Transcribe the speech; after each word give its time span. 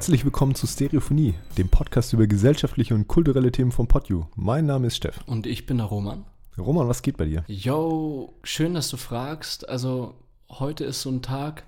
Herzlich 0.00 0.24
willkommen 0.24 0.54
zu 0.54 0.66
Stereophonie, 0.66 1.34
dem 1.58 1.68
Podcast 1.68 2.14
über 2.14 2.26
gesellschaftliche 2.26 2.94
und 2.94 3.06
kulturelle 3.06 3.52
Themen 3.52 3.70
von 3.70 3.86
PodU. 3.86 4.24
Mein 4.34 4.64
Name 4.64 4.86
ist 4.86 4.96
Steff. 4.96 5.20
Und 5.26 5.46
ich 5.46 5.66
bin 5.66 5.76
der 5.76 5.88
Roman. 5.88 6.24
Roman, 6.56 6.88
was 6.88 7.02
geht 7.02 7.18
bei 7.18 7.26
dir? 7.26 7.44
Yo, 7.48 8.32
schön, 8.42 8.72
dass 8.72 8.88
du 8.88 8.96
fragst. 8.96 9.68
Also, 9.68 10.14
heute 10.48 10.84
ist 10.84 11.02
so 11.02 11.10
ein 11.10 11.20
Tag, 11.20 11.64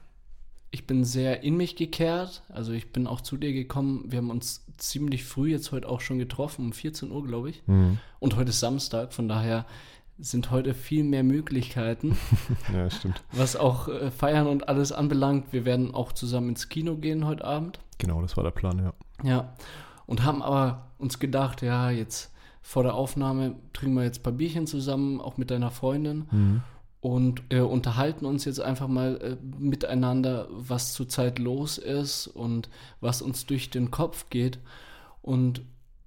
ich 0.71 0.87
bin 0.87 1.05
sehr 1.05 1.43
in 1.43 1.59
mich 1.59 1.77
gekehrt. 1.77 2.43
Also, 2.49 2.73
ich 2.73 2.91
bin 2.91 3.07
auch 3.07 3.21
zu 3.21 3.37
dir 3.37 3.53
gekommen. 3.53 4.07
Wir 4.09 4.21
haben 4.21 4.31
uns 4.31 4.65
ziemlich 4.79 5.25
früh 5.25 5.51
jetzt 5.51 5.71
heute 5.71 5.87
auch 5.87 6.01
schon 6.01 6.19
getroffen, 6.19 6.65
um 6.65 6.73
14 6.73 7.12
Uhr, 7.12 7.23
glaube 7.27 7.51
ich. 7.51 7.62
Mhm. 7.67 7.99
Und 8.19 8.37
heute 8.37 8.49
ist 8.49 8.61
Samstag, 8.61 9.12
von 9.12 9.29
daher 9.29 9.67
sind 10.19 10.51
heute 10.51 10.75
viel 10.75 11.05
mehr 11.05 11.23
Möglichkeiten, 11.25 12.16
Ja, 12.73 12.89
stimmt. 12.91 13.23
was 13.33 13.57
auch 13.57 13.89
äh, 13.89 14.11
Feiern 14.11 14.47
und 14.47 14.69
alles 14.69 14.93
anbelangt. 14.93 15.53
Wir 15.53 15.65
werden 15.65 15.95
auch 15.95 16.12
zusammen 16.12 16.51
ins 16.51 16.69
Kino 16.69 16.97
gehen 16.97 17.27
heute 17.27 17.45
Abend. 17.45 17.80
Genau, 17.98 18.20
das 18.23 18.37
war 18.37 18.45
der 18.45 18.51
Plan, 18.53 18.79
ja. 18.79 18.93
Ja, 19.25 19.53
und 20.06 20.25
haben 20.25 20.43
aber 20.43 20.89
uns 20.98 21.19
gedacht, 21.19 21.62
ja, 21.62 21.91
jetzt 21.91 22.33
vor 22.61 22.83
der 22.84 22.95
Aufnahme 22.95 23.56
trinken 23.72 23.97
wir 23.97 24.05
jetzt 24.05 24.20
ein 24.20 24.22
paar 24.22 24.33
Bierchen 24.33 24.67
zusammen, 24.67 25.20
auch 25.20 25.37
mit 25.37 25.50
deiner 25.50 25.70
Freundin 25.72 26.27
Mhm. 26.31 26.62
und 27.00 27.42
äh, 27.50 27.61
unterhalten 27.61 28.25
uns 28.25 28.44
jetzt 28.44 28.61
einfach 28.61 28.87
mal 28.89 29.17
äh, 29.20 29.37
miteinander, 29.59 30.47
was 30.50 30.92
zurzeit 30.92 31.39
los 31.41 31.78
ist 31.78 32.28
und 32.28 32.69
was 33.00 33.22
uns 33.22 33.47
durch 33.47 33.70
den 33.70 33.91
Kopf 33.91 34.27
geht. 34.31 34.59
Und 35.22 35.62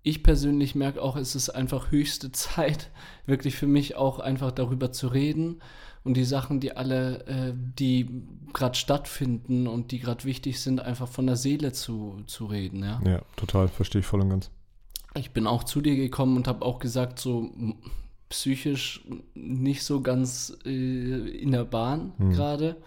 ich 0.05 0.21
persönlich 0.21 0.75
merke 0.75 1.01
auch, 1.01 1.15
es 1.15 1.33
ist 1.35 1.49
einfach 1.49 1.89
höchste 1.91 2.31
Zeit, 2.31 2.91
wirklich 3.25 3.55
für 3.55 3.67
mich 3.67 3.95
auch 3.95 4.19
einfach 4.19 4.51
darüber 4.51 4.91
zu 4.91 5.07
reden 5.07 5.61
und 6.03 6.15
die 6.15 6.23
Sachen, 6.23 6.59
die 6.59 6.77
alle, 6.77 7.25
äh, 7.25 7.53
die 7.55 8.21
gerade 8.53 8.77
stattfinden 8.77 9.67
und 9.67 9.91
die 9.91 9.99
gerade 9.99 10.23
wichtig 10.23 10.61
sind, 10.61 10.79
einfach 10.79 11.07
von 11.07 11.25
der 11.25 11.35
Seele 11.35 11.73
zu, 11.73 12.21
zu 12.27 12.45
reden. 12.45 12.83
Ja? 12.83 13.01
Ja, 13.03 13.21
total, 13.35 13.67
verstehe 13.67 14.01
ich 14.01 14.05
voll 14.05 14.21
und 14.21 14.29
ganz. 14.29 14.51
Ich 15.15 15.31
bin 15.31 15.47
auch 15.47 15.63
zu 15.63 15.81
dir 15.81 15.95
gekommen 15.95 16.37
und 16.37 16.47
habe 16.47 16.63
auch 16.63 16.77
gesagt, 16.77 17.17
so 17.17 17.49
psychisch 18.29 19.03
nicht 19.33 19.83
so 19.83 20.01
ganz 20.01 20.55
äh, 20.65 20.69
in 20.69 21.51
der 21.51 21.65
Bahn 21.65 22.13
Hm. 22.17 22.31
gerade. 22.31 22.77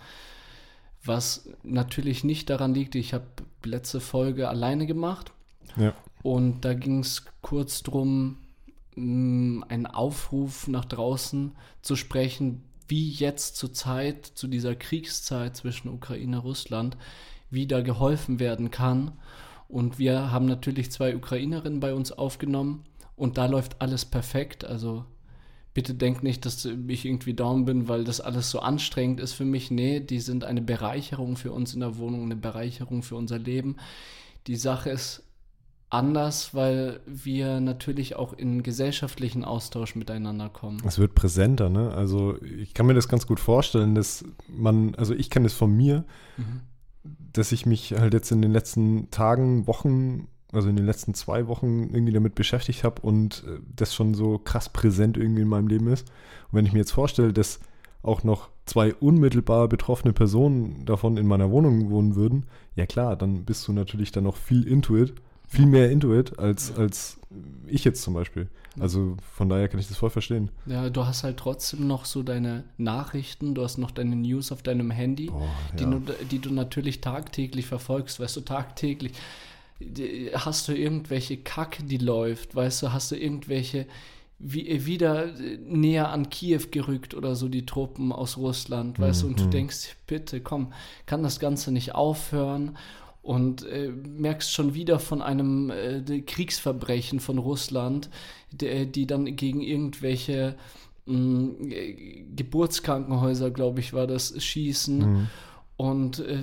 Was 1.03 1.49
natürlich 1.65 2.23
nicht 2.23 2.49
daran 2.49 2.75
liegt, 2.75 2.95
ich 2.95 3.13
habe 3.13 3.27
letzte 3.65 4.01
Folge 4.01 4.49
alleine 4.49 4.87
gemacht 4.87 5.33
Ja, 5.77 5.95
und 6.29 6.61
da 6.61 6.75
ging 6.75 6.99
es 6.99 7.25
kurz 7.41 7.83
drum, 7.83 8.37
mh, 8.97 9.65
einen 9.69 9.87
Aufruf 9.87 10.69
nach 10.69 10.85
draußen 10.85 11.53
zu 11.81 11.97
sprechen, 11.97 12.65
wie 12.87 13.09
jetzt 13.09 13.57
zur 13.57 13.73
Zeit, 13.73 14.27
zu 14.27 14.47
dieser 14.47 14.75
Kriegszeit 14.75 15.57
zwischen 15.57 15.89
Ukraine 15.89 16.37
und 16.37 16.45
Russland, 16.45 16.99
wie 17.49 17.67
da 17.67 17.81
geholfen 17.81 18.41
werden 18.41 18.71
kann. 18.71 19.13
Und 19.69 19.99
wir 19.99 20.31
haben 20.31 20.45
natürlich 20.45 20.93
zwei 20.93 21.17
Ukrainerinnen 21.17 21.81
bei 21.81 21.95
uns 21.95 22.13
aufgenommen 22.13 22.85
und 23.17 23.39
da 23.39 23.47
läuft 23.47 23.81
alles 23.81 24.05
perfekt. 24.05 24.67
Also 24.67 25.07
bitte 25.73 25.95
denk 25.95 26.23
nicht, 26.23 26.45
dass 26.45 26.67
ich 26.67 27.07
irgendwie 27.07 27.33
down 27.33 27.65
bin, 27.65 27.89
weil 27.89 28.05
das 28.05 28.21
alles 28.21 28.51
so 28.51 28.61
anstrengend 28.61 29.21
ist 29.21 29.33
für 29.33 29.47
mich. 29.47 29.71
Nee, 29.71 30.01
die 30.01 30.21
sind 30.21 30.45
eine 30.45 30.61
Bereicherung 30.61 31.37
für 31.37 31.53
uns 31.53 31.73
in 31.73 31.81
der 31.81 31.97
Wohnung, 31.97 32.25
eine 32.25 32.37
Bereicherung 32.37 33.03
für 33.03 33.17
unser 33.17 33.39
Leben. 33.39 33.77
Die 34.47 34.57
Sache 34.57 34.91
ist 34.91 35.23
anders, 35.91 36.55
weil 36.55 37.01
wir 37.07 37.61
natürlich 37.61 38.17
auch 38.17 38.33
in 38.35 38.63
gesellschaftlichen 38.63 39.45
Austausch 39.45 39.95
miteinander 39.97 40.49
kommen. 40.49 40.83
es 40.87 40.99
wird 40.99 41.15
präsenter, 41.15 41.71
ne? 41.71 41.93
Also 41.93 42.37
ich 42.43 42.75
kann 42.75 42.87
mir 42.87 42.95
das 42.95 43.09
ganz 43.09 43.27
gut 43.27 43.41
vorstellen, 43.41 43.95
dass 43.95 44.25
man, 44.49 44.95
also 44.97 45.15
ich 45.15 45.31
kenne 45.31 45.45
das 45.45 45.55
von 45.55 45.75
mir, 45.75 46.05
Mhm. 46.37 46.61
dass 47.33 47.53
ich 47.53 47.65
mich 47.67 47.93
halt 47.99 48.13
jetzt 48.13 48.31
in 48.33 48.43
den 48.43 48.53
letzten 48.53 49.11
Tagen, 49.11 49.67
Wochen, 49.67 50.29
also 50.53 50.69
in 50.69 50.77
den 50.77 50.87
letzten 50.87 51.15
zwei 51.15 51.47
Wochen 51.47 51.89
irgendwie 51.93 52.13
damit 52.13 52.35
beschäftigt 52.35 52.85
habe 52.85 53.01
und 53.03 53.45
äh, 53.47 53.59
das 53.75 53.95
schon 53.95 54.15
so 54.15 54.39
krass 54.39 54.69
präsent 54.69 55.17
irgendwie 55.17 55.43
in 55.43 55.49
meinem 55.49 55.69
Leben 55.69 55.89
ist. 55.89 56.09
Und 56.51 56.59
wenn 56.59 56.67
ich 56.67 56.73
mir 56.73 56.81
jetzt 56.81 56.93
vorstelle, 56.93 57.33
dass 57.33 57.61
auch 58.03 58.25
noch 58.25 58.51
zwei 58.67 58.95
unmittelbar 58.95 59.69
betroffene 59.69 60.13
Personen 60.13 60.85
davon 60.85 61.17
in 61.17 61.27
meiner 61.27 61.51
Wohnung 61.51 61.91
wohnen 61.91 62.15
würden, 62.15 62.47
ja 62.77 62.87
klar, 62.87 63.17
dann 63.17 63.45
bist 63.45 63.67
du 63.67 63.73
natürlich 63.73 64.13
dann 64.13 64.25
noch 64.25 64.37
viel 64.37 64.67
into 64.67 64.97
it, 64.97 65.15
viel 65.49 65.67
mehr 65.67 65.91
into 65.91 66.15
it 66.19 66.39
als, 66.39 66.73
als 66.77 67.19
ich 67.67 67.85
jetzt 67.85 68.03
zum 68.03 68.15
Beispiel. 68.15 68.49
Also 68.79 69.17
von 69.35 69.49
daher 69.49 69.69
kann 69.69 69.81
ich 69.81 69.89
das 69.89 69.97
voll 69.97 70.11
verstehen. 70.11 70.51
Ja, 70.67 70.89
du 70.89 71.05
hast 71.05 71.25
halt 71.25 71.37
trotzdem 71.39 71.89
noch 71.89 72.05
so 72.05 72.23
deine 72.23 72.63
Nachrichten, 72.77 73.55
du 73.55 73.65
hast 73.65 73.77
noch 73.79 73.91
deine 73.91 74.15
News 74.15 74.53
auf 74.53 74.63
deinem 74.63 74.91
Handy, 74.93 75.27
Boah, 75.27 75.49
die, 75.77 75.83
ja. 75.85 75.91
du, 75.91 76.01
die 76.31 76.39
du 76.39 76.53
natürlich 76.53 77.01
tagtäglich 77.01 77.67
verfolgst, 77.67 78.21
weißt 78.21 78.37
du, 78.37 78.41
tagtäglich. 78.43 79.13
Hast 80.35 80.67
du 80.69 80.77
irgendwelche 80.77 81.37
Kacke, 81.37 81.85
die 81.85 81.99
läuft, 81.99 82.55
weißt 82.57 82.83
du, 82.83 82.93
hast 82.93 83.13
du 83.13 83.17
irgendwelche 83.17 83.87
wie, 84.41 84.87
wieder 84.87 85.27
äh, 85.39 85.57
näher 85.59 86.11
an 86.11 86.31
Kiew 86.31 86.63
gerückt 86.71 87.15
oder 87.15 87.35
so, 87.37 87.49
die 87.49 87.67
Truppen 87.67 88.13
aus 88.13 88.37
Russland, 88.37 89.01
weißt 89.01 89.23
du, 89.23 89.27
und 89.29 89.41
du 89.41 89.45
Mhm. 89.45 89.51
denkst, 89.51 89.97
bitte, 90.07 90.41
komm, 90.41 90.73
kann 91.07 91.23
das 91.25 91.41
Ganze 91.41 91.73
nicht 91.73 91.95
aufhören? 91.95 92.77
Und 93.29 93.67
äh, 93.67 93.89
merkst 93.91 94.51
schon 94.51 94.73
wieder 94.73 94.99
von 94.99 95.21
einem 95.21 95.69
äh, 95.69 96.23
Kriegsverbrechen 96.23 97.21
von 97.21 97.37
Russland, 97.37 98.09
der, 98.53 98.87
die 98.87 99.07
dann 99.07 99.37
gegen 99.37 99.61
irgendwelche 99.61 100.55
mh, 101.05 101.69
äh, 101.69 102.25
Geburtskrankenhäuser, 102.35 103.51
glaube 103.51 103.81
ich, 103.81 103.93
war 103.93 104.07
das, 104.07 104.43
schießen 104.43 104.99
Mhm. 104.99 105.27
und 105.77 106.21
äh, 106.21 106.39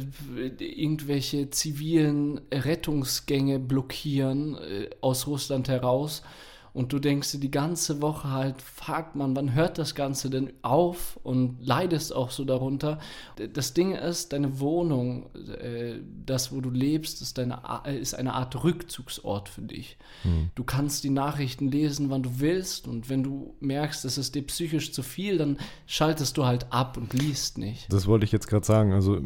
irgendwelche 0.59 1.49
zivilen 1.49 2.39
Rettungsgänge 2.53 3.57
blockieren 3.57 4.53
äh, 4.53 4.89
aus 5.01 5.25
Russland 5.25 5.67
heraus. 5.69 6.21
Und 6.75 6.91
du 6.91 6.99
denkst 6.99 7.31
dir 7.31 7.39
die 7.39 7.51
ganze 7.51 8.01
Woche 8.01 8.29
halt, 8.29 8.61
fuck 8.61 9.15
man, 9.15 9.33
wann 9.33 9.53
hört 9.53 9.77
das 9.77 9.95
Ganze 9.95 10.29
denn 10.29 10.51
auf? 10.61 11.17
Und 11.23 11.65
leidest 11.65 12.13
auch 12.13 12.31
so 12.31 12.43
darunter. 12.43 12.99
Das 13.53 13.73
Ding 13.73 13.95
ist, 13.95 14.33
deine 14.33 14.59
Wohnung, 14.59 15.33
äh, 15.61 16.01
das, 16.25 16.51
wo 16.51 16.59
du 16.59 16.69
lebst, 16.69 17.21
ist, 17.21 17.37
deine, 17.37 17.61
äh, 17.85 17.97
ist 17.97 18.13
eine 18.13 18.33
Art 18.33 18.61
Rückzugsort 18.61 19.47
für 19.47 19.61
dich. 19.61 19.97
Mhm. 20.25 20.49
Du 20.55 20.65
kannst 20.65 21.05
die 21.05 21.11
Nachrichten 21.11 21.71
lesen, 21.71 22.09
wann 22.09 22.23
du 22.23 22.41
willst. 22.41 22.89
Und 22.89 23.09
wenn 23.09 23.23
du 23.23 23.55
merkst, 23.61 24.03
es 24.03 24.17
ist 24.17 24.35
dir 24.35 24.45
psychisch 24.45 24.91
zu 24.91 25.01
viel, 25.01 25.37
dann 25.37 25.57
schaltest 25.85 26.35
du 26.35 26.43
halt 26.43 26.73
ab 26.73 26.97
und 26.97 27.13
liest 27.13 27.57
nicht. 27.57 27.91
Das 27.93 28.05
wollte 28.05 28.25
ich 28.25 28.33
jetzt 28.33 28.49
gerade 28.49 28.65
sagen. 28.65 28.91
Also, 28.91 29.21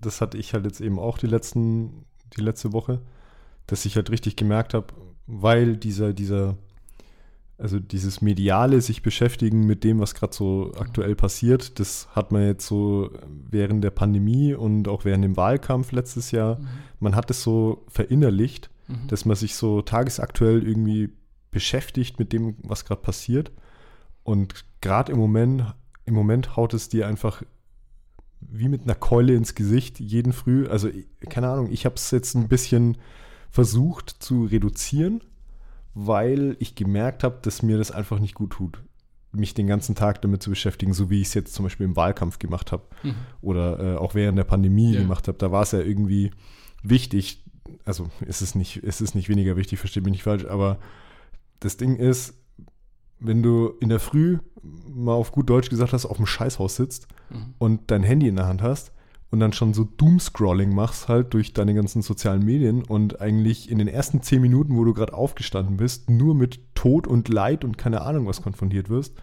das 0.00 0.22
hatte 0.22 0.38
ich 0.38 0.54
halt 0.54 0.64
jetzt 0.64 0.80
eben 0.80 0.98
auch 0.98 1.18
die 1.18 1.26
letzten, 1.26 2.06
die 2.34 2.40
letzte 2.40 2.72
Woche, 2.72 3.02
dass 3.66 3.84
ich 3.84 3.94
halt 3.96 4.08
richtig 4.10 4.36
gemerkt 4.36 4.72
habe, 4.72 4.86
weil 5.26 5.76
dieser, 5.76 6.14
dieser, 6.14 6.56
also 7.58 7.78
dieses 7.80 8.22
mediale 8.22 8.80
sich 8.80 9.02
beschäftigen 9.02 9.66
mit 9.66 9.84
dem, 9.84 9.98
was 9.98 10.14
gerade 10.14 10.34
so 10.34 10.72
aktuell 10.78 11.14
passiert, 11.16 11.78
das 11.80 12.08
hat 12.12 12.32
man 12.32 12.46
jetzt 12.46 12.66
so 12.66 13.10
während 13.50 13.84
der 13.84 13.90
Pandemie 13.90 14.54
und 14.54 14.88
auch 14.88 15.04
während 15.04 15.24
dem 15.24 15.36
Wahlkampf 15.36 15.92
letztes 15.92 16.30
Jahr, 16.30 16.60
man 17.00 17.14
hat 17.14 17.30
es 17.30 17.42
so 17.42 17.84
verinnerlicht, 17.88 18.70
Mhm. 18.88 19.08
dass 19.08 19.24
man 19.24 19.36
sich 19.36 19.54
so 19.54 19.82
tagesaktuell 19.82 20.66
irgendwie 20.66 21.10
beschäftigt 21.50 22.18
mit 22.18 22.32
dem, 22.32 22.56
was 22.62 22.84
gerade 22.84 23.02
passiert. 23.02 23.52
Und 24.22 24.64
gerade 24.80 25.12
im 25.12 25.18
Moment, 25.18 25.74
im 26.04 26.14
Moment 26.14 26.56
haut 26.56 26.74
es 26.74 26.88
dir 26.88 27.06
einfach 27.06 27.42
wie 28.40 28.68
mit 28.68 28.84
einer 28.84 28.94
Keule 28.94 29.34
ins 29.34 29.54
Gesicht 29.54 30.00
jeden 30.00 30.32
Früh. 30.32 30.66
Also, 30.68 30.88
keine 31.28 31.48
Ahnung, 31.48 31.70
ich 31.70 31.84
habe 31.84 31.96
es 31.96 32.10
jetzt 32.10 32.34
ein 32.34 32.48
bisschen 32.48 32.96
versucht 33.50 34.10
zu 34.20 34.44
reduzieren, 34.44 35.22
weil 36.00 36.56
ich 36.60 36.74
gemerkt 36.76 37.24
habe, 37.24 37.38
dass 37.42 37.62
mir 37.62 37.76
das 37.76 37.90
einfach 37.90 38.20
nicht 38.20 38.34
gut 38.34 38.50
tut, 38.50 38.82
mich 39.32 39.52
den 39.54 39.66
ganzen 39.66 39.94
Tag 39.96 40.22
damit 40.22 40.42
zu 40.42 40.50
beschäftigen, 40.50 40.92
so 40.94 41.10
wie 41.10 41.20
ich 41.20 41.28
es 41.28 41.34
jetzt 41.34 41.54
zum 41.54 41.64
Beispiel 41.64 41.84
im 41.86 41.96
Wahlkampf 41.96 42.38
gemacht 42.38 42.70
habe 42.72 42.84
Mhm. 43.02 43.14
oder 43.40 43.94
äh, 43.94 43.96
auch 43.96 44.14
während 44.14 44.38
der 44.38 44.44
Pandemie 44.44 44.92
Ja. 44.94 45.00
gemacht 45.00 45.26
habe. 45.28 45.38
Da 45.38 45.50
war 45.50 45.62
es 45.62 45.72
ja 45.72 45.80
irgendwie 45.80 46.30
wichtig, 46.82 47.44
also 47.84 48.08
es 48.26 48.42
ist 48.42 48.54
nicht, 48.54 48.82
es 48.84 49.00
ist 49.00 49.14
nicht 49.14 49.28
weniger 49.28 49.56
wichtig, 49.56 49.78
verstehe 49.80 50.02
mich 50.02 50.12
nicht 50.12 50.22
falsch, 50.22 50.44
aber 50.46 50.78
das 51.60 51.76
Ding 51.76 51.96
ist, 51.96 52.34
wenn 53.18 53.42
du 53.42 53.72
in 53.80 53.88
der 53.88 53.98
Früh 54.00 54.38
mal 54.62 55.14
auf 55.14 55.32
gut 55.32 55.50
Deutsch 55.50 55.68
gesagt 55.70 55.92
hast, 55.92 56.06
auf 56.06 56.16
dem 56.18 56.26
Scheißhaus 56.26 56.76
sitzt 56.76 57.08
Mhm. 57.30 57.54
und 57.58 57.90
dein 57.90 58.04
Handy 58.04 58.28
in 58.28 58.36
der 58.36 58.46
Hand 58.46 58.62
hast 58.62 58.92
und 59.30 59.40
dann 59.40 59.52
schon 59.52 59.74
so 59.74 59.84
Doomscrolling 59.84 60.74
machst 60.74 61.08
halt 61.08 61.34
durch 61.34 61.52
deine 61.52 61.74
ganzen 61.74 62.02
sozialen 62.02 62.44
Medien 62.44 62.82
und 62.82 63.20
eigentlich 63.20 63.70
in 63.70 63.78
den 63.78 63.88
ersten 63.88 64.22
zehn 64.22 64.40
Minuten, 64.40 64.76
wo 64.76 64.84
du 64.84 64.94
gerade 64.94 65.12
aufgestanden 65.12 65.76
bist, 65.76 66.08
nur 66.08 66.34
mit 66.34 66.60
Tod 66.74 67.06
und 67.06 67.28
Leid 67.28 67.64
und 67.64 67.76
keine 67.76 68.02
Ahnung 68.02 68.26
was 68.26 68.42
konfrontiert 68.42 68.88
wirst. 68.88 69.14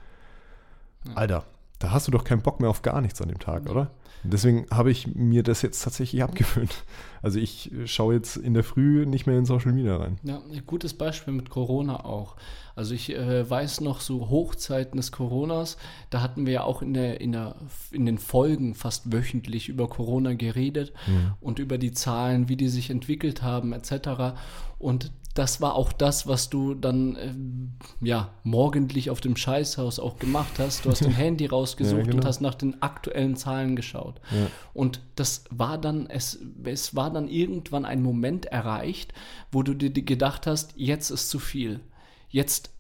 Ja. 1.08 1.14
Alter, 1.16 1.46
da 1.80 1.92
hast 1.92 2.08
du 2.08 2.12
doch 2.12 2.24
keinen 2.24 2.42
Bock 2.42 2.60
mehr 2.60 2.70
auf 2.70 2.82
gar 2.82 3.02
nichts 3.02 3.22
an 3.22 3.30
dem 3.30 3.40
Tag, 3.40 3.70
oder? 3.70 3.92
Deswegen 4.32 4.66
habe 4.72 4.92
ich 4.92 5.08
mir 5.16 5.44
das 5.44 5.62
jetzt 5.62 5.84
tatsächlich 5.84 6.24
abgewöhnt. 6.24 6.84
Also 7.22 7.40
ich 7.40 7.72
schaue 7.86 8.14
jetzt 8.16 8.38
in 8.38 8.54
der 8.54 8.64
Früh 8.64 9.06
nicht 9.06 9.26
mehr 9.26 9.38
in 9.38 9.46
Social 9.46 9.72
Media 9.74 9.98
rein. 9.98 10.20
Ja, 10.24 10.42
ein 10.52 10.64
gutes 10.68 10.94
Beispiel 10.94 11.34
mit 11.34 11.50
Corona 11.50 12.06
auch. 12.06 12.36
Also 12.76 12.94
ich 12.94 13.16
äh, 13.16 13.50
weiß 13.50 13.82
noch 13.82 14.02
so 14.02 14.30
Hochzeiten 14.30 14.98
des 14.98 15.12
Coronas, 15.12 15.78
da 16.10 16.22
hatten 16.22 16.46
wir 16.46 16.54
ja 16.54 16.64
auch 16.64 16.82
in, 16.82 16.94
der, 16.94 17.22
in, 17.22 17.32
der, 17.32 17.56
in 17.92 18.06
den 18.06 18.18
Folgen 18.18 18.76
fast 18.76 19.12
wöchentlich 19.14 19.70
über 19.70 19.88
Corona 19.88 20.34
geredet 20.34 20.94
Mhm. 21.08 21.34
und 21.42 21.60
über 21.60 21.78
die 21.78 21.94
Zahlen, 21.94 22.48
wie 22.50 22.58
die 22.58 22.68
sich 22.70 22.90
entwickelt 22.90 23.42
haben 23.42 23.74
etc. 23.74 24.36
Und 24.78 25.12
das 25.36 25.60
war 25.62 25.76
auch 25.76 25.94
das, 25.94 26.28
was 26.28 26.50
du 26.50 26.74
dann 26.74 27.18
ähm, 27.22 27.74
ja 28.02 28.30
morgendlich 28.44 29.10
auf 29.10 29.20
dem 29.22 29.36
Scheißhaus 29.36 30.00
auch 30.00 30.18
gemacht 30.18 30.54
hast. 30.60 30.86
Du 30.86 30.90
hast 30.90 31.04
dein 31.04 31.12
Handy 31.16 31.46
rausgesucht 31.46 31.98
Ja, 31.98 32.04
genau. 32.04 32.18
und 32.18 32.26
hast 32.26 32.40
nach 32.42 32.56
den 32.56 32.82
aktuellen 32.82 33.36
Zahlen 33.36 33.76
geschaut. 33.76 34.22
Ja. 34.32 34.48
Und 34.74 35.02
das 35.16 35.44
war 35.52 35.78
dann, 35.78 36.08
es, 36.10 36.40
es 36.64 36.96
war 36.96 37.12
dann 37.12 37.28
irgendwann 37.28 37.86
ein 37.86 38.02
Moment 38.02 38.46
erreicht, 38.46 39.14
wo 39.52 39.62
du 39.62 39.74
dir 39.76 39.92
gedacht 39.92 40.48
hast, 40.48 40.74
jetzt 40.78 41.10
ist 41.12 41.30
zu 41.30 41.38
viel. 41.38 41.82
Jetzt 42.30 42.72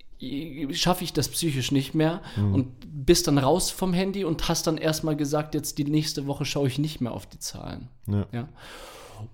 schaffe 0.72 1.04
ich 1.04 1.12
das 1.12 1.28
psychisch 1.28 1.74
nicht 1.74 1.94
mehr 1.94 2.22
und 2.38 2.68
bist 3.06 3.28
dann 3.28 3.38
raus 3.38 3.70
vom 3.70 3.94
Handy 3.94 4.24
und 4.24 4.48
hast 4.48 4.66
dann 4.66 4.78
erstmal 4.78 5.18
gesagt, 5.18 5.54
jetzt 5.54 5.78
die 5.78 5.84
nächste 5.84 6.26
Woche 6.26 6.46
schaue 6.46 6.68
ich 6.70 6.80
nicht 6.80 7.02
mehr 7.02 7.12
auf 7.12 7.26
die 7.26 7.38
Zahlen. 7.40 7.90
Ja. 8.08 8.26
Ja. 8.32 8.48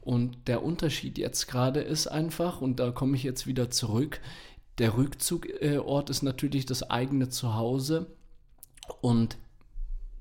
Und 0.02 0.48
der 0.48 0.64
Unterschied 0.64 1.18
jetzt 1.18 1.48
gerade 1.48 1.82
ist 1.82 2.08
einfach, 2.08 2.62
und 2.62 2.80
da 2.80 2.92
komme 2.92 3.16
ich 3.16 3.24
jetzt 3.24 3.48
wieder 3.48 3.70
zurück, 3.70 4.20
der 4.78 4.98
Rückzugort 4.98 6.10
ist 6.10 6.24
natürlich 6.24 6.66
das 6.66 6.90
eigene 6.90 7.30
Zuhause 7.30 8.08
und 9.02 9.38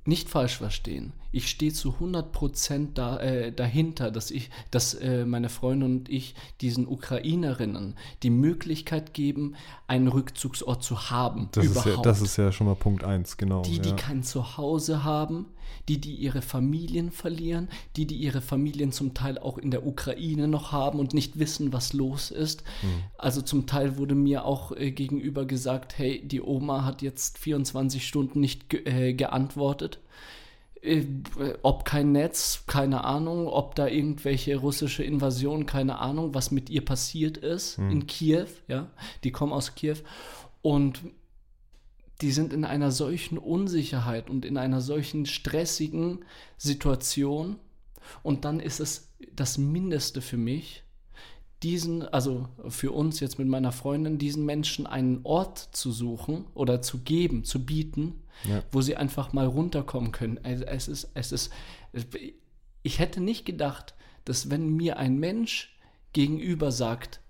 nicht 0.04 0.28
falsch 0.28 0.56
verstehen. 0.56 1.12
Ich 1.30 1.48
stehe 1.48 1.72
zu 1.72 1.94
100% 2.00 2.88
da, 2.94 3.18
äh, 3.20 3.52
dahinter, 3.52 4.10
dass 4.10 4.30
ich, 4.30 4.50
dass 4.70 4.94
äh, 4.94 5.24
meine 5.24 5.48
Freunde 5.48 5.86
und 5.86 6.08
ich 6.08 6.34
diesen 6.60 6.88
Ukrainerinnen 6.88 7.94
die 8.22 8.30
Möglichkeit 8.30 9.14
geben, 9.14 9.54
einen 9.86 10.08
Rückzugsort 10.08 10.82
zu 10.82 11.10
haben. 11.10 11.48
Das, 11.52 11.64
ist 11.64 11.74
ja, 11.76 11.82
überhaupt 11.82 12.06
das 12.06 12.22
ist 12.22 12.36
ja 12.36 12.50
schon 12.50 12.66
mal 12.66 12.74
Punkt 12.74 13.04
eins, 13.04 13.36
genau. 13.36 13.62
die, 13.62 13.78
die 13.78 13.90
ja. 13.90 13.96
kein 13.96 14.22
Zuhause 14.22 15.04
haben, 15.04 15.46
die, 15.88 16.00
die 16.00 16.14
ihre 16.14 16.43
Familien 16.43 17.11
verlieren, 17.11 17.69
die, 17.96 18.06
die 18.06 18.17
ihre 18.17 18.40
Familien 18.40 18.93
zum 18.93 19.14
Teil 19.14 19.38
auch 19.38 19.58
in 19.58 19.70
der 19.70 19.87
Ukraine 19.87 20.49
noch 20.49 20.72
haben 20.72 20.99
und 20.99 21.14
nicht 21.14 21.38
wissen, 21.38 21.72
was 21.72 21.93
los 21.93 22.31
ist. 22.31 22.62
Hm. 22.81 22.88
Also 23.19 23.43
zum 23.43 23.67
Teil 23.67 23.99
wurde 23.99 24.14
mir 24.14 24.44
auch 24.44 24.72
äh, 24.72 24.90
gegenüber 24.90 25.46
gesagt, 25.46 25.99
hey, 25.99 26.26
die 26.26 26.43
Oma 26.43 26.84
hat 26.84 27.02
jetzt 27.02 27.38
24 27.38 28.06
Stunden 28.06 28.40
nicht 28.40 28.69
ge 28.69 28.84
äh, 28.84 29.14
geantwortet. 29.14 30.00
Äh, 30.82 31.05
ob 31.62 31.84
kein 31.84 32.12
Netz, 32.12 32.64
keine 32.66 33.05
Ahnung, 33.05 33.46
ob 33.46 33.75
da 33.75 33.87
irgendwelche 33.87 34.56
russische 34.56 35.02
Invasion, 35.02 35.66
keine 35.66 35.99
Ahnung, 35.99 36.34
was 36.34 36.50
mit 36.50 36.70
ihr 36.70 36.84
passiert 36.84 37.37
ist 37.37 37.78
in 37.78 38.06
Kiew, 38.06 38.46
ja, 38.66 38.88
die 39.25 39.31
kommen 39.31 39.52
aus 39.52 39.75
Kiew 39.75 39.96
und 40.62 41.00
die 42.20 42.32
sind 42.32 42.52
in 42.52 42.64
einer 42.64 42.90
solchen 42.90 43.38
Unsicherheit 43.38 44.28
und 44.31 44.44
in 44.44 44.56
einer 44.56 44.81
solchen 44.81 45.26
stressigen 45.26 46.25
Situation. 46.58 47.56
Und 48.22 48.44
dann 48.44 48.61
ist 48.61 48.81
es 48.81 49.11
das 49.34 49.58
Mindeste 49.58 50.20
für 50.20 50.37
mich, 50.37 50.82
diesen, 51.62 52.02
also 52.08 52.49
für 52.69 52.93
uns 52.93 53.20
jetzt 53.20 53.38
mit 53.38 53.46
meiner 53.46 53.72
Freundin, 53.72 54.19
diesen 54.19 54.46
Menschen 54.46 54.87
einen 54.87 55.20
Ort 55.25 55.58
zu 55.72 55.93
suchen 55.93 56.46
oder 56.55 56.81
zu 56.81 56.99
geben, 57.00 57.44
zu 57.44 57.64
bieten, 57.64 58.23
Ja. 58.49 58.62
wo 58.73 58.81
sie 58.81 58.96
einfach 58.96 59.34
mal 59.34 59.46
runterkommen 59.46 60.12
können. 60.12 60.38
Also 60.43 60.64
es 60.64 60.88
ist, 60.88 61.11
es 61.12 61.32
ist, 61.32 61.52
ich 62.82 62.99
hätte 62.99 63.20
nicht 63.20 63.44
gedacht, 63.44 63.94
dass 64.25 64.49
wenn 64.49 64.69
mir 64.70 64.96
ein 64.99 65.19
Mensch 65.19 65.76
gegenüber 66.14 66.73
sagt, 66.73 67.20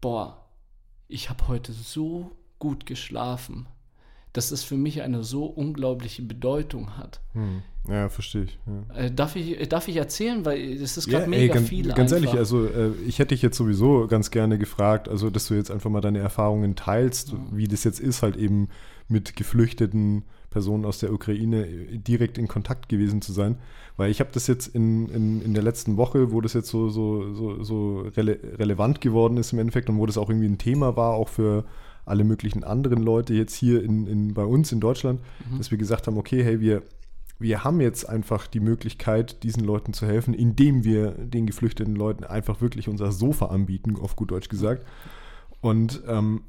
boah, 0.00 0.44
ich 1.06 1.30
habe 1.30 1.46
heute 1.48 1.72
so 1.72 2.32
gut 2.58 2.86
geschlafen, 2.86 3.66
dass 4.38 4.52
es 4.52 4.62
für 4.62 4.76
mich 4.76 5.02
eine 5.02 5.24
so 5.24 5.46
unglaubliche 5.46 6.22
Bedeutung 6.22 6.96
hat. 6.96 7.20
Hm. 7.32 7.62
ja, 7.88 8.08
verstehe 8.08 8.44
ich. 8.44 8.56
Ja. 8.66 8.94
Äh, 8.94 9.10
darf, 9.10 9.34
ich, 9.34 9.68
darf 9.68 9.88
ich 9.88 9.96
erzählen? 9.96 10.44
Weil 10.44 10.60
es 10.80 10.96
ist 10.96 11.08
gerade 11.08 11.24
Ja, 11.24 11.28
mega 11.28 11.42
ey, 11.42 11.48
ganz, 11.48 11.68
viel 11.68 11.88
ganz 11.92 12.12
ehrlich, 12.12 12.28
einfach. 12.28 12.38
also 12.38 12.64
äh, 12.66 12.92
ich 13.04 13.18
hätte 13.18 13.34
dich 13.34 13.42
jetzt 13.42 13.56
sowieso 13.56 14.06
ganz 14.06 14.30
gerne 14.30 14.56
gefragt, 14.56 15.08
also 15.08 15.28
dass 15.28 15.48
du 15.48 15.54
jetzt 15.54 15.72
einfach 15.72 15.90
mal 15.90 16.00
deine 16.00 16.20
Erfahrungen 16.20 16.76
teilst, 16.76 17.34
wie 17.50 17.66
das 17.66 17.82
jetzt 17.82 17.98
ist, 17.98 18.22
halt 18.22 18.36
eben 18.36 18.68
mit 19.08 19.34
geflüchteten 19.34 20.22
Personen 20.50 20.84
aus 20.84 21.00
der 21.00 21.12
Ukraine 21.12 21.66
äh, 21.66 21.98
direkt 21.98 22.38
in 22.38 22.46
Kontakt 22.46 22.88
gewesen 22.88 23.20
zu 23.20 23.32
sein. 23.32 23.56
Weil 23.96 24.12
ich 24.12 24.20
habe 24.20 24.30
das 24.32 24.46
jetzt 24.46 24.68
in, 24.68 25.08
in, 25.08 25.42
in 25.42 25.52
der 25.52 25.64
letzten 25.64 25.96
Woche, 25.96 26.30
wo 26.30 26.40
das 26.40 26.52
jetzt 26.52 26.68
so, 26.68 26.90
so, 26.90 27.34
so, 27.34 27.64
so 27.64 27.98
rele 28.16 28.38
relevant 28.56 29.00
geworden 29.00 29.36
ist 29.36 29.52
im 29.52 29.58
Endeffekt 29.58 29.90
und 29.90 29.98
wo 29.98 30.06
das 30.06 30.16
auch 30.16 30.30
irgendwie 30.30 30.46
ein 30.46 30.58
Thema 30.58 30.96
war, 30.96 31.14
auch 31.14 31.28
für 31.28 31.64
alle 32.08 32.24
möglichen 32.24 32.64
anderen 32.64 33.02
Leute 33.02 33.34
jetzt 33.34 33.54
hier 33.54 33.82
in, 33.82 34.06
in, 34.06 34.34
bei 34.34 34.44
uns 34.44 34.72
in 34.72 34.80
Deutschland, 34.80 35.20
dass 35.56 35.70
wir 35.70 35.78
gesagt 35.78 36.06
haben, 36.06 36.18
okay, 36.18 36.42
hey, 36.42 36.60
wir, 36.60 36.82
wir 37.38 37.62
haben 37.64 37.80
jetzt 37.80 38.08
einfach 38.08 38.46
die 38.46 38.60
Möglichkeit, 38.60 39.42
diesen 39.42 39.64
Leuten 39.64 39.92
zu 39.92 40.06
helfen, 40.06 40.34
indem 40.34 40.84
wir 40.84 41.12
den 41.12 41.46
geflüchteten 41.46 41.94
Leuten 41.94 42.24
einfach 42.24 42.60
wirklich 42.60 42.88
unser 42.88 43.12
Sofa 43.12 43.46
anbieten, 43.46 43.96
auf 43.96 44.16
gut 44.16 44.30
Deutsch 44.30 44.48
gesagt. 44.48 44.84
Und 45.60 46.02
ähm, 46.08 46.42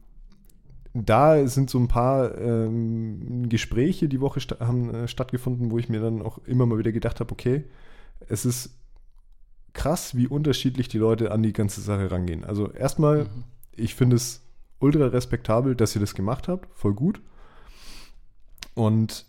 da 0.94 1.48
sind 1.48 1.70
so 1.70 1.78
ein 1.80 1.88
paar 1.88 2.36
ähm, 2.38 3.48
Gespräche 3.50 4.10
die 4.10 4.22
Woche 4.22 4.40
sta 4.40 4.60
haben 4.60 4.94
äh, 4.94 5.08
stattgefunden, 5.08 5.70
wo 5.72 5.78
ich 5.78 5.90
mir 5.90 6.02
dann 6.02 6.22
auch 6.22 6.40
immer 6.46 6.66
mal 6.66 6.80
wieder 6.80 6.92
gedacht 6.92 7.20
habe, 7.20 7.32
okay, 7.32 7.66
es 8.28 8.46
ist 8.46 8.72
krass, 9.74 10.16
wie 10.16 10.28
unterschiedlich 10.28 10.88
die 10.88 10.98
Leute 10.98 11.32
an 11.32 11.44
die 11.44 11.54
ganze 11.54 11.82
Sache 11.82 12.10
rangehen. 12.10 12.44
Also 12.44 12.72
erstmal, 12.72 13.26
Mhm. 13.26 13.44
ich 13.76 13.94
finde 13.96 14.16
es 14.16 14.42
ultra 14.80 15.08
respektabel, 15.08 15.76
dass 15.76 15.96
ihr 15.96 16.02
das 16.02 16.16
gemacht 16.16 16.48
habt, 16.48 16.68
voll 16.76 16.94
gut. 16.94 17.22
Und 18.76 19.26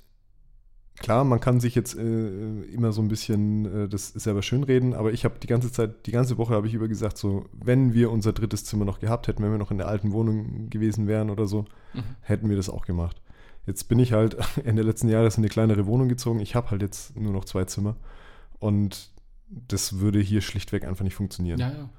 klar, 0.99 1.25
man 1.25 1.41
kann 1.41 1.61
sich 1.61 1.75
jetzt 1.75 1.97
äh, 1.97 2.63
immer 2.65 2.93
so 2.93 3.01
ein 3.03 3.09
bisschen 3.09 3.85
äh, 3.85 3.89
das 3.89 4.09
selber 4.09 4.43
schönreden, 4.43 4.95
aber 4.95 5.13
ich 5.13 5.25
habe 5.25 5.39
die 5.43 5.47
ganze 5.47 5.73
Zeit, 5.73 6.07
die 6.07 6.13
ganze 6.13 6.39
Woche 6.39 6.55
habe 6.55 6.67
ich 6.67 6.75
über 6.75 6.89
gesagt, 6.89 7.19
so, 7.19 7.47
wenn 7.53 7.95
wir 7.95 8.11
unser 8.11 8.33
drittes 8.33 8.65
Zimmer 8.65 8.85
noch 8.85 9.01
gehabt 9.01 9.27
hätten, 9.29 9.43
wenn 9.43 9.51
wir 9.51 9.59
noch 9.59 9.71
in 9.71 9.79
der 9.79 9.89
alten 9.89 10.13
Wohnung 10.13 10.71
gewesen 10.71 11.07
wären 11.07 11.31
oder 11.31 11.47
so, 11.47 11.65
Mhm. 11.95 12.03
hätten 12.21 12.49
wir 12.49 12.57
das 12.57 12.71
auch 12.71 12.87
gemacht. 12.87 13.21
Jetzt 13.67 13.85
bin 13.89 13.99
ich 13.99 14.13
halt 14.13 14.37
Ende 14.65 14.83
letzten 14.83 15.09
Jahres 15.09 15.37
in 15.37 15.43
eine 15.43 15.49
kleinere 15.49 15.87
Wohnung 15.87 16.09
gezogen. 16.09 16.39
Ich 16.41 16.55
habe 16.55 16.71
halt 16.71 16.83
jetzt 16.83 17.17
nur 17.17 17.33
noch 17.33 17.45
zwei 17.45 17.65
Zimmer 17.65 17.97
und 18.61 19.11
das 19.49 19.99
würde 19.99 20.21
hier 20.21 20.43
schlichtweg 20.43 20.85
einfach 20.85 21.03
nicht 21.03 21.17
funktionieren. 21.17 21.59
Ja, 21.59 21.71
ja. 21.73 21.91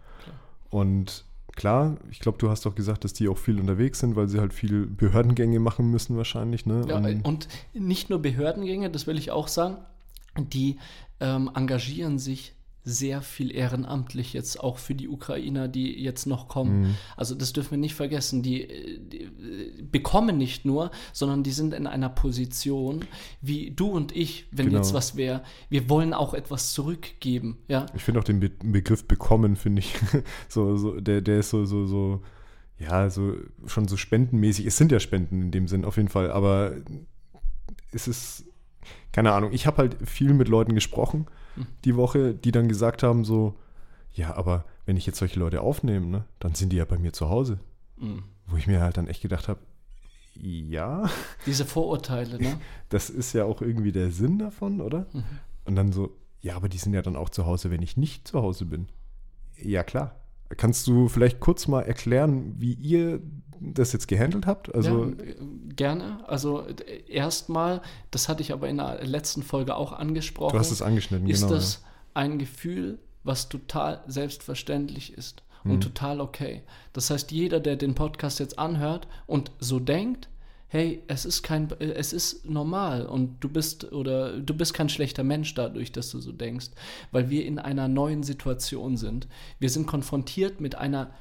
Und 0.70 1.26
klar, 1.56 1.98
ich 2.10 2.20
glaube, 2.20 2.38
du 2.38 2.50
hast 2.50 2.66
auch 2.68 2.76
gesagt, 2.76 3.04
dass 3.04 3.14
die 3.14 3.28
auch 3.28 3.38
viel 3.38 3.60
unterwegs 3.60 4.00
sind, 4.00 4.16
weil 4.16 4.28
sie 4.28 4.40
halt 4.40 4.54
viel 4.54 4.86
Behördengänge 4.88 5.60
machen 5.60 5.90
müssen 5.92 6.18
wahrscheinlich. 6.18 6.66
Ne? 6.66 6.86
Ja, 6.88 6.98
Und- 6.98 7.26
und 7.26 7.48
nicht 7.74 8.10
nur 8.10 8.20
Behördengänge, 8.22 8.90
das 8.90 9.08
will 9.08 9.18
ich 9.18 9.32
auch 9.32 9.48
sagen, 9.48 9.78
die 10.38 10.78
ähm, 11.20 11.50
engagieren 11.54 12.18
sich 12.20 12.54
sehr 12.84 13.22
viel 13.22 13.54
ehrenamtlich 13.54 14.34
jetzt 14.34 14.60
auch 14.60 14.78
für 14.80 14.96
die 14.96 15.08
Ukrainer, 15.08 15.68
die 15.68 16.02
jetzt 16.02 16.26
noch 16.26 16.48
kommen. 16.48 16.82
Mhm. 16.82 16.96
Also 17.16 17.36
das 17.36 17.54
dürfen 17.54 17.72
wir 17.72 17.78
nicht 17.78 17.94
vergessen. 17.94 18.42
Die, 18.42 19.00
die 19.00 19.30
bekommen 19.84 20.38
nicht 20.38 20.66
nur, 20.66 20.90
sondern 21.14 21.44
die 21.44 21.52
sind 21.52 21.74
in 21.74 21.86
einer 21.86 22.10
Position 22.10 23.06
wie 23.42 23.72
du 23.72 23.88
und 23.90 24.16
ich, 24.16 24.48
wenn 24.52 24.68
Genau. 24.68 24.78
jetzt 24.80 24.94
was 24.94 25.16
wäre. 25.16 25.44
Wir 25.70 25.90
wollen 25.90 26.14
auch 26.14 26.34
etwas 26.34 26.74
zurückgeben. 26.74 27.58
Ja, 27.68 27.86
Ich 27.96 28.02
finde 28.04 28.20
auch 28.20 28.24
den 28.24 28.40
Be 28.40 28.50
Begriff 28.50 29.06
bekommen, 29.08 29.56
finde 29.56 29.82
ich, 29.82 29.94
so, 30.50 30.76
so, 30.78 31.00
der, 31.00 31.22
der 31.22 31.40
ist 31.40 31.52
so, 31.52 31.66
so, 31.66 31.86
so, 31.86 32.22
ja, 32.80 33.10
so 33.12 33.36
schon 33.68 33.88
so 33.88 33.96
spendenmäßig. 33.96 34.66
Es 34.66 34.78
sind 34.78 34.92
ja 34.92 35.00
Spenden 35.00 35.42
in 35.42 35.52
dem 35.52 35.68
Sinn, 35.68 35.86
auf 35.86 35.98
jeden 35.98 36.10
Fall, 36.10 36.32
aber 36.32 36.74
es 37.92 38.08
ist, 38.08 38.46
keine 39.12 39.34
Ahnung, 39.34 39.52
ich 39.54 39.68
habe 39.68 39.78
halt 39.78 39.98
viel 40.08 40.34
mit 40.34 40.48
Leuten 40.48 40.74
gesprochen 40.74 41.28
die 41.86 41.96
Woche, 41.96 42.34
die 42.34 42.52
dann 42.52 42.68
gesagt 42.68 43.04
haben, 43.04 43.24
so, 43.24 43.56
ja, 44.14 44.36
aber 44.36 44.66
wenn 44.86 44.98
ich 44.98 45.06
jetzt 45.06 45.20
solche 45.20 45.40
Leute 45.40 45.62
aufnehme, 45.62 46.06
ne, 46.08 46.26
dann 46.40 46.56
sind 46.56 46.70
die 46.72 46.78
ja 46.78 46.86
bei 46.86 46.98
mir 46.98 47.14
zu 47.14 47.30
Hause. 47.30 47.60
Mhm. 47.98 48.24
Wo 48.48 48.58
ich 48.58 48.68
mir 48.68 48.82
halt 48.82 48.98
dann 48.98 49.08
echt 49.08 49.22
gedacht 49.22 49.48
habe, 49.48 49.60
ja, 50.36 51.10
diese 51.46 51.66
Vorurteile, 51.66 52.42
ne? 52.42 52.60
das 52.90 53.10
ist 53.10 53.34
ja 53.34 53.46
auch 53.46 53.62
irgendwie 53.62 53.92
der 53.92 54.12
Sinn 54.12 54.40
davon, 54.40 54.82
oder? 54.82 55.08
Mhm. 55.14 55.24
Und 55.66 55.76
dann 55.76 55.92
so, 55.92 56.16
ja, 56.42 56.56
aber 56.56 56.70
die 56.70 56.78
sind 56.78 56.94
ja 56.94 57.02
dann 57.02 57.16
auch 57.16 57.30
zu 57.30 57.46
Hause, 57.46 57.70
wenn 57.70 57.82
ich 57.82 57.98
nicht 57.98 58.28
zu 58.28 58.42
Hause 58.42 58.66
bin. 58.66 58.88
Ja, 59.58 59.84
klar. 59.84 60.21
Kannst 60.58 60.88
du 60.88 61.08
vielleicht 61.08 61.40
kurz 61.40 61.68
mal 61.68 61.82
erklären, 61.82 62.56
wie 62.58 62.74
ihr 62.74 63.22
das 63.60 63.94
jetzt 63.94 64.08
gehandelt 64.08 64.48
habt? 64.48 64.74
Also, 64.74 65.06
ja, 65.06 65.12
gerne. 65.76 66.28
Also 66.28 66.64
erstmal, 67.08 67.82
das 68.10 68.28
hatte 68.28 68.42
ich 68.42 68.54
aber 68.54 68.68
in 68.70 68.78
der 68.78 69.06
letzten 69.06 69.44
Folge 69.44 69.76
auch 69.76 69.94
angesprochen. 69.94 70.54
du 70.54 70.60
hast 70.60 70.72
es 70.72 70.82
angeschnitten, 70.82 71.30
ist 71.30 71.42
genau. 71.42 71.54
das 71.54 71.84
ein 72.14 72.40
Gefühl, 72.40 73.00
was 73.24 73.50
total 73.50 74.04
selbstverständlich 74.08 75.14
ist 75.14 75.44
und 75.64 75.76
Mhm. 75.76 75.82
total 75.82 76.22
okay. 76.22 76.64
Das 76.94 77.10
heißt, 77.12 77.32
jeder, 77.32 77.60
der 77.60 77.76
den 77.76 77.94
Podcast 77.94 78.40
jetzt 78.40 78.58
anhört 78.58 79.08
und 79.28 79.52
so 79.60 79.80
denkt, 79.80 80.28
hey, 80.72 81.04
es 81.08 81.26
ist 81.26 81.44
kein, 81.44 81.70
äh, 81.80 81.92
es 81.92 82.14
ist 82.14 82.50
normal 82.50 83.06
und 83.06 83.42
du 83.42 83.50
bist 83.50 83.92
oder 83.92 84.40
du 84.40 84.54
bist 84.54 84.74
kein 84.74 84.88
schlechter 84.88 85.24
Mensch 85.24 85.54
dadurch, 85.54 85.92
dass 85.92 86.10
du 86.12 86.20
so 86.20 86.32
denkst, 86.32 86.68
weil 87.12 87.30
wir 87.30 87.46
in 87.46 87.60
einer 87.60 87.90
neuen 87.90 88.24
Situation 88.24 88.96
sind. 88.96 89.28
Wir 89.60 89.70
sind 89.70 89.86
konfrontiert 89.86 90.62
mit 90.62 90.76
einer 90.76 91.12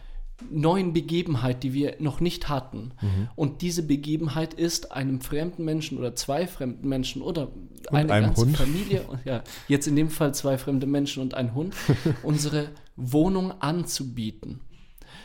neuen 0.49 0.93
Begebenheit, 0.93 1.65
die 1.65 1.75
wir 1.75 1.97
noch 1.99 2.21
nicht 2.21 2.49
hatten. 2.49 2.93
Mhm. 3.03 3.29
Und 3.35 3.61
diese 3.61 3.83
Begebenheit 3.83 4.55
ist 4.55 4.93
einem 4.93 5.21
fremden 5.21 5.65
Menschen 5.65 5.99
oder 5.99 6.15
zwei 6.15 6.47
fremden 6.47 6.89
Menschen 6.89 7.21
oder 7.21 7.49
Und 7.49 7.97
eine 7.97 8.07
ganze 8.07 8.43
Hund. 8.43 8.57
Familie, 8.57 9.03
ja, 9.25 9.43
jetzt 9.67 9.89
in 9.89 9.97
dem 9.97 10.11
Fall 10.11 10.33
zwei 10.33 10.59
fremde 10.59 10.87
Menschen 10.87 11.23
und 11.23 11.35
ein 11.35 11.55
Hund, 11.55 11.75
unsere 12.23 12.69
Wohnung 12.95 13.51
anzubieten. 13.61 14.61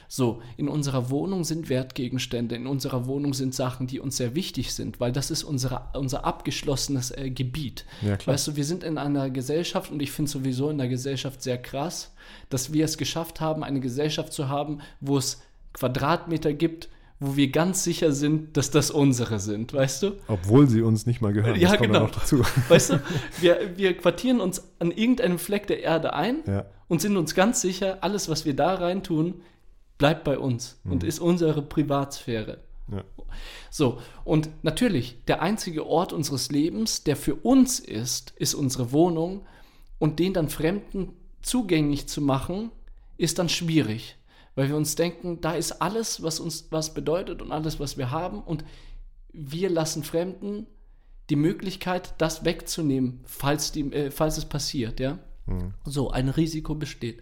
So, 0.08 0.42
in 0.58 0.68
unserer 0.68 1.10
Wohnung 1.10 1.44
sind 1.44 1.70
Wertgegenstände, 1.70 2.56
in 2.56 2.68
unserer 2.68 3.08
Wohnung 3.08 3.34
sind 3.34 3.56
Sachen, 3.56 3.88
die 3.88 4.00
uns 4.00 4.18
sehr 4.18 4.36
wichtig 4.36 4.74
sind, 4.74 5.00
weil 5.00 5.12
das 5.12 5.32
ist 5.32 5.44
unsere, 5.44 5.90
unser 5.94 6.26
abgeschlossenes 6.26 7.12
äh, 7.12 7.30
Gebiet. 7.30 7.86
Ja. 8.02 8.18
Weißt 8.26 8.48
du, 8.48 8.56
wir 8.56 8.66
sind 8.66 8.84
in 8.84 8.98
einer 8.98 9.30
Gesellschaft 9.30 9.92
und 9.92 10.02
ich 10.02 10.12
finde 10.12 10.32
sowieso 10.32 10.70
in 10.70 10.78
der 10.78 10.88
Gesellschaft 10.88 11.42
sehr 11.42 11.58
krass, 11.58 12.14
dass 12.50 12.74
wir 12.74 12.86
es 12.86 12.98
geschafft 12.98 13.42
haben, 13.42 13.64
eine 13.64 13.80
Gesellschaft 13.80 14.34
zu 14.34 14.50
haben, 14.50 14.80
wo 15.02 15.18
es 15.18 15.42
Quadratmeter 15.74 16.54
gibt, 16.54 16.90
wo 17.20 17.36
wir 17.36 17.50
ganz 17.50 17.84
sicher 17.84 18.12
sind, 18.12 18.58
dass 18.58 18.72
das 18.72 18.92
unsere 18.92 19.40
sind, 19.40 19.74
weißt 19.74 20.04
du? 20.04 20.12
Obwohl 20.28 20.68
sie 20.68 20.82
uns 20.82 21.06
nicht 21.06 21.22
mal 21.22 21.32
gehören. 21.34 21.60
Ja, 21.60 21.70
das 21.70 21.78
kommt 21.78 21.94
genau. 21.94 22.06
auch 22.06 22.10
noch 22.10 22.20
dazu. 22.20 22.42
Weißt 22.70 22.92
du, 22.92 23.02
wir, 23.40 23.78
wir 23.78 23.96
quartieren 23.98 24.42
uns 24.42 24.62
an 24.80 24.92
irgendeinem 24.92 25.40
Fleck 25.40 25.68
der 25.68 25.82
Erde 25.82 26.14
ein 26.14 26.44
Ja. 26.46 26.66
und 26.90 27.02
sind 27.02 27.16
uns 27.16 27.34
ganz 27.34 27.62
sicher, 27.62 28.00
alles, 28.02 28.28
was 28.28 28.46
wir 28.46 28.54
da 28.56 28.76
rein 28.76 29.02
tun, 29.02 29.36
bleibt 29.98 30.24
bei 30.24 30.38
uns 30.38 30.80
und 30.84 31.04
ist 31.04 31.20
unsere 31.20 31.62
Privatsphäre. 31.62 32.60
Ja. 32.92 33.04
So, 33.70 34.00
und 34.24 34.50
natürlich, 34.64 35.24
der 35.26 35.42
einzige 35.42 35.86
Ort 35.86 36.14
unseres 36.14 36.52
Lebens, 36.52 37.04
der 37.04 37.16
für 37.16 37.36
uns 37.36 37.80
ist, 37.80 38.34
ist 38.38 38.54
unsere 38.54 38.92
Wohnung 38.92 39.46
und 40.00 40.20
den 40.20 40.34
dann 40.34 40.50
Fremden 40.50 41.14
zugänglich 41.42 42.08
zu 42.08 42.22
machen, 42.22 42.72
ist 43.18 43.40
dann 43.40 43.50
schwierig, 43.50 44.18
weil 44.56 44.70
wir 44.70 44.76
uns 44.76 44.96
denken, 44.96 45.42
da 45.42 45.54
ist 45.54 45.82
alles, 45.82 46.24
was 46.24 46.40
uns 46.40 46.68
was 46.72 46.94
bedeutet 46.94 47.42
und 47.42 47.52
alles, 47.52 47.80
was 47.80 47.98
wir 47.98 48.12
haben 48.12 48.42
und 48.42 48.64
wir 49.32 49.70
lassen 49.70 50.04
Fremden 50.04 50.68
die 51.30 51.36
Möglichkeit, 51.36 52.14
das 52.20 52.46
wegzunehmen, 52.46 53.22
falls, 53.26 53.72
die, 53.72 53.92
äh, 53.92 54.12
falls 54.12 54.38
es 54.38 54.46
passiert, 54.46 55.00
ja. 55.00 55.20
So, 55.86 56.10
ein 56.12 56.30
Risiko 56.30 56.76
besteht. 56.76 57.22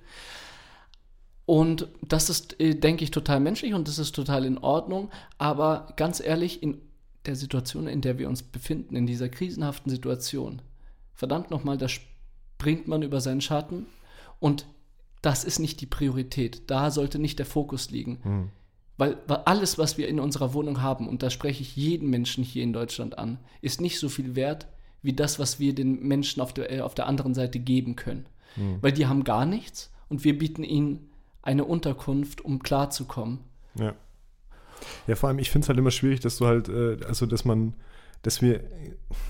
Und 1.46 1.90
das 2.02 2.30
ist, 2.30 2.60
äh, 2.60 2.76
denke 2.76 3.04
ich, 3.04 3.12
total 3.12 3.40
menschlich 3.40 3.74
und 3.74 3.88
das 3.88 4.00
ist 4.00 4.14
total 4.14 4.46
in 4.46 4.58
Ordnung. 4.58 5.10
Aber 5.38 5.94
ganz 5.98 6.22
ehrlich, 6.22 6.64
in 6.64 6.82
der 7.26 7.36
Situation, 7.36 7.88
in 7.88 8.02
der 8.02 8.18
wir 8.18 8.30
uns 8.30 8.44
befinden, 8.44 8.96
in 8.96 9.08
dieser 9.08 9.30
krisenhaften 9.30 9.90
Situation, 9.90 10.62
verdammt 11.14 11.52
nochmal, 11.52 11.78
da 11.78 11.88
springt 11.88 12.88
man 12.88 13.02
über 13.02 13.22
seinen 13.22 13.42
Schatten 13.42 13.88
und 14.40 14.66
das 15.22 15.44
ist 15.44 15.60
nicht 15.60 15.80
die 15.82 15.86
Priorität. 15.86 16.64
Da 16.68 16.92
sollte 16.92 17.20
nicht 17.20 17.40
der 17.40 17.46
Fokus 17.46 17.92
liegen. 17.92 18.20
Weil, 18.98 19.18
weil 19.28 19.38
alles, 19.46 19.78
was 19.78 19.98
wir 19.98 20.08
in 20.08 20.20
unserer 20.20 20.54
Wohnung 20.54 20.82
haben, 20.82 21.08
und 21.08 21.24
da 21.24 21.30
spreche 21.30 21.62
ich 21.62 21.76
jeden 21.76 22.10
Menschen 22.10 22.44
hier 22.44 22.64
in 22.64 22.74
Deutschland 22.74 23.18
an, 23.18 23.40
ist 23.62 23.82
nicht 23.82 24.00
so 24.00 24.10
viel 24.10 24.36
wert 24.36 24.68
wie 25.02 25.14
das, 25.14 25.40
was 25.40 25.60
wir 25.60 25.74
den 25.76 26.08
Menschen 26.08 26.42
auf 26.42 26.54
der, 26.54 26.72
äh, 26.72 26.82
auf 26.82 26.94
der 26.94 27.08
anderen 27.08 27.34
Seite 27.34 27.60
geben 27.60 27.96
können. 27.96 28.26
Weil 28.82 28.92
die 28.92 29.08
haben 29.08 29.24
gar 29.24 29.46
nichts 29.46 29.92
und 30.10 30.24
wir 30.24 30.38
bieten 30.38 30.64
ihnen 30.64 31.10
eine 31.44 31.66
Unterkunft, 31.66 32.44
um 32.44 32.60
klarzukommen. 32.60 33.40
Ja. 33.76 33.94
Ja, 35.08 35.16
vor 35.16 35.30
allem, 35.30 35.40
ich 35.40 35.52
finde 35.52 35.66
es 35.66 35.70
halt 35.70 35.80
immer 35.80 35.92
schwierig, 35.92 36.20
dass 36.20 36.38
du 36.38 36.48
halt, 36.48 36.68
äh, 36.68 36.98
also 37.08 37.26
dass 37.26 37.46
man, 37.46 37.74
dass 38.22 38.42
wir, 38.42 38.62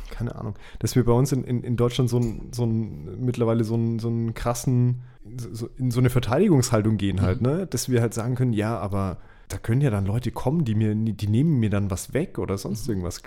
keine 0.09 0.35
Ahnung, 0.35 0.55
dass 0.79 0.95
wir 0.95 1.03
bei 1.03 1.11
uns 1.11 1.31
in, 1.31 1.43
in, 1.43 1.63
in 1.63 1.75
Deutschland 1.75 2.09
so 2.09 2.17
ein, 2.17 2.49
so 2.51 2.65
ein, 2.65 3.23
mittlerweile 3.23 3.63
so 3.63 3.75
einen, 3.75 3.99
so 3.99 4.07
einen 4.07 4.33
krassen, 4.33 5.03
so, 5.51 5.69
in 5.77 5.91
so 5.91 5.99
eine 5.99 6.09
Verteidigungshaltung 6.09 6.97
gehen 6.97 7.21
halt, 7.21 7.41
ne? 7.41 7.67
Dass 7.67 7.89
wir 7.89 8.01
halt 8.01 8.13
sagen 8.13 8.35
können, 8.35 8.53
ja, 8.53 8.77
aber 8.77 9.17
da 9.53 9.59
können 9.59 9.81
ja 9.81 9.91
dann 9.91 10.07
Leute 10.07 10.31
kommen, 10.31 10.65
die 10.65 10.73
mir, 10.73 10.95
die 10.95 11.27
nehmen 11.27 11.59
mir 11.59 11.69
dann 11.69 11.91
was 11.91 12.13
weg 12.13 12.39
oder 12.39 12.57
sonst 12.57 12.89
irgendwas. 12.89 13.21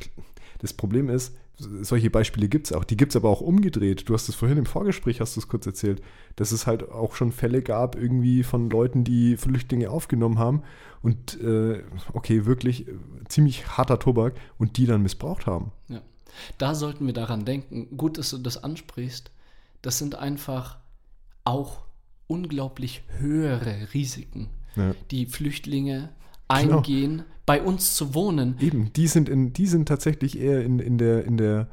Das 0.59 0.73
Problem 0.73 1.09
ist, 1.09 1.37
solche 1.56 2.11
Beispiele 2.11 2.49
gibt 2.49 2.66
es 2.66 2.73
auch. 2.73 2.83
Die 2.83 2.97
gibt 2.97 3.12
es 3.12 3.16
aber 3.16 3.28
auch 3.28 3.40
umgedreht. 3.40 4.09
Du 4.09 4.14
hast 4.14 4.28
es 4.28 4.35
vorhin 4.35 4.59
im 4.59 4.66
Vorgespräch, 4.66 5.21
hast 5.21 5.37
du 5.37 5.40
es 5.40 5.47
kurz 5.47 5.66
erzählt, 5.66 6.02
dass 6.35 6.50
es 6.50 6.66
halt 6.66 6.90
auch 6.90 7.14
schon 7.14 7.30
Fälle 7.30 7.62
gab, 7.62 7.95
irgendwie 7.95 8.42
von 8.42 8.68
Leuten, 8.68 9.04
die 9.04 9.37
Flüchtlinge 9.37 9.88
aufgenommen 9.90 10.40
haben 10.40 10.62
und, 11.00 11.40
äh, 11.40 11.85
okay, 12.12 12.45
wirklich 12.45 12.88
äh, 12.88 12.95
ziemlich 13.28 13.68
harter 13.76 14.00
Tobak 14.00 14.35
und 14.59 14.76
die 14.78 14.87
dann 14.87 15.02
missbraucht 15.02 15.47
haben. 15.47 15.71
Ja. 15.87 16.02
Da 16.59 16.75
sollten 16.75 17.06
wir 17.06 17.14
daran 17.14 17.45
denken. 17.45 17.97
Gut, 17.97 18.18
dass 18.18 18.30
du 18.30 18.38
das 18.38 18.62
ansprichst. 18.62 19.30
Das 19.80 19.99
sind 19.99 20.16
einfach 20.16 20.78
auch 21.45 21.87
unglaublich 22.26 23.04
höhere 23.18 23.95
Risiken, 23.95 24.49
Ja. 24.76 24.95
die 25.11 25.26
Flüchtlinge 25.26 26.11
Genau. 26.49 26.76
eingehen, 26.76 27.23
bei 27.45 27.61
uns 27.61 27.95
zu 27.97 28.14
wohnen. 28.14 28.54
Eben, 28.61 28.92
die 28.95 29.09
sind, 29.09 29.28
in, 29.28 29.52
die 29.52 29.66
sind 29.66 29.88
tatsächlich 29.88 30.38
eher 30.38 30.62
in, 30.64 30.78
in, 30.78 30.97
der, 30.97 31.25
in, 31.25 31.37
der, 31.37 31.66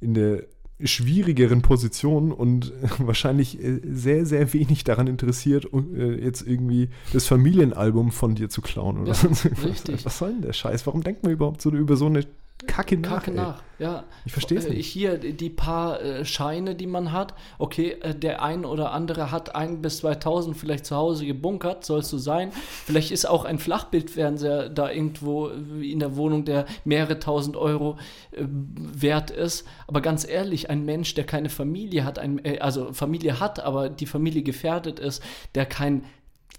in 0.00 0.12
der 0.12 0.42
schwierigeren 0.82 1.62
Position 1.62 2.30
und 2.32 2.72
wahrscheinlich 2.98 3.62
äh, 3.62 3.80
sehr, 3.84 4.26
sehr 4.26 4.52
wenig 4.52 4.84
daran 4.84 5.06
interessiert, 5.06 5.66
äh, 5.72 6.22
jetzt 6.22 6.42
irgendwie 6.46 6.90
das 7.12 7.26
Familienalbum 7.26 8.10
von 8.12 8.34
dir 8.34 8.48
zu 8.50 8.60
klauen 8.60 8.98
oder 8.98 9.12
Ja, 9.12 9.22
irgendwas. 9.22 9.64
richtig. 9.64 10.04
Was 10.04 10.18
soll 10.18 10.32
denn 10.32 10.42
der 10.42 10.52
Scheiß? 10.52 10.86
Warum 10.86 11.02
denkt 11.02 11.22
man 11.22 11.32
überhaupt 11.32 11.62
so 11.62 11.70
über 11.70 11.96
so 11.96 12.06
eine 12.06 12.24
Kacke 12.66 12.98
nach? 12.98 13.08
Kacke 13.10 13.30
ey? 13.30 13.36
nach, 13.36 13.62
ja. 13.78 14.04
Ich 14.24 14.32
versteh's 14.32 14.64
Äh, 14.64 14.70
nicht. 14.70 14.86
Hier 14.86 15.16
die 15.18 15.50
paar 15.50 16.00
äh, 16.00 16.24
Scheine, 16.24 16.74
die 16.74 16.88
man 16.88 17.12
hat. 17.12 17.34
Okay, 17.58 17.92
äh, 18.00 18.14
der 18.14 18.42
ein 18.42 18.64
oder 18.64 18.92
andere 18.92 19.30
hat 19.30 19.54
ein 19.54 19.80
bis 19.80 19.98
2000 19.98 20.56
vielleicht 20.56 20.84
zu 20.84 20.96
Hause 20.96 21.24
gebunkert, 21.24 21.84
soll 21.84 22.00
es 22.00 22.08
so 22.08 22.18
sein. 22.18 22.50
Vielleicht 22.84 23.12
ist 23.12 23.26
auch 23.26 23.44
ein 23.44 23.58
Flachbildfernseher 23.58 24.70
da 24.70 24.90
irgendwo 24.90 25.48
äh, 25.48 25.90
in 25.90 26.00
der 26.00 26.16
Wohnung, 26.16 26.44
der 26.44 26.66
mehrere 26.84 27.20
tausend 27.20 27.56
Euro 27.56 27.96
äh, 28.32 28.44
wert 28.44 29.30
ist. 29.30 29.64
Aber 29.86 30.00
ganz 30.00 30.26
ehrlich, 30.26 30.68
ein 30.68 30.84
Mensch, 30.84 31.14
der 31.14 31.24
keine 31.24 31.50
Familie 31.50 32.04
hat, 32.04 32.18
ein, 32.18 32.44
äh, 32.44 32.58
also 32.58 32.92
Familie 32.92 33.38
hat, 33.38 33.60
aber 33.60 33.88
die 33.88 34.06
Familie 34.06 34.42
gefährdet 34.42 34.98
ist, 34.98 35.22
der 35.54 35.64
kein 35.64 36.04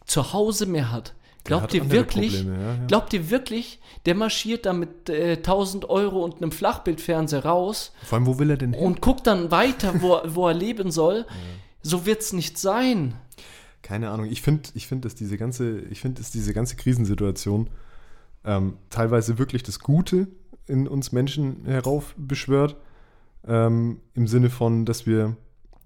Zuhause 0.06 0.65
mehr 0.65 0.91
hat. 0.91 1.13
Glaubt 1.43 1.74
ihr 1.74 1.89
wirklich, 1.89 2.38
Probleme, 2.43 2.62
ja, 2.62 2.75
ja. 2.75 2.86
Glaubt 2.88 3.13
ihr 3.13 3.29
wirklich, 3.29 3.79
der 4.05 4.15
marschiert 4.15 4.65
da 4.65 4.74
mit 4.74 5.10
äh, 5.10 5.34
1000 5.38 5.89
Euro 5.89 6.24
und 6.24 6.38
einem 6.38 6.51
Flachbildfernseher 6.51 7.46
raus 7.46 7.91
Vor 8.03 8.17
allem, 8.17 8.27
wo 8.27 8.39
will 8.39 8.50
er 8.51 8.58
denn 8.58 8.74
hin? 8.74 8.84
und 8.84 9.01
guckt 9.01 9.25
dann 9.25 9.50
weiter, 9.51 10.01
wo, 10.01 10.19
wo 10.25 10.48
er 10.48 10.53
leben 10.53 10.91
soll? 10.91 11.25
So 11.81 12.05
wird's 12.05 12.34
nicht 12.34 12.58
sein. 12.58 13.13
Keine 13.84 14.10
Ahnung. 14.10 14.25
Ich 14.29 14.41
finde, 14.41 14.69
ich 14.74 14.86
find, 14.86 15.05
dass 15.05 15.15
diese 15.15 15.38
ganze, 15.38 15.79
ich 15.89 16.01
finde, 16.01 16.19
dass 16.22 16.29
diese 16.29 16.53
ganze 16.53 16.75
Krisensituation 16.75 17.69
ähm, 18.43 18.77
teilweise 18.89 19.38
wirklich 19.38 19.63
das 19.63 19.79
Gute 19.79 20.27
in 20.67 20.89
uns 20.89 21.13
Menschen 21.13 21.63
heraufbeschwört. 21.65 22.75
Ähm, 23.48 24.01
Im 24.13 24.27
Sinne 24.27 24.50
von, 24.50 24.86
dass 24.86 25.05
wir 25.05 25.38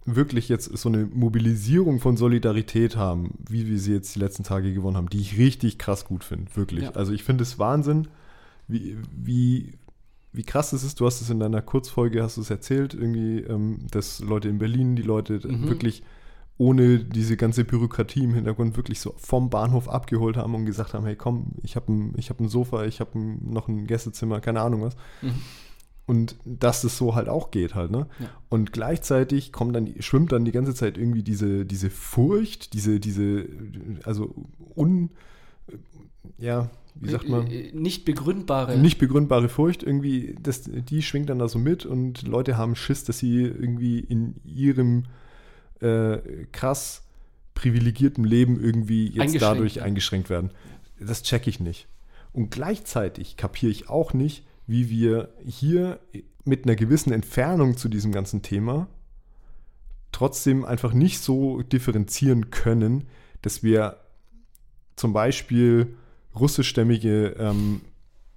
wirklich 0.06 0.50
jetzt 0.50 0.76
so 0.78 0.90
eine 0.90 1.06
Mobilisierung 1.06 2.00
von 2.00 2.18
Solidarität 2.18 2.96
haben, 2.96 3.36
wie 3.50 3.68
wir 3.68 3.80
sie 3.80 3.94
jetzt 3.94 4.16
die 4.16 4.20
letzten 4.20 4.44
Tage 4.44 4.74
gewonnen 4.74 4.98
haben, 4.98 5.10
die 5.10 5.22
ich 5.22 5.38
richtig 5.38 5.78
krass 5.78 6.06
gut 6.06 6.24
finde. 6.24 6.54
Wirklich. 6.56 6.84
Ja. 6.84 6.92
Also 6.92 7.14
ich 7.14 7.24
finde 7.24 7.44
es 7.44 7.58
Wahnsinn, 7.60 8.08
wie, 8.68 8.98
wie, 9.16 9.74
wie 10.34 10.44
krass 10.44 10.74
es 10.74 10.84
ist. 10.84 11.00
Du 11.00 11.06
hast 11.06 11.22
es 11.22 11.30
in 11.30 11.40
deiner 11.40 11.62
Kurzfolge, 11.62 12.22
hast 12.24 12.38
du 12.38 12.42
es 12.42 12.50
erzählt, 12.50 12.94
irgendwie, 12.94 13.40
ähm, 13.40 13.80
dass 13.92 14.20
Leute 14.20 14.50
in 14.50 14.58
Berlin, 14.60 14.96
die 14.96 15.04
Leute 15.04 15.40
Mhm. 15.46 15.68
wirklich 15.70 16.04
ohne 16.58 17.00
diese 17.00 17.36
ganze 17.36 17.66
Bürokratie 17.66 18.24
im 18.26 18.34
Hintergrund 18.36 18.78
wirklich 18.78 19.00
so 19.00 19.16
vom 19.18 19.50
Bahnhof 19.50 19.90
abgeholt 19.90 20.38
haben 20.38 20.54
und 20.54 20.66
gesagt 20.66 20.94
haben, 20.94 21.06
hey 21.06 21.16
komm, 21.16 21.54
ich 21.64 21.76
habe 21.76 21.92
ein, 21.92 22.14
ich 22.18 22.30
hab 22.30 22.40
ein 22.40 22.48
Sofa, 22.48 22.86
ich 22.86 23.00
habe 23.00 23.18
noch 23.18 23.68
ein 23.68 23.88
Gästezimmer, 23.88 24.40
keine 24.40 24.62
Ahnung 24.62 24.82
was. 24.84 24.96
Mhm. 25.22 25.34
Und 26.06 26.36
dass 26.44 26.84
es 26.84 26.98
so 26.98 27.16
halt 27.16 27.30
auch 27.30 27.50
geht 27.52 27.76
halt, 27.76 27.92
ne? 27.92 28.08
Ja. 28.20 28.30
Und 28.50 28.74
gleichzeitig 28.74 29.54
kommt 29.54 29.76
dann, 29.76 29.94
schwimmt 30.02 30.34
dann 30.34 30.44
die 30.44 30.52
ganze 30.52 30.76
Zeit 30.76 30.98
irgendwie 30.98 31.24
diese, 31.24 31.66
diese 31.66 31.90
Furcht, 31.90 32.74
diese, 32.74 33.00
diese, 33.00 33.48
also 34.04 34.36
un, 34.76 35.12
ja, 36.38 36.70
wie 36.96 37.10
sagt 37.10 37.30
man? 37.30 37.48
Äh, 37.48 37.70
äh, 37.70 37.72
Nicht 37.74 38.06
begründbare. 38.06 38.78
nicht 38.78 39.00
begründbare 39.00 39.50
Furcht 39.50 39.82
irgendwie, 39.84 40.36
das, 40.42 40.64
die 40.64 41.02
schwingt 41.02 41.30
dann 41.30 41.40
da 41.40 41.48
so 41.48 41.58
mit 41.58 41.86
und 41.86 42.24
Leute 42.28 42.58
haben 42.58 42.76
Schiss, 42.76 43.04
dass 43.04 43.20
sie 43.20 43.42
irgendwie 43.42 44.00
in 44.00 44.36
ihrem 44.44 45.06
äh, 45.80 46.18
krass 46.52 47.04
privilegierten 47.54 48.24
Leben 48.24 48.60
irgendwie 48.60 49.06
jetzt 49.08 49.20
Eingeschränkt 49.20 49.42
dadurch 49.42 49.76
werden. 49.78 49.86
eingeschränkt 49.86 50.30
werden. 50.30 50.52
Das 51.00 51.24
check 51.24 51.48
ich 51.48 51.60
nicht. 51.60 51.88
Und 52.32 52.52
gleichzeitig 52.52 53.38
kapiere 53.38 53.72
ich 53.72 53.90
auch 53.90 54.14
nicht, 54.14 54.44
wie 54.68 54.90
wir 54.90 55.30
hier 55.46 56.00
mit 56.46 56.66
einer 56.66 56.76
gewissen 56.76 57.14
Entfernung 57.14 57.78
zu 57.78 57.90
diesem 57.90 58.12
ganzen 58.12 58.42
Thema 58.42 58.88
trotzdem 60.12 60.64
einfach 60.64 60.94
nicht 60.94 61.20
so 61.20 61.62
differenzieren 61.64 62.50
können, 62.52 63.06
dass 63.42 63.64
wir 63.64 63.98
zum 64.96 65.12
Beispiel 65.12 65.96
russischstämmige 66.36 67.36
ähm, 67.38 67.82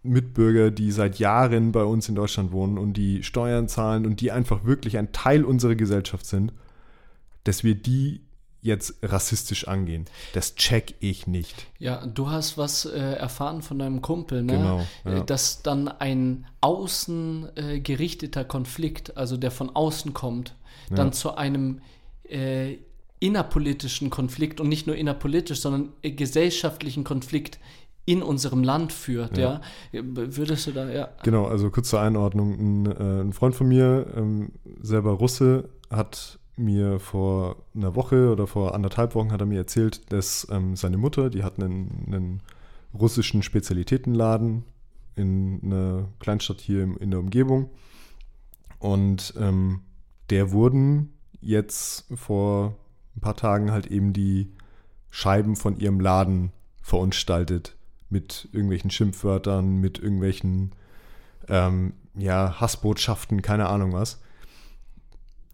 Mitbürger, 0.02 0.70
die 0.70 0.90
seit 0.90 1.18
Jahren 1.18 1.72
bei 1.72 1.84
uns 1.84 2.08
in 2.08 2.14
Deutschland 2.14 2.52
wohnen 2.52 2.78
und 2.78 2.94
die 2.94 3.22
Steuern 3.22 3.68
zahlen 3.68 4.06
und 4.06 4.20
die 4.20 4.32
einfach 4.32 4.64
wirklich 4.64 4.98
ein 4.98 5.12
Teil 5.12 5.44
unserer 5.44 5.74
Gesellschaft 5.74 6.26
sind, 6.26 6.52
dass 7.44 7.62
wir 7.62 7.74
die 7.74 8.22
jetzt 8.66 8.96
rassistisch 9.02 9.66
angehen. 9.66 10.04
Das 10.34 10.54
check 10.56 10.94
ich 11.00 11.26
nicht. 11.26 11.66
Ja, 11.78 12.04
du 12.06 12.28
hast 12.30 12.58
was 12.58 12.84
äh, 12.84 12.98
erfahren 12.98 13.62
von 13.62 13.78
deinem 13.78 14.02
Kumpel, 14.02 14.42
ne? 14.42 14.52
Genau, 14.52 14.86
ja. 15.04 15.22
Äh, 15.22 15.24
Dass 15.24 15.62
dann 15.62 15.88
ein 15.88 16.46
außen 16.60 17.48
äh, 17.56 17.80
gerichteter 17.80 18.44
Konflikt, 18.44 19.16
also 19.16 19.36
der 19.36 19.50
von 19.50 19.74
außen 19.74 20.12
kommt, 20.12 20.54
dann 20.90 21.08
Ja. 21.08 21.12
zu 21.12 21.36
einem 21.36 21.80
äh, 22.28 22.76
innerpolitischen 23.20 24.10
Konflikt 24.10 24.60
und 24.60 24.68
nicht 24.68 24.86
nur 24.86 24.96
innerpolitisch, 24.96 25.60
sondern 25.60 25.92
äh, 26.02 26.10
gesellschaftlichen 26.10 27.04
Konflikt 27.04 27.58
in 28.04 28.22
unserem 28.22 28.62
Land 28.62 28.92
führt, 28.92 29.36
ja. 29.36 29.60
Ja. 29.90 30.00
Würdest 30.04 30.66
du 30.68 30.72
da, 30.72 30.88
ja. 30.88 31.08
Genau, 31.24 31.46
also 31.46 31.70
kurz 31.70 31.88
zur 31.88 32.00
Einordnung. 32.00 32.52
Ein, 32.52 32.86
äh, 32.86 33.20
ein 33.22 33.32
Freund 33.32 33.54
von 33.56 33.66
mir, 33.66 34.06
ähm, 34.16 34.52
selber 34.80 35.10
Russe, 35.12 35.68
hat 35.90 36.38
mir 36.56 36.98
vor 36.98 37.56
einer 37.74 37.94
Woche 37.94 38.30
oder 38.32 38.46
vor 38.46 38.74
anderthalb 38.74 39.14
Wochen 39.14 39.32
hat 39.32 39.40
er 39.40 39.46
mir 39.46 39.58
erzählt, 39.58 40.10
dass 40.12 40.46
ähm, 40.50 40.76
seine 40.76 40.96
Mutter, 40.96 41.30
die 41.30 41.42
hat 41.42 41.58
einen, 41.58 42.04
einen 42.06 42.42
russischen 42.94 43.42
Spezialitätenladen 43.42 44.64
in 45.14 45.60
einer 45.62 46.08
Kleinstadt 46.18 46.60
hier 46.60 46.82
in 47.00 47.10
der 47.10 47.20
Umgebung. 47.20 47.70
Und 48.78 49.34
ähm, 49.38 49.80
der 50.30 50.52
wurden 50.52 51.12
jetzt 51.40 52.06
vor 52.14 52.76
ein 53.16 53.20
paar 53.20 53.36
Tagen 53.36 53.70
halt 53.70 53.86
eben 53.86 54.12
die 54.12 54.52
Scheiben 55.10 55.56
von 55.56 55.78
ihrem 55.78 56.00
Laden 56.00 56.52
verunstaltet 56.82 57.76
mit 58.10 58.48
irgendwelchen 58.52 58.90
Schimpfwörtern, 58.90 59.80
mit 59.80 59.98
irgendwelchen 59.98 60.72
ähm, 61.48 61.94
ja, 62.14 62.60
Hassbotschaften, 62.60 63.42
keine 63.42 63.68
Ahnung 63.68 63.92
was. 63.92 64.20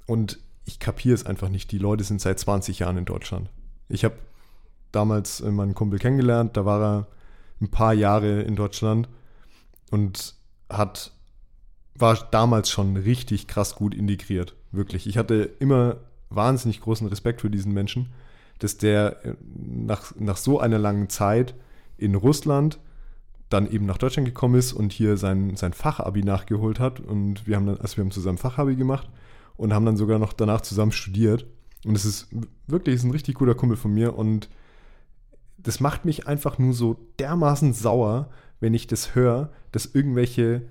Und 0.06 0.40
ich 0.64 0.78
kapiere 0.78 1.14
es 1.14 1.26
einfach 1.26 1.48
nicht. 1.48 1.70
Die 1.72 1.78
Leute 1.78 2.04
sind 2.04 2.20
seit 2.20 2.38
20 2.38 2.80
Jahren 2.80 2.96
in 2.96 3.04
Deutschland. 3.04 3.50
Ich 3.88 4.04
habe 4.04 4.14
damals 4.92 5.40
äh, 5.40 5.50
meinen 5.50 5.74
Kumpel 5.74 5.98
kennengelernt, 5.98 6.56
da 6.56 6.64
war 6.64 6.82
er 6.82 7.06
ein 7.60 7.70
paar 7.70 7.94
Jahre 7.94 8.42
in 8.42 8.56
Deutschland 8.56 9.08
und 9.90 10.34
hat 10.68 11.12
war 11.94 12.16
damals 12.30 12.70
schon 12.70 12.96
richtig 12.96 13.46
krass 13.46 13.74
gut 13.74 13.94
integriert, 13.94 14.56
wirklich. 14.70 15.06
Ich 15.06 15.18
hatte 15.18 15.50
immer 15.58 15.98
wahnsinnig 16.30 16.80
großen 16.80 17.06
Respekt 17.06 17.42
für 17.42 17.50
diesen 17.50 17.72
Menschen, 17.72 18.12
dass 18.58 18.78
der 18.78 19.24
äh, 19.24 19.34
nach, 19.54 20.14
nach 20.18 20.36
so 20.36 20.58
einer 20.58 20.78
langen 20.78 21.08
Zeit 21.10 21.54
in 21.98 22.14
Russland 22.14 22.78
dann 23.50 23.70
eben 23.70 23.84
nach 23.84 23.98
Deutschland 23.98 24.26
gekommen 24.26 24.54
ist 24.54 24.72
und 24.72 24.92
hier 24.92 25.18
sein, 25.18 25.56
sein 25.56 25.74
Fachabi 25.74 26.22
nachgeholt 26.22 26.80
hat. 26.80 27.00
Und 27.00 27.46
wir 27.46 27.56
haben 27.56 27.66
dann, 27.66 27.78
also 27.78 27.98
wir 27.98 28.04
haben 28.04 28.10
zusammen 28.10 28.38
Fachabi 28.38 28.76
gemacht 28.76 29.08
und 29.62 29.72
haben 29.72 29.86
dann 29.86 29.96
sogar 29.96 30.18
noch 30.18 30.32
danach 30.32 30.60
zusammen 30.60 30.90
studiert. 30.90 31.46
Und 31.84 31.94
es 31.94 32.04
ist 32.04 32.28
wirklich 32.66 32.96
ist 32.96 33.04
ein 33.04 33.12
richtig 33.12 33.36
guter 33.36 33.54
Kumpel 33.54 33.76
von 33.76 33.94
mir 33.94 34.18
und 34.18 34.48
das 35.56 35.78
macht 35.78 36.04
mich 36.04 36.26
einfach 36.26 36.58
nur 36.58 36.74
so 36.74 36.96
dermaßen 37.20 37.72
sauer, 37.72 38.30
wenn 38.58 38.74
ich 38.74 38.88
das 38.88 39.14
höre, 39.14 39.52
dass 39.70 39.86
irgendwelche 39.86 40.62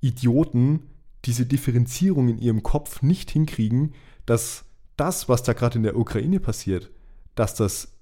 Idioten 0.00 0.82
diese 1.24 1.46
Differenzierung 1.46 2.28
in 2.28 2.38
ihrem 2.38 2.62
Kopf 2.62 3.00
nicht 3.00 3.30
hinkriegen, 3.30 3.94
dass 4.26 4.66
das, 4.96 5.30
was 5.30 5.42
da 5.42 5.54
gerade 5.54 5.78
in 5.78 5.82
der 5.82 5.96
Ukraine 5.96 6.40
passiert, 6.40 6.90
dass 7.34 7.54
das 7.54 7.96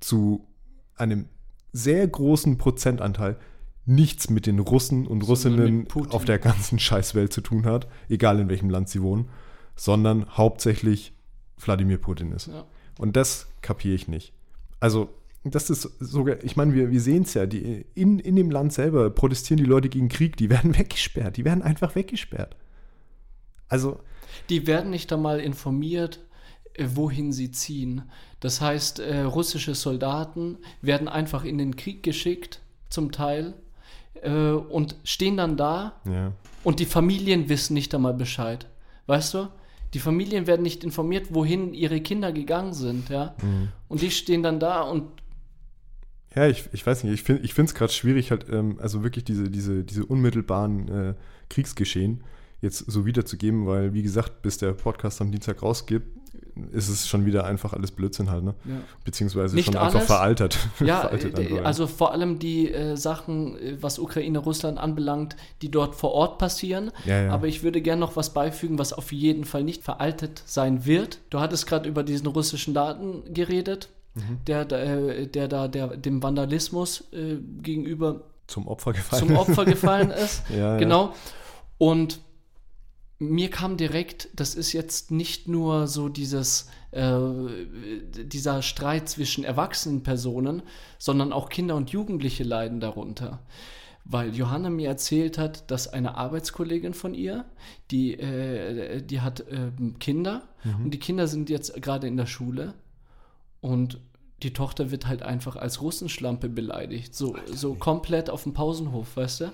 zu 0.00 0.46
einem 0.94 1.26
sehr 1.72 2.08
großen 2.08 2.56
Prozentanteil 2.56 3.36
nichts 3.86 4.28
mit 4.28 4.46
den 4.46 4.58
Russen 4.58 5.06
und 5.06 5.22
Russinnen 5.22 5.86
auf 6.10 6.24
der 6.24 6.38
ganzen 6.38 6.78
Scheißwelt 6.80 7.32
zu 7.32 7.40
tun 7.40 7.64
hat, 7.64 7.86
egal 8.08 8.40
in 8.40 8.48
welchem 8.48 8.68
Land 8.68 8.88
sie 8.88 9.00
wohnen, 9.00 9.28
sondern 9.76 10.26
hauptsächlich 10.36 11.12
Wladimir 11.58 11.98
Putin 11.98 12.32
ist. 12.32 12.48
Ja. 12.48 12.66
Und 12.98 13.16
das 13.16 13.46
kapiere 13.62 13.94
ich 13.94 14.08
nicht. 14.08 14.32
Also, 14.80 15.08
das 15.44 15.70
ist 15.70 15.82
sogar, 16.00 16.42
ich 16.42 16.56
meine, 16.56 16.74
wir, 16.74 16.90
wir 16.90 17.00
sehen 17.00 17.22
es 17.22 17.34
ja, 17.34 17.46
die, 17.46 17.86
in, 17.94 18.18
in 18.18 18.34
dem 18.34 18.50
Land 18.50 18.72
selber 18.72 19.08
protestieren 19.10 19.58
die 19.58 19.68
Leute 19.68 19.88
gegen 19.88 20.08
Krieg, 20.08 20.36
die 20.36 20.50
werden 20.50 20.76
weggesperrt, 20.76 21.36
die 21.36 21.44
werden 21.44 21.62
einfach 21.62 21.94
weggesperrt. 21.94 22.56
Also, 23.68 24.00
Die 24.48 24.66
werden 24.66 24.90
nicht 24.90 25.12
einmal 25.12 25.40
informiert, 25.40 26.20
äh, 26.74 26.86
wohin 26.94 27.32
sie 27.32 27.52
ziehen. 27.52 28.02
Das 28.40 28.60
heißt, 28.60 28.98
äh, 28.98 29.20
russische 29.22 29.74
Soldaten 29.74 30.58
werden 30.82 31.08
einfach 31.08 31.44
in 31.44 31.58
den 31.58 31.76
Krieg 31.76 32.02
geschickt, 32.02 32.60
zum 32.88 33.12
Teil, 33.12 33.54
äh, 34.22 34.50
und 34.52 34.96
stehen 35.04 35.36
dann 35.36 35.56
da 35.56 36.00
ja. 36.04 36.32
und 36.64 36.80
die 36.80 36.86
Familien 36.86 37.48
wissen 37.48 37.74
nicht 37.74 37.94
einmal 37.94 38.14
Bescheid. 38.14 38.66
Weißt 39.06 39.34
du? 39.34 39.48
Die 39.94 40.00
Familien 40.00 40.46
werden 40.46 40.62
nicht 40.62 40.84
informiert, 40.84 41.28
wohin 41.30 41.72
ihre 41.72 42.00
Kinder 42.00 42.32
gegangen 42.32 42.74
sind, 42.74 43.08
ja. 43.08 43.34
Und 43.88 44.02
die 44.02 44.10
stehen 44.10 44.42
dann 44.42 44.60
da 44.60 44.82
und 44.82 45.04
Ja, 46.34 46.48
ich, 46.48 46.64
ich 46.72 46.84
weiß 46.84 47.04
nicht, 47.04 47.28
ich 47.28 47.54
finde 47.54 47.70
es 47.70 47.74
gerade 47.74 47.92
schwierig, 47.92 48.30
halt, 48.30 48.46
ähm, 48.50 48.78
also 48.80 49.04
wirklich 49.04 49.24
diese, 49.24 49.48
diese, 49.48 49.84
diese 49.84 50.04
unmittelbaren 50.04 50.88
äh, 50.88 51.14
Kriegsgeschehen 51.48 52.24
jetzt 52.60 52.78
so 52.90 53.06
wiederzugeben, 53.06 53.66
weil, 53.66 53.94
wie 53.94 54.02
gesagt, 54.02 54.42
bis 54.42 54.58
der 54.58 54.72
Podcast 54.72 55.20
am 55.20 55.30
Dienstag 55.30 55.62
rausgibt, 55.62 56.06
ist 56.72 56.88
es 56.88 57.06
schon 57.06 57.26
wieder 57.26 57.44
einfach 57.44 57.72
alles 57.74 57.90
Blödsinn 57.90 58.30
halt, 58.30 58.44
ne? 58.44 58.54
Ja. 58.64 58.76
Beziehungsweise 59.04 59.54
Nicht 59.54 59.66
schon 59.66 59.76
einfach 59.76 59.96
alles. 59.96 60.06
veraltet. 60.06 60.58
Ja, 60.80 61.00
veraltet 61.00 61.38
äh, 61.38 61.42
einfach, 61.42 61.56
ja. 61.56 61.62
also 61.62 61.86
vor 61.86 62.12
allem 62.12 62.38
die 62.38 62.72
äh, 62.72 62.96
Sachen, 62.96 63.58
äh, 63.58 63.76
was 63.80 63.98
Ukraine, 63.98 64.38
Russland 64.38 64.78
anbelangt, 64.78 65.36
die 65.62 65.70
dort 65.70 65.94
vor 65.94 66.12
Ort 66.12 66.38
passieren. 66.38 66.90
Ja, 67.04 67.22
ja. 67.22 67.30
Aber 67.32 67.46
ich 67.46 67.62
würde 67.62 67.82
gerne 67.82 68.00
noch 68.00 68.16
was 68.16 68.32
beifügen, 68.32 68.78
was 68.78 68.92
auf 68.92 69.12
jeden 69.12 69.44
Fall 69.44 69.64
nicht 69.64 69.82
veraltet 69.84 70.42
sein 70.46 70.86
wird. 70.86 71.18
Du 71.30 71.40
hattest 71.40 71.66
gerade 71.66 71.88
über 71.88 72.02
diesen 72.02 72.26
russischen 72.28 72.74
Daten 72.74 73.22
geredet, 73.32 73.88
Mhm. 74.14 74.38
der, 74.46 74.64
da, 74.64 74.78
äh, 74.78 75.26
der 75.26 75.46
da 75.46 75.68
der, 75.68 75.88
dem 75.98 76.22
Vandalismus 76.22 77.04
äh, 77.12 77.36
gegenüber 77.60 78.22
zum 78.46 78.66
Opfer 78.66 78.94
gefallen. 78.94 79.26
zum 79.26 79.36
Opfer 79.36 79.64
gefallen 79.66 80.10
ist. 80.10 80.42
Ja, 80.48 80.56
ja. 80.56 80.76
Genau. 80.78 81.12
Und 81.76 82.20
mir 83.18 83.50
kam 83.50 83.76
direkt, 83.76 84.28
das 84.34 84.54
ist 84.54 84.72
jetzt 84.72 85.10
nicht 85.10 85.48
nur 85.48 85.86
so 85.86 86.08
dieses, 86.08 86.68
äh, 86.90 87.30
dieser 88.24 88.62
Streit 88.62 89.08
zwischen 89.08 89.44
erwachsenen 89.44 90.02
Personen, 90.02 90.62
sondern 90.98 91.32
auch 91.32 91.48
Kinder 91.48 91.76
und 91.76 91.90
Jugendliche 91.90 92.44
leiden 92.44 92.80
darunter. 92.80 93.40
Weil 94.04 94.36
Johanna 94.36 94.70
mir 94.70 94.88
erzählt 94.88 95.36
hat, 95.38 95.70
dass 95.70 95.88
eine 95.88 96.16
Arbeitskollegin 96.16 96.94
von 96.94 97.14
ihr, 97.14 97.44
die, 97.90 98.14
äh, 98.14 99.02
die 99.02 99.20
hat 99.20 99.44
ähm, 99.50 99.98
Kinder 99.98 100.48
und 100.84 100.92
die 100.92 100.98
Kinder 100.98 101.26
sind 101.26 101.50
jetzt 101.50 101.80
gerade 101.82 102.06
in 102.06 102.16
der 102.16 102.26
Schule 102.26 102.74
und 103.60 104.00
die 104.42 104.52
Tochter 104.52 104.90
wird 104.90 105.06
halt 105.06 105.22
einfach 105.22 105.56
als 105.56 105.80
Russenschlampe 105.80 106.48
beleidigt. 106.48 107.14
So, 107.14 107.36
so 107.52 107.74
komplett 107.74 108.30
auf 108.30 108.42
dem 108.42 108.52
Pausenhof, 108.52 109.16
weißt 109.16 109.40
du? 109.40 109.52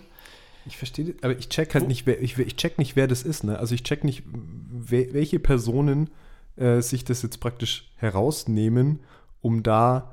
Ich 0.67 0.77
verstehe, 0.77 1.07
das, 1.07 1.23
aber 1.23 1.39
ich 1.39 1.49
check 1.49 1.75
halt 1.75 1.89
nicht, 1.89 2.07
wer, 2.07 2.21
ich, 2.23 2.39
ich 2.39 2.57
check 2.57 2.79
nicht, 2.79 2.97
wer 2.97 3.09
das 3.09 3.23
ist, 3.23 3.45
ne? 3.45 3.59
Also 3.59 3.75
ich 3.75 3.83
check 3.83 4.05
nicht, 4.05 4.23
wer, 4.27 5.13
welche 5.13 5.39
Personen 5.39 6.11
äh, 6.57 6.81
sich 6.81 7.05
das 7.05 7.23
jetzt 7.23 7.41
praktisch 7.41 7.91
herausnehmen, 7.97 9.01
um 9.41 9.63
da 9.63 10.13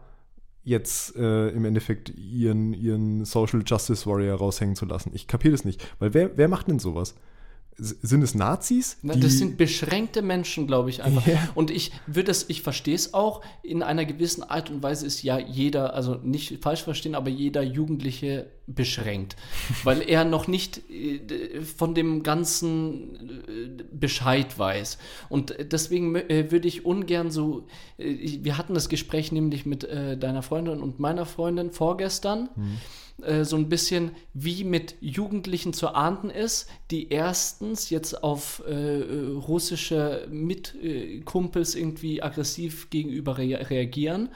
jetzt 0.63 1.15
äh, 1.15 1.49
im 1.49 1.65
Endeffekt 1.65 2.09
ihren, 2.17 2.73
ihren 2.73 3.25
Social 3.25 3.63
Justice 3.65 4.05
Warrior 4.05 4.37
raushängen 4.37 4.75
zu 4.75 4.85
lassen. 4.85 5.11
Ich 5.13 5.27
kapiere 5.27 5.53
das 5.53 5.65
nicht. 5.65 5.85
Weil 5.99 6.13
wer, 6.13 6.37
wer 6.37 6.47
macht 6.47 6.67
denn 6.67 6.79
sowas? 6.79 7.15
Sind 7.79 8.21
es 8.21 8.35
Nazis? 8.35 8.97
Na, 9.01 9.15
das 9.15 9.37
sind 9.37 9.57
beschränkte 9.57 10.21
Menschen, 10.21 10.67
glaube 10.67 10.89
ich 10.89 11.03
einfach. 11.03 11.25
Ja. 11.25 11.49
Und 11.55 11.71
ich 11.71 11.91
würde 12.07 12.31
es, 12.31 12.49
ich 12.49 12.61
verstehe 12.61 12.95
es 12.95 13.13
auch, 13.13 13.41
in 13.63 13.83
einer 13.83 14.05
gewissen 14.05 14.43
Art 14.43 14.69
und 14.69 14.83
Weise 14.83 15.05
ist 15.05 15.23
ja 15.23 15.39
jeder, 15.39 15.93
also 15.93 16.15
nicht 16.15 16.61
falsch 16.61 16.83
verstehen, 16.83 17.15
aber 17.15 17.29
jeder 17.29 17.61
Jugendliche 17.61 18.47
beschränkt, 18.67 19.35
weil 19.83 20.01
er 20.01 20.25
noch 20.25 20.47
nicht 20.47 20.89
äh, 20.89 21.61
von 21.61 21.95
dem 21.95 22.23
ganzen 22.23 23.15
äh, 23.47 23.83
Bescheid 23.91 24.59
weiß. 24.59 24.97
Und 25.29 25.55
deswegen 25.71 26.15
äh, 26.15 26.51
würde 26.51 26.67
ich 26.67 26.85
ungern 26.85 27.31
so, 27.31 27.67
wir 27.97 28.57
hatten 28.57 28.73
das 28.73 28.89
Gespräch 28.89 29.31
nämlich 29.31 29.65
mit 29.65 29.83
deiner 29.83 30.41
Freundin 30.41 30.81
und 30.81 30.99
meiner 30.99 31.25
Freundin 31.25 31.71
vorgestern 31.71 32.49
äh, 33.23 33.45
so 33.45 33.55
ein 33.55 33.69
bisschen 33.69 34.11
wie 34.33 34.63
mit 34.63 34.95
Jugendlichen 35.01 35.73
zu 35.73 35.89
ahnden 35.89 36.29
ist, 36.29 36.69
die 36.91 37.09
erstens 37.09 37.89
jetzt 37.89 38.23
auf 38.23 38.63
äh, 38.67 38.99
äh, 38.99 39.27
russische 39.31 40.27
Mitkumpels 40.29 41.75
irgendwie 41.75 42.21
aggressiv 42.21 42.89
gegenüber 42.89 43.37
rea 43.37 43.57
reagieren 43.57 44.29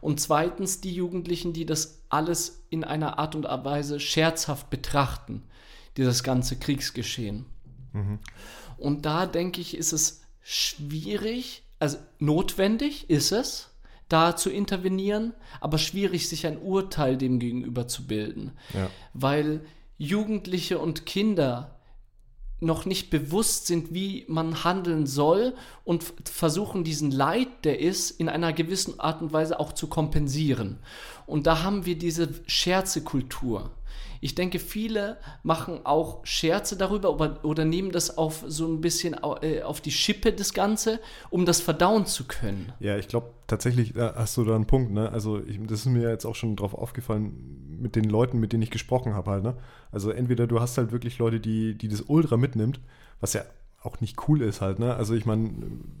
und 0.00 0.20
zweitens 0.20 0.80
die 0.80 0.94
Jugendlichen, 0.94 1.52
die 1.52 1.66
das 1.66 2.02
alles 2.08 2.64
in 2.70 2.84
einer 2.84 3.18
Art 3.18 3.34
und 3.34 3.44
Weise 3.44 4.00
scherzhaft 4.00 4.70
betrachten, 4.70 5.42
dieses 5.96 6.22
ganze 6.22 6.56
Kriegsgeschehen. 6.56 7.44
Und 8.78 9.04
da 9.04 9.26
denke 9.26 9.60
ich, 9.60 9.76
ist 9.76 9.92
es 9.92 10.22
schwierig, 10.40 11.64
also 11.78 11.98
notwendig 12.18 13.10
ist 13.10 13.32
es, 13.32 13.69
da 14.10 14.36
zu 14.36 14.50
intervenieren, 14.50 15.32
aber 15.60 15.78
schwierig, 15.78 16.28
sich 16.28 16.46
ein 16.46 16.58
Urteil 16.58 17.16
dem 17.16 17.38
gegenüber 17.38 17.88
zu 17.88 18.06
bilden. 18.06 18.52
Ja. 18.74 18.90
Weil 19.14 19.62
Jugendliche 19.96 20.78
und 20.78 21.06
Kinder 21.06 21.80
noch 22.60 22.84
nicht 22.84 23.10
bewusst 23.10 23.66
sind, 23.66 23.94
wie 23.94 24.24
man 24.28 24.64
handeln 24.64 25.06
soll 25.06 25.54
und 25.84 26.04
versuchen, 26.24 26.84
diesen 26.84 27.10
Leid, 27.10 27.48
der 27.64 27.80
ist, 27.80 28.10
in 28.10 28.28
einer 28.28 28.52
gewissen 28.52 29.00
Art 29.00 29.22
und 29.22 29.32
Weise 29.32 29.58
auch 29.58 29.72
zu 29.72 29.86
kompensieren. 29.86 30.78
Und 31.26 31.46
da 31.46 31.62
haben 31.62 31.86
wir 31.86 31.96
diese 31.96 32.28
Scherzekultur. 32.46 33.70
Ich 34.20 34.34
denke, 34.34 34.58
viele 34.58 35.16
machen 35.42 35.80
auch 35.84 36.24
Scherze 36.26 36.76
darüber 36.76 37.14
oder, 37.14 37.44
oder 37.44 37.64
nehmen 37.64 37.90
das 37.90 38.18
auf 38.18 38.44
so 38.46 38.66
ein 38.66 38.80
bisschen 38.80 39.16
äh, 39.42 39.62
auf 39.62 39.80
die 39.80 39.90
Schippe, 39.90 40.32
das 40.32 40.52
Ganze, 40.52 41.00
um 41.30 41.46
das 41.46 41.60
verdauen 41.60 42.06
zu 42.06 42.24
können. 42.24 42.72
Ja, 42.80 42.96
ich 42.98 43.08
glaube 43.08 43.30
tatsächlich 43.46 43.94
hast 43.96 44.36
du 44.36 44.44
da 44.44 44.54
einen 44.54 44.66
Punkt, 44.66 44.92
ne? 44.92 45.10
Also 45.10 45.42
ich, 45.42 45.58
das 45.66 45.80
ist 45.80 45.86
mir 45.86 46.08
jetzt 46.08 46.24
auch 46.24 46.34
schon 46.34 46.56
drauf 46.56 46.74
aufgefallen 46.74 47.78
mit 47.80 47.96
den 47.96 48.04
Leuten, 48.04 48.38
mit 48.38 48.52
denen 48.52 48.62
ich 48.62 48.70
gesprochen 48.70 49.14
habe 49.14 49.30
halt, 49.30 49.42
ne? 49.42 49.56
Also 49.90 50.10
entweder 50.10 50.46
du 50.46 50.60
hast 50.60 50.78
halt 50.78 50.92
wirklich 50.92 51.18
Leute, 51.18 51.40
die, 51.40 51.76
die 51.76 51.88
das 51.88 52.02
ultra 52.02 52.36
mitnimmt, 52.36 52.80
was 53.20 53.32
ja 53.32 53.42
auch 53.82 54.00
nicht 54.00 54.28
cool 54.28 54.42
ist 54.42 54.60
halt, 54.60 54.78
ne? 54.78 54.94
Also 54.94 55.14
ich 55.14 55.24
meine, 55.24 55.50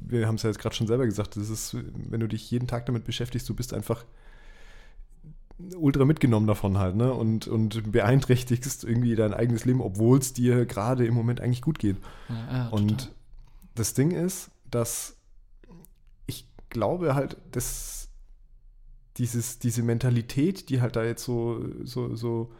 wir 0.06 0.26
haben 0.26 0.34
es 0.34 0.42
ja 0.42 0.50
jetzt 0.50 0.58
gerade 0.58 0.74
schon 0.74 0.86
selber 0.86 1.06
gesagt, 1.06 1.36
das 1.36 1.48
ist, 1.48 1.74
wenn 2.08 2.20
du 2.20 2.28
dich 2.28 2.50
jeden 2.50 2.66
Tag 2.66 2.86
damit 2.86 3.04
beschäftigst, 3.04 3.48
du 3.48 3.54
bist 3.54 3.72
einfach 3.72 4.04
ultra 5.76 6.04
mitgenommen 6.04 6.46
davon 6.46 6.78
halt, 6.78 6.96
ne? 6.96 7.12
Und, 7.12 7.46
und 7.48 7.92
beeinträchtigst 7.92 8.84
irgendwie 8.84 9.14
dein 9.14 9.34
eigenes 9.34 9.64
Leben, 9.64 9.80
obwohl 9.80 10.18
es 10.18 10.32
dir 10.32 10.66
gerade 10.66 11.06
im 11.06 11.14
Moment 11.14 11.40
eigentlich 11.40 11.62
gut 11.62 11.78
geht. 11.78 11.96
Ja, 12.28 12.34
ja, 12.52 12.68
Und 12.68 12.88
total. 12.88 13.14
das 13.74 13.94
Ding 13.94 14.10
ist, 14.10 14.50
dass 14.70 15.16
ich 16.26 16.46
glaube 16.68 17.14
halt, 17.14 17.36
dass 17.52 18.08
dieses, 19.16 19.58
diese 19.58 19.82
Mentalität, 19.82 20.68
die 20.68 20.80
halt 20.80 20.96
da 20.96 21.04
jetzt 21.04 21.24
so, 21.24 21.64
so, 21.84 22.14
so 22.16 22.50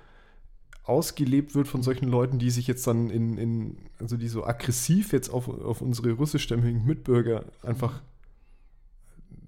ausgelebt 0.85 1.55
wird 1.55 1.69
von 1.69 1.83
solchen 1.83 2.09
Leuten, 2.09 2.39
die 2.39 2.51
sich 2.51 2.67
jetzt 2.67 2.87
dann 2.87 3.11
in, 3.11 3.39
in 3.39 3.77
also 3.99 4.17
die 4.17 4.29
so 4.29 4.45
aggressiv 4.45 5.13
jetzt 5.13 5.29
auf, 5.29 5.49
auf 5.49 5.81
unsere 5.83 6.13
russischstämmigen 6.13 6.85
Mitbürger 6.85 7.45
einfach 7.63 8.03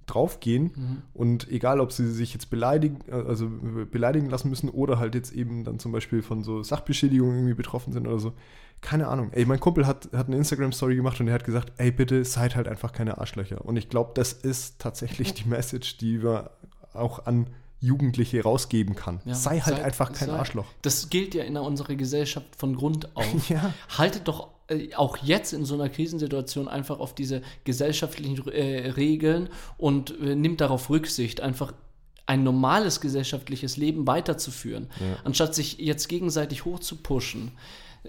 draufgehen 0.07 0.73
Mhm. 0.75 1.03
und 1.15 1.49
egal, 1.51 1.81
ob 1.81 1.93
sie 1.93 2.11
sich 2.11 2.33
jetzt 2.35 2.51
beleidigen, 2.51 2.99
also 3.11 3.49
beleidigen 3.91 4.29
lassen 4.31 4.49
müssen 4.51 4.69
oder 4.69 4.99
halt 4.99 5.15
jetzt 5.15 5.33
eben 5.33 5.65
dann 5.65 5.79
zum 5.79 5.93
Beispiel 5.93 6.23
von 6.23 6.43
so 6.43 6.63
Sachbeschädigungen 6.63 7.37
irgendwie 7.37 7.55
betroffen 7.55 7.93
sind 7.93 8.07
oder 8.07 8.19
so. 8.19 8.33
Keine 8.81 9.07
Ahnung. 9.09 9.31
Ey, 9.33 9.45
mein 9.47 9.61
Kumpel 9.61 9.87
hat, 9.87 10.09
hat 10.13 10.27
eine 10.27 10.37
Instagram-Story 10.37 10.97
gemacht 10.97 11.21
und 11.21 11.29
er 11.29 11.35
hat 11.35 11.45
gesagt, 11.45 11.73
ey, 11.77 11.93
bitte 11.93 12.25
seid 12.25 12.57
halt 12.57 12.67
einfach 12.67 12.93
keine 12.93 13.19
Arschlöcher. 13.19 13.65
Und 13.65 13.77
ich 13.77 13.89
glaube, 13.89 14.11
das 14.15 14.33
ist 14.33 14.81
tatsächlich 14.81 15.35
die 15.35 15.49
Message, 15.49 15.99
die 15.99 16.21
wir 16.23 16.51
auch 16.93 17.27
an 17.27 17.47
Jugendliche 17.83 18.43
rausgeben 18.43 18.95
kann. 18.95 19.21
Ja, 19.27 19.35
sei 19.35 19.59
halt 19.61 19.77
sei- 19.77 19.85
einfach 19.85 20.13
kein 20.13 20.29
sei- 20.29 20.35
Arschloch. 20.39 20.65
Das 20.81 21.11
gilt 21.11 21.35
ja 21.35 21.43
in 21.45 21.57
unserer 21.59 21.95
Gesellschaft 21.97 22.47
von 22.57 22.75
Grund 22.77 23.09
auf. 23.17 23.51
Ja. 23.51 23.75
Haltet 23.99 24.29
doch 24.29 24.49
äh, 24.69 24.95
auch 24.95 25.17
jetzt 25.19 25.53
in 25.53 25.65
so 25.65 25.75
einer 25.75 25.89
Krisensituation 25.91 26.69
einfach 26.69 27.01
auf 27.01 27.15
diese 27.15 27.43
gesellschaftlichen 27.65 28.47
äh, 28.49 28.89
Regeln 28.91 29.49
und 29.79 30.19
äh, 30.21 30.35
nimmt 30.37 30.61
darauf 30.61 30.89
Rücksicht, 30.91 31.41
einfach 31.41 31.75
ein 32.25 32.45
normales 32.45 33.01
gesellschaftliches 33.01 33.77
Leben 33.77 34.07
weiterzuführen, 34.07 34.89
Ja. 35.01 35.17
anstatt 35.25 35.55
sich 35.57 35.79
jetzt 35.79 36.09
gegenseitig 36.09 36.65
hochzupushen. 36.65 37.51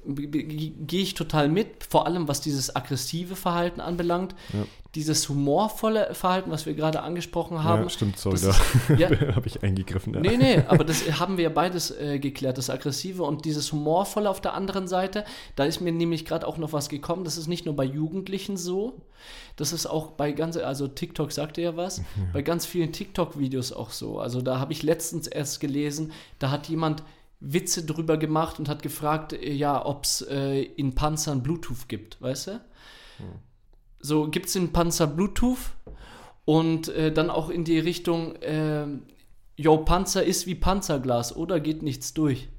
Gehe 0.06 1.02
ich 1.02 1.14
total 1.14 1.50
mit, 1.50 1.84
vor 1.84 2.08
allem 2.08 2.28
was 2.28 2.42
dieses 2.42 2.76
aggressive 2.76 3.36
Verhalten 3.36 3.80
anbelangt. 3.80 4.34
Ja. 4.52 4.66
Dieses 4.96 5.28
humorvolle 5.30 6.14
Verhalten, 6.14 6.52
was 6.52 6.66
wir 6.66 6.74
gerade 6.74 7.02
angesprochen 7.02 7.64
haben. 7.64 7.84
ja, 7.84 7.90
stimmt, 7.90 8.18
sorry, 8.18 8.40
da 8.40 8.96
ja. 8.96 9.36
habe 9.36 9.48
ich 9.48 9.64
eingegriffen. 9.64 10.14
Ja. 10.14 10.20
Nee, 10.20 10.38
nee, 10.38 10.64
aber 10.68 10.84
das 10.84 11.20
haben 11.20 11.38
wir 11.38 11.46
ja 11.46 11.50
beides 11.50 11.92
äh, 11.92 12.20
geklärt, 12.20 12.58
das 12.58 12.70
Aggressive 12.70 13.24
und 13.24 13.46
dieses 13.46 13.72
Humorvolle 13.72 14.30
auf 14.30 14.42
der 14.42 14.54
anderen 14.54 14.88
Seite. 14.88 15.26
Da 15.56 15.64
ist 15.66 15.80
mir 15.80 15.92
nämlich 15.92 16.26
gerade 16.26 16.48
auch 16.48 16.58
noch 16.58 16.74
was 16.74 16.90
gekommen. 16.90 17.24
Das 17.24 17.38
ist 17.38 17.48
nicht 17.48 17.66
nur 17.66 17.76
bei 17.76 17.86
Jugendlichen 17.86 18.58
so, 18.58 19.02
das 19.56 19.74
ist 19.74 19.86
auch 19.86 20.12
bei 20.12 20.32
ganz, 20.32 20.58
also 20.58 20.88
TikTok 20.88 21.32
sagte 21.32 21.62
ja 21.62 21.78
was, 21.78 22.02
bei 22.34 22.42
ganz 22.42 22.66
vielen 22.66 22.92
TikTok-Videos 22.92 23.74
auch 23.74 23.92
so. 23.92 24.20
Also 24.20 24.42
da 24.42 24.60
habe 24.60 24.74
ich 24.74 24.84
letztens 24.84 25.28
erst 25.28 25.60
gelesen, 25.60 26.12
da 26.40 26.50
hat 26.50 26.68
jemand 26.68 27.04
Witze 27.46 27.86
drüber 27.86 28.18
gemacht 28.18 28.58
und 28.58 28.70
hat 28.70 28.82
gefragt, 28.82 29.34
äh, 29.34 29.52
ja, 29.52 29.86
ob 29.86 30.06
es 30.06 30.22
äh, 30.22 30.62
in 30.62 30.96
Panzern 30.96 31.44
Bluetooth 31.44 31.88
gibt, 31.88 32.22
weißt 32.22 32.48
du? 32.48 32.62
So, 34.00 34.30
gibt 34.30 34.48
es 34.48 34.56
in 34.56 34.72
Panzer 34.72 35.08
Bluetooth? 35.08 35.72
Und 36.46 36.90
äh, 36.90 37.12
dann 37.14 37.30
auch 37.30 37.50
in 37.50 37.64
die 37.64 37.80
Richtung, 37.80 38.36
äh, 38.38 38.86
yo, 39.56 39.78
Panzer 39.78 40.24
ist 40.24 40.46
wie 40.46 40.56
Panzerglas 40.56 41.36
oder 41.36 41.60
geht 41.60 41.84
nichts 41.84 42.14
durch. 42.14 42.50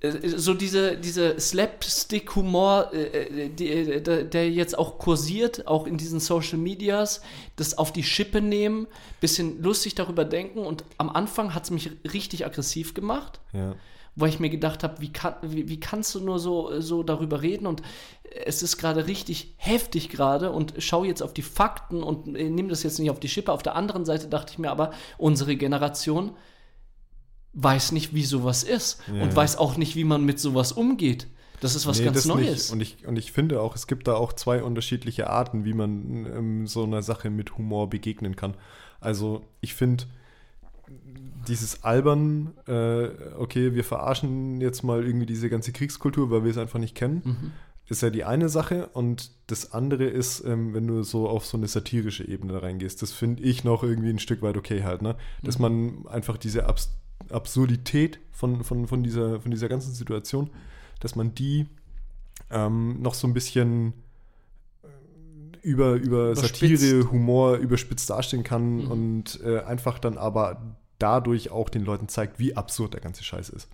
Äh, 0.00 0.28
So 0.28 0.54
diese, 0.54 0.96
diese 0.96 1.38
Slapstick-Humor, 1.40 2.90
äh, 2.92 3.46
äh, 3.46 3.48
die, 3.48 3.68
äh, 3.68 4.24
der, 4.24 4.50
jetzt 4.50 4.78
auch 4.78 4.98
kursiert, 4.98 5.66
auch 5.66 5.86
in 5.86 5.96
diesen 5.96 6.20
Social 6.20 6.58
Medias, 6.58 7.20
das 7.56 7.76
auf 7.76 7.92
die 7.92 8.02
Schippe 8.02 8.40
nehmen, 8.40 8.86
bisschen 9.20 9.62
lustig 9.62 9.94
darüber 9.94 10.24
denken 10.24 10.60
und 10.60 10.84
am 10.98 11.10
Anfang 11.10 11.54
hat 11.54 11.64
es 11.64 11.70
mich 11.70 11.90
richtig 12.12 12.46
aggressiv 12.46 12.94
gemacht 12.94 13.40
Ja. 13.52 13.74
weil 14.14 14.28
ich 14.30 14.40
mir 14.40 14.50
gedacht 14.50 14.82
habe, 14.82 15.00
wie, 15.00 15.12
kann, 15.12 15.34
wie, 15.42 15.68
wie 15.68 15.80
kannst 15.80 16.14
du 16.14 16.20
nur 16.20 16.38
so, 16.38 16.80
so 16.80 17.02
darüber 17.02 17.42
reden 17.42 17.66
und 17.66 17.82
es 18.44 18.62
ist 18.62 18.76
gerade 18.76 19.06
richtig 19.06 19.54
heftig 19.56 20.08
gerade 20.10 20.52
und 20.52 20.74
schau 20.78 21.02
jetzt 21.04 21.22
auf 21.22 21.32
die 21.32 21.42
Fakten 21.42 22.02
und 22.02 22.36
äh, 22.36 22.50
nimm 22.50 22.68
das 22.68 22.82
jetzt 22.82 22.98
nicht 22.98 23.10
auf 23.10 23.20
die 23.20 23.28
Schippe. 23.28 23.52
Auf 23.52 23.62
der 23.62 23.74
anderen 23.74 24.04
Seite 24.04 24.28
dachte 24.28 24.52
ich 24.52 24.58
mir 24.58 24.70
aber, 24.70 24.90
unsere 25.16 25.56
Generation 25.56 26.32
weiß 27.60 27.92
nicht, 27.92 28.14
wie 28.14 28.24
sowas 28.24 28.62
ist 28.62 29.00
Ja. 29.12 29.22
und 29.22 29.34
weiß 29.34 29.56
auch 29.56 29.76
nicht, 29.76 29.96
wie 29.96 30.04
man 30.04 30.24
mit 30.24 30.38
sowas 30.38 30.72
umgeht. 30.72 31.26
Das 31.60 31.74
ist 31.74 31.86
was 31.88 31.98
Nee, 31.98 32.04
ganz 32.04 32.24
Neues. 32.24 32.72
Nicht. 32.72 32.72
Und, 32.72 32.80
ich, 32.80 33.06
und 33.08 33.18
ich 33.18 33.32
finde 33.32 33.60
auch, 33.60 33.74
es 33.74 33.88
gibt 33.88 34.06
da 34.06 34.14
auch 34.14 34.32
zwei 34.32 34.62
unterschiedliche 34.62 35.28
Arten, 35.28 35.64
wie 35.64 35.74
man 35.74 36.24
ähm, 36.26 36.66
so 36.68 36.84
einer 36.84 37.02
Sache 37.02 37.30
mit 37.30 37.58
Humor 37.58 37.90
begegnen 37.90 38.36
kann. 38.36 38.54
Also 39.00 39.42
ich 39.60 39.74
finde 39.74 40.04
dieses 41.48 41.82
Albern, 41.84 42.52
äh, 42.66 43.08
okay, 43.38 43.74
wir 43.74 43.84
verarschen 43.84 44.60
jetzt 44.60 44.82
mal 44.82 45.04
irgendwie 45.04 45.26
diese 45.26 45.48
ganze 45.50 45.72
Kriegskultur, 45.72 46.30
weil 46.30 46.44
wir 46.44 46.50
es 46.50 46.58
einfach 46.58 46.78
nicht 46.78 46.94
kennen, 46.94 47.22
Mhm. 47.24 47.52
ist 47.88 48.02
ja 48.02 48.10
die 48.10 48.24
eine 48.24 48.48
Sache. 48.48 48.88
Und 48.92 49.30
das 49.48 49.72
andere 49.72 50.04
ist, 50.04 50.44
ähm, 50.44 50.74
wenn 50.74 50.86
du 50.86 51.02
so 51.02 51.28
auf 51.28 51.44
so 51.46 51.56
eine 51.56 51.68
satirische 51.68 52.26
Ebene 52.26 52.62
reingehst, 52.62 53.02
das 53.02 53.12
finde 53.12 53.42
ich 53.42 53.64
noch 53.64 53.82
irgendwie 53.82 54.10
ein 54.10 54.18
Stück 54.18 54.42
weit 54.42 54.56
okay 54.56 54.84
halt, 54.84 55.02
ne? 55.02 55.16
Dass 55.42 55.58
Mhm. 55.58 55.62
man 55.62 56.06
einfach 56.08 56.36
diese 56.36 56.66
Abs 56.66 56.90
Absurdität 57.30 58.18
von, 58.32 58.64
von, 58.64 58.86
von, 58.86 59.02
dieser, 59.02 59.40
von 59.40 59.50
dieser 59.50 59.68
ganzen 59.68 59.92
Situation, 59.92 60.50
dass 61.00 61.16
man 61.16 61.34
die 61.34 61.66
ähm, 62.50 63.00
noch 63.02 63.14
so 63.14 63.26
ein 63.26 63.34
bisschen 63.34 63.92
äh, 64.82 64.88
über, 65.62 65.94
über 65.94 66.30
Überspitzt. 66.32 66.82
Satire, 66.82 67.10
Humor 67.10 67.56
überspitzt 67.56 68.08
darstellen 68.10 68.44
kann 68.44 68.84
Mhm. 68.84 68.90
und 68.90 69.40
äh, 69.44 69.60
einfach 69.60 69.98
dann 69.98 70.16
aber 70.18 70.76
dadurch 70.98 71.50
auch 71.50 71.68
den 71.68 71.84
Leuten 71.84 72.08
zeigt, 72.08 72.38
wie 72.38 72.56
absurd 72.56 72.94
der 72.94 73.00
ganze 73.00 73.22
Scheiß 73.22 73.50
ist. 73.50 73.68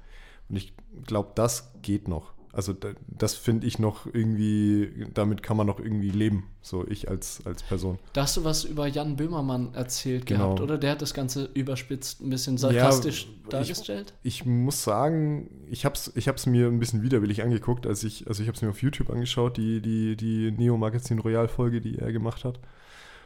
Und 0.48 0.56
ich 0.56 0.74
glaube, 1.06 1.32
das 1.34 1.72
geht 1.82 2.08
noch. 2.08 2.32
Also 2.54 2.72
da, 2.72 2.90
das 3.08 3.34
finde 3.34 3.66
ich 3.66 3.78
noch 3.80 4.06
irgendwie, 4.06 5.06
damit 5.12 5.42
kann 5.42 5.56
man 5.56 5.66
noch 5.66 5.80
irgendwie 5.80 6.10
leben, 6.10 6.44
so 6.62 6.86
ich 6.86 7.08
als, 7.10 7.44
als 7.44 7.62
Person. 7.64 7.98
Da 8.12 8.22
hast 8.22 8.36
du 8.36 8.44
was 8.44 8.62
über 8.64 8.86
Jan 8.86 9.16
Böhmermann 9.16 9.74
erzählt 9.74 10.26
Genau. 10.26 10.44
gehabt, 10.54 10.60
oder? 10.60 10.78
Der 10.78 10.92
hat 10.92 11.02
das 11.02 11.14
Ganze 11.14 11.50
überspitzt, 11.54 12.20
ein 12.20 12.30
bisschen 12.30 12.56
sarkastisch 12.56 13.26
ich- 13.42 13.48
dargestellt. 13.48 14.14
Ich 14.22 14.46
muss 14.46 14.84
sagen, 14.84 15.50
ich 15.68 15.84
habe 15.84 15.96
es 15.96 16.12
ich 16.14 16.28
hab's 16.28 16.46
mir 16.46 16.68
ein 16.68 16.78
bisschen 16.78 17.02
widerwillig 17.02 17.42
angeguckt, 17.42 17.86
als 17.86 18.04
ich, 18.04 18.28
also 18.28 18.40
ich 18.42 18.48
habe 18.48 18.54
es 18.56 18.62
mir 18.62 18.70
auf 18.70 18.80
YouTube 18.82 19.10
angeschaut, 19.10 19.56
die, 19.56 19.80
die, 19.82 20.16
die 20.16 20.52
Neo 20.52 20.76
Magazin 20.76 21.18
Royal 21.18 21.48
Folge, 21.48 21.80
die 21.80 21.98
er 21.98 22.12
gemacht 22.12 22.44
hat. 22.44 22.60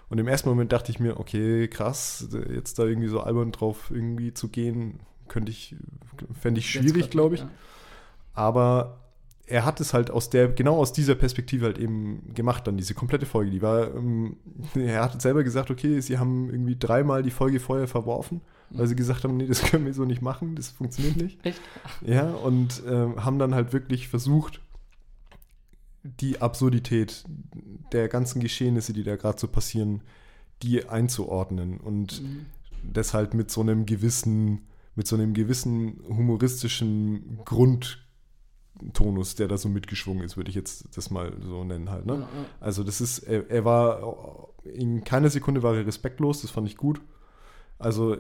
Und 0.09 0.17
im 0.17 0.27
ersten 0.27 0.49
Moment 0.49 0.73
dachte 0.73 0.91
ich 0.91 1.01
mir, 1.01 1.21
okay, 1.21 1.69
krass, 1.69 2.29
jetzt 2.51 2.79
da 2.79 2.85
irgendwie 2.87 3.09
so 3.09 3.21
albern 3.21 3.53
drauf 3.53 3.91
irgendwie 3.93 4.33
zu 4.33 4.49
gehen, 4.49 5.01
könnte 5.29 5.51
ich, 5.53 5.77
fände 6.41 6.61
ich 6.61 6.71
schwierig, 6.71 7.11
glaube 7.11 7.35
ich. 7.35 7.43
ja. 7.43 7.51
Aber 8.33 9.01
er 9.49 9.65
hat 9.65 9.81
es 9.81 9.95
halt 9.95 10.11
aus 10.11 10.31
der, 10.31 10.49
genau 10.49 10.77
aus 10.77 10.93
dieser 10.93 11.15
Perspektive 11.15 11.67
halt 11.67 11.79
eben 11.79 12.35
gemacht, 12.35 12.67
dann 12.67 12.77
diese 12.77 12.95
komplette 12.95 13.27
Folge. 13.27 13.51
Die 13.51 13.63
war, 13.63 13.95
ähm, 13.95 14.37
er 14.75 15.03
hat 15.03 15.21
selber 15.23 15.43
gesagt, 15.45 15.71
okay, 15.71 16.01
sie 16.01 16.19
haben 16.19 16.51
irgendwie 16.51 16.77
dreimal 16.79 17.23
die 17.23 17.31
Folge 17.31 17.61
vorher 17.61 17.89
verworfen, 17.89 18.41
weil 18.71 18.87
sie 18.87 18.97
gesagt 18.97 19.25
haben, 19.25 19.37
nee, 19.37 19.47
das 19.47 19.63
können 19.71 19.87
wir 19.87 19.95
so 19.95 20.05
nicht 20.05 20.23
machen, 20.23 20.55
das 20.55 20.69
funktioniert 20.69 21.17
nicht. 21.17 21.39
Echt? 21.47 21.61
Ja, 22.07 22.31
und 22.31 22.83
ähm, 22.89 23.25
haben 23.25 23.39
dann 23.39 23.55
halt 23.55 23.73
wirklich 23.73 24.09
versucht, 24.09 24.61
die 26.03 26.41
Absurdität 26.41 27.25
der 27.93 28.09
ganzen 28.09 28.41
Geschehnisse, 28.41 28.93
die 28.93 29.03
da 29.03 29.17
gerade 29.17 29.39
so 29.39 29.49
passieren, 29.49 30.03
die 30.63 30.89
einzuordnen 30.89 31.79
und 31.79 32.23
Mhm. 32.23 32.47
das 32.93 33.15
halt 33.15 33.35
mit 33.35 33.51
so 33.51 33.61
einem 33.61 33.85
gewissen, 33.87 34.63
mit 34.95 35.07
so 35.07 35.17
einem 35.17 35.35
gewissen 35.35 36.01
humoristischen 36.09 37.39
Grundtonus, 38.79 39.35
der 39.35 39.49
da 39.49 39.59
so 39.59 39.69
mitgeschwungen 39.69 40.25
ist, 40.25 40.37
würde 40.37 40.51
ich 40.51 40.57
jetzt 40.57 40.97
das 40.97 41.11
mal 41.11 41.33
so 41.43 41.65
nennen 41.65 41.91
halt. 41.91 42.07
Ne? 42.07 42.27
Also 42.61 42.85
das 42.85 43.01
ist, 43.01 43.21
er, 43.21 43.51
er 43.51 43.65
war, 43.65 44.49
in 44.65 45.05
keiner 45.05 45.31
Sekunde 45.31 45.63
war 45.63 45.75
er 45.75 45.87
respektlos, 45.87 46.43
das 46.43 46.51
fand 46.51 46.69
ich 46.69 46.77
gut. 46.77 47.01
Also 47.79 48.17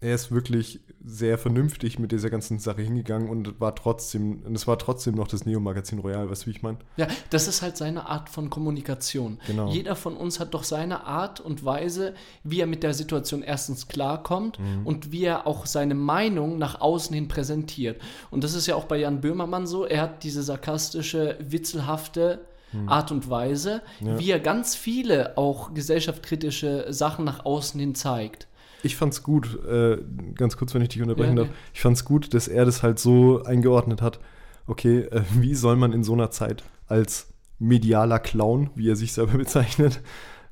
er 0.00 0.14
ist 0.14 0.32
wirklich 0.32 0.80
sehr 1.04 1.36
vernünftig 1.38 1.98
mit 1.98 2.12
dieser 2.12 2.30
ganzen 2.30 2.58
Sache 2.58 2.82
hingegangen 2.82 3.28
und 3.28 3.60
war 3.60 3.74
trotzdem, 3.74 4.42
und 4.44 4.54
es 4.54 4.66
war 4.66 4.78
trotzdem 4.78 5.14
noch 5.14 5.28
das 5.28 5.44
Neo-Magazin 5.46 5.98
Royal, 5.98 6.30
weißt 6.30 6.42
du, 6.42 6.46
wie 6.46 6.50
ich 6.52 6.62
meine? 6.62 6.78
Ja, 6.96 7.06
das 7.30 7.48
ist 7.48 7.60
halt 7.62 7.76
seine 7.76 8.08
Art 8.08 8.28
von 8.28 8.50
Kommunikation. 8.50 9.38
Genau. 9.46 9.68
Jeder 9.70 9.96
von 9.96 10.16
uns 10.16 10.40
hat 10.40 10.52
doch 10.54 10.64
seine 10.64 11.04
Art 11.04 11.40
und 11.40 11.64
Weise, 11.64 12.14
wie 12.44 12.60
er 12.60 12.66
mit 12.66 12.82
der 12.82 12.94
Situation 12.94 13.42
erstens 13.42 13.88
klarkommt 13.88 14.58
Mhm. 14.58 14.86
und 14.86 15.12
wie 15.12 15.24
er 15.24 15.46
auch 15.46 15.66
seine 15.66 15.94
Meinung 15.94 16.58
nach 16.58 16.80
außen 16.80 17.14
hin 17.14 17.28
präsentiert. 17.28 18.00
Und 18.30 18.44
das 18.44 18.54
ist 18.54 18.66
ja 18.66 18.74
auch 18.76 18.84
bei 18.84 18.98
Jan 18.98 19.20
Böhmermann 19.20 19.66
so. 19.66 19.84
Er 19.84 20.02
hat 20.02 20.22
diese 20.24 20.42
sarkastische, 20.42 21.36
witzelhafte 21.40 22.46
Art 22.86 23.10
und 23.10 23.28
Weise, 23.28 23.82
Mhm. 24.00 24.06
Ja. 24.06 24.18
wie 24.18 24.30
er 24.30 24.38
ganz 24.40 24.76
viele 24.76 25.36
auch 25.36 25.74
gesellschaftskritische 25.74 26.86
Sachen 26.92 27.24
nach 27.24 27.44
außen 27.44 27.80
hin 27.80 27.94
zeigt. 27.94 28.46
Ich 28.82 28.96
fand's 28.96 29.22
gut, 29.22 29.58
äh, 29.66 29.98
ganz 30.34 30.56
kurz, 30.56 30.74
wenn 30.74 30.82
ich 30.82 30.88
dich 30.90 31.02
unterbrechen 31.02 31.36
Ja, 31.36 31.44
darf. 31.44 31.48
ja. 31.48 31.54
Ich 31.74 31.80
fand's 31.80 32.04
gut, 32.04 32.32
dass 32.34 32.48
er 32.48 32.64
das 32.64 32.82
halt 32.82 32.98
so 32.98 33.42
eingeordnet 33.44 34.02
hat. 34.02 34.20
Okay, 34.66 35.00
äh, 35.00 35.22
wie 35.38 35.54
soll 35.54 35.76
man 35.76 35.92
in 35.92 36.04
so 36.04 36.12
einer 36.12 36.30
Zeit 36.30 36.64
als 36.86 37.28
medialer 37.58 38.18
Clown, 38.18 38.70
wie 38.74 38.88
er 38.88 38.96
sich 38.96 39.12
selber 39.12 39.36
bezeichnet, 39.38 40.00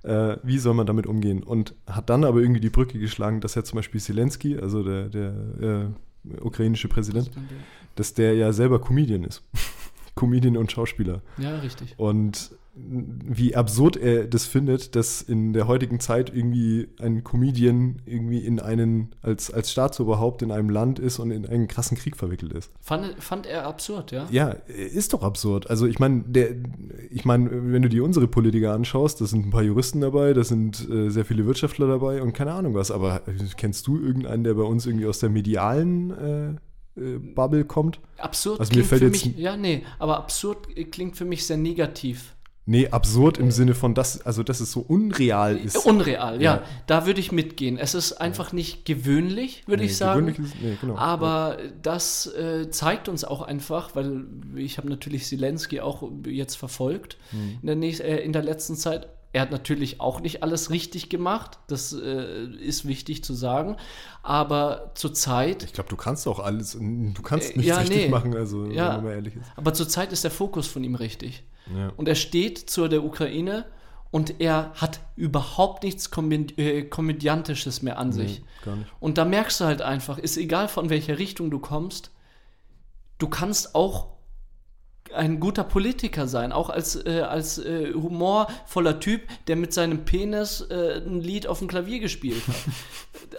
äh, 0.03 0.37
wie 0.43 0.59
soll 0.59 0.75
man 0.75 0.87
damit 0.87 1.07
umgehen? 1.07 1.43
Und 1.43 1.75
hat 1.87 2.11
dann 2.11 2.25
aber 2.25 2.41
irgendwie 2.41 2.61
die 2.61 2.71
Brücke 2.71 2.99
geschlagen, 2.99 3.41
dass 3.41 3.55
ja 3.55 3.64
zum 3.64 3.77
Beispiel 3.77 4.01
Zelensky, 4.01 4.59
also 4.59 4.83
der, 4.83 5.09
der 5.09 5.35
äh, 5.61 6.41
ukrainische 6.41 6.88
Präsident, 6.88 7.31
dass 7.97 8.14
der 8.14 8.35
ja 8.35 8.53
selber 8.53 8.81
Comedian 8.81 9.25
ist. 9.25 9.43
Comedian 10.14 10.57
und 10.57 10.71
Schauspieler. 10.73 11.23
Ja, 11.38 11.59
richtig. 11.61 11.95
Und 11.97 12.51
wie 12.91 13.55
absurd 13.55 13.97
er 13.97 14.27
das 14.27 14.47
findet, 14.47 14.95
dass 14.95 15.21
in 15.21 15.53
der 15.53 15.67
heutigen 15.67 16.01
Zeit 16.01 16.33
irgendwie 16.35 16.88
ein 17.01 17.25
Comedian 17.25 18.01
irgendwie 18.07 18.38
in 18.38 18.61
einen, 18.61 19.14
als, 19.23 19.53
als 19.53 19.71
Staatsoberhaupt 19.73 20.43
in 20.43 20.51
einem 20.51 20.71
Land 20.71 20.99
ist 20.99 21.19
und 21.19 21.31
in 21.31 21.47
einen 21.47 21.69
krassen 21.69 21.97
Krieg 21.97 22.17
verwickelt 22.17 22.53
ist. 22.53 22.71
Fand, 22.81 23.23
fand 23.23 23.47
er 23.47 23.67
absurd, 23.67 24.12
ja? 24.12 24.27
Ja, 24.31 24.51
ist 24.69 25.12
doch 25.12 25.23
absurd. 25.23 25.69
Also 25.69 25.87
ich 25.87 25.99
meine, 25.99 26.23
der, 26.27 26.51
ich 27.11 27.25
meine, 27.25 27.51
wenn 27.73 27.83
du 27.83 27.88
dir 27.88 28.05
unsere 28.05 28.29
Politiker 28.29 28.73
anschaust, 28.73 29.21
da 29.21 29.27
sind 29.27 29.47
ein 29.47 29.51
paar 29.51 29.62
Juristen 29.62 30.01
dabei, 30.01 30.33
da 30.33 30.45
sind 30.45 30.88
äh, 30.88 31.11
sehr 31.11 31.25
viele 31.25 31.47
Wirtschaftler 31.47 31.88
dabei 31.88 32.23
und 32.23 32.33
keine 32.33 32.53
Ahnung 32.53 32.75
was. 32.75 32.91
Aber 32.91 33.23
kennst 33.57 33.87
du 33.87 33.99
irgendeinen, 33.99 34.45
der 34.45 34.55
bei 34.55 34.62
uns 34.62 34.87
irgendwie 34.87 35.07
aus 35.07 35.19
der 35.19 35.31
medialen 35.31 36.11
äh, 36.11 37.01
äh, 37.01 37.19
Bubble 37.19 37.64
kommt? 37.64 38.01
Absurd 38.19 38.61
Also 38.61 38.71
mir 38.71 38.75
klingt 38.75 38.88
fällt 38.88 39.01
für 39.01 39.07
jetzt 39.09 39.27
mich, 39.27 39.37
ja, 39.37 39.57
nee, 39.57 39.85
aber 39.99 40.19
absurd 40.19 40.69
klingt 40.91 41.17
für 41.17 41.25
mich 41.25 41.47
sehr 41.47 41.57
negativ. 41.57 42.35
Nee, 42.70 42.88
absurd 42.88 43.38
im 43.38 43.50
Sinne 43.50 43.74
von, 43.74 43.94
dass, 43.94 44.20
also 44.26 44.42
dass 44.42 44.61
es 44.61 44.70
so 44.72 44.81
unreal 44.81 45.57
ist. 45.57 45.87
Unreal, 45.87 46.35
ja. 46.42 46.57
Ja. 46.57 46.62
Da 46.87 47.07
würde 47.07 47.18
ich 47.18 47.33
mitgehen. 47.33 47.78
Es 47.78 47.94
ist 47.94 48.12
einfach 48.12 48.52
nicht 48.52 48.85
gewöhnlich, 48.85 49.62
würde 49.66 49.83
Nee, 49.85 49.88
ich 49.88 49.96
sagen. 49.96 50.26
gewöhnlich 50.26 50.38
ist- 50.54 50.61
nee, 50.62 50.76
genau. 50.78 50.96
Aber 50.96 51.57
das 51.83 52.26
äh, 52.26 52.70
zeigt 52.70 53.09
uns 53.09 53.24
auch 53.24 53.40
einfach, 53.40 53.96
weil 53.96 54.26
ich 54.57 54.76
habe 54.76 54.88
natürlich 54.90 55.26
Zelensky 55.26 55.81
auch 55.81 56.02
jetzt 56.26 56.57
verfolgt 56.57 57.16
Hm. 57.31 57.59
in, 57.62 57.66
der 57.66 57.76
nächst, 57.76 58.02
äh, 58.02 58.18
in 58.18 58.33
der 58.35 58.42
letzten 58.42 58.76
Zeit. 58.76 59.09
Er 59.33 59.42
hat 59.42 59.50
natürlich 59.50 60.00
auch 60.00 60.20
nicht 60.20 60.42
alles 60.42 60.70
richtig 60.70 61.11
gemacht, 61.11 61.59
das 61.68 61.92
äh, 61.92 62.44
ist 62.61 62.87
wichtig 62.88 63.24
zu 63.24 63.35
sagen. 63.35 63.76
Aber 64.22 64.92
zurzeit, 64.94 65.62
Ich 65.64 65.72
glaube, 65.72 65.90
du 65.90 65.96
kannst 65.96 66.26
auch 66.26 66.38
alles, 66.38 66.72
du 66.72 67.22
kannst 67.22 67.50
Äh, 67.50 67.57
nichts 67.59 67.66
ja, 67.68 67.76
richtig 67.78 67.96
nee. 68.04 68.09
machen, 68.09 68.35
also 68.37 68.66
Ja. 68.66 68.88
wenn 68.88 68.94
man 68.96 69.04
mal 69.04 69.12
ehrlich 69.12 69.37
ist. 69.37 69.46
aber 69.57 69.72
zurzeit 69.74 70.12
ist 70.12 70.24
der 70.24 70.31
Fokus 70.31 70.66
von 70.66 70.83
ihm 70.85 70.94
richtig. 70.94 71.44
Ja. 71.76 71.92
Und 71.96 72.09
er 72.09 72.14
steht 72.14 72.59
zu 72.59 72.88
der 72.88 73.04
Ukraine 73.04 73.66
und 74.11 74.40
er 74.40 74.72
hat 74.74 75.00
überhaupt 75.16 75.83
nichts 75.83 76.11
Komödi 76.11 76.54
äh, 76.57 76.83
Komödiantisches 76.85 77.83
mehr 77.83 77.98
an 77.98 78.12
sich. 78.12 78.42
Nee. 78.64 78.72
Und 79.00 79.18
da 79.18 79.24
merkst 79.24 79.61
du 79.61 79.64
halt 79.64 79.83
einfach, 79.83 80.18
ist 80.18 80.37
egal 80.37 80.68
von 80.68 80.90
welcher 80.90 81.18
Richtung 81.18 81.50
du 81.50 81.59
kommst, 81.59 82.11
du 83.18 83.28
kannst 83.28 83.74
auch 83.74 84.17
ein 85.14 85.40
guter 85.40 85.64
Politiker 85.64 86.27
sein, 86.29 86.53
auch 86.53 86.71
als, 86.71 86.97
äh, 87.05 87.21
als 87.21 87.59
äh, 87.59 87.92
humorvoller 87.94 89.01
Typ, 89.01 89.23
der 89.47 89.57
mit 89.57 89.73
seinem 89.73 90.05
Penis 90.05 90.61
äh, 90.71 91.01
ein 91.05 91.21
Lied 91.21 91.47
auf 91.47 91.59
dem 91.59 91.68
Klavier 91.68 92.01
gespielt 92.01 92.42
hat. 92.47 92.55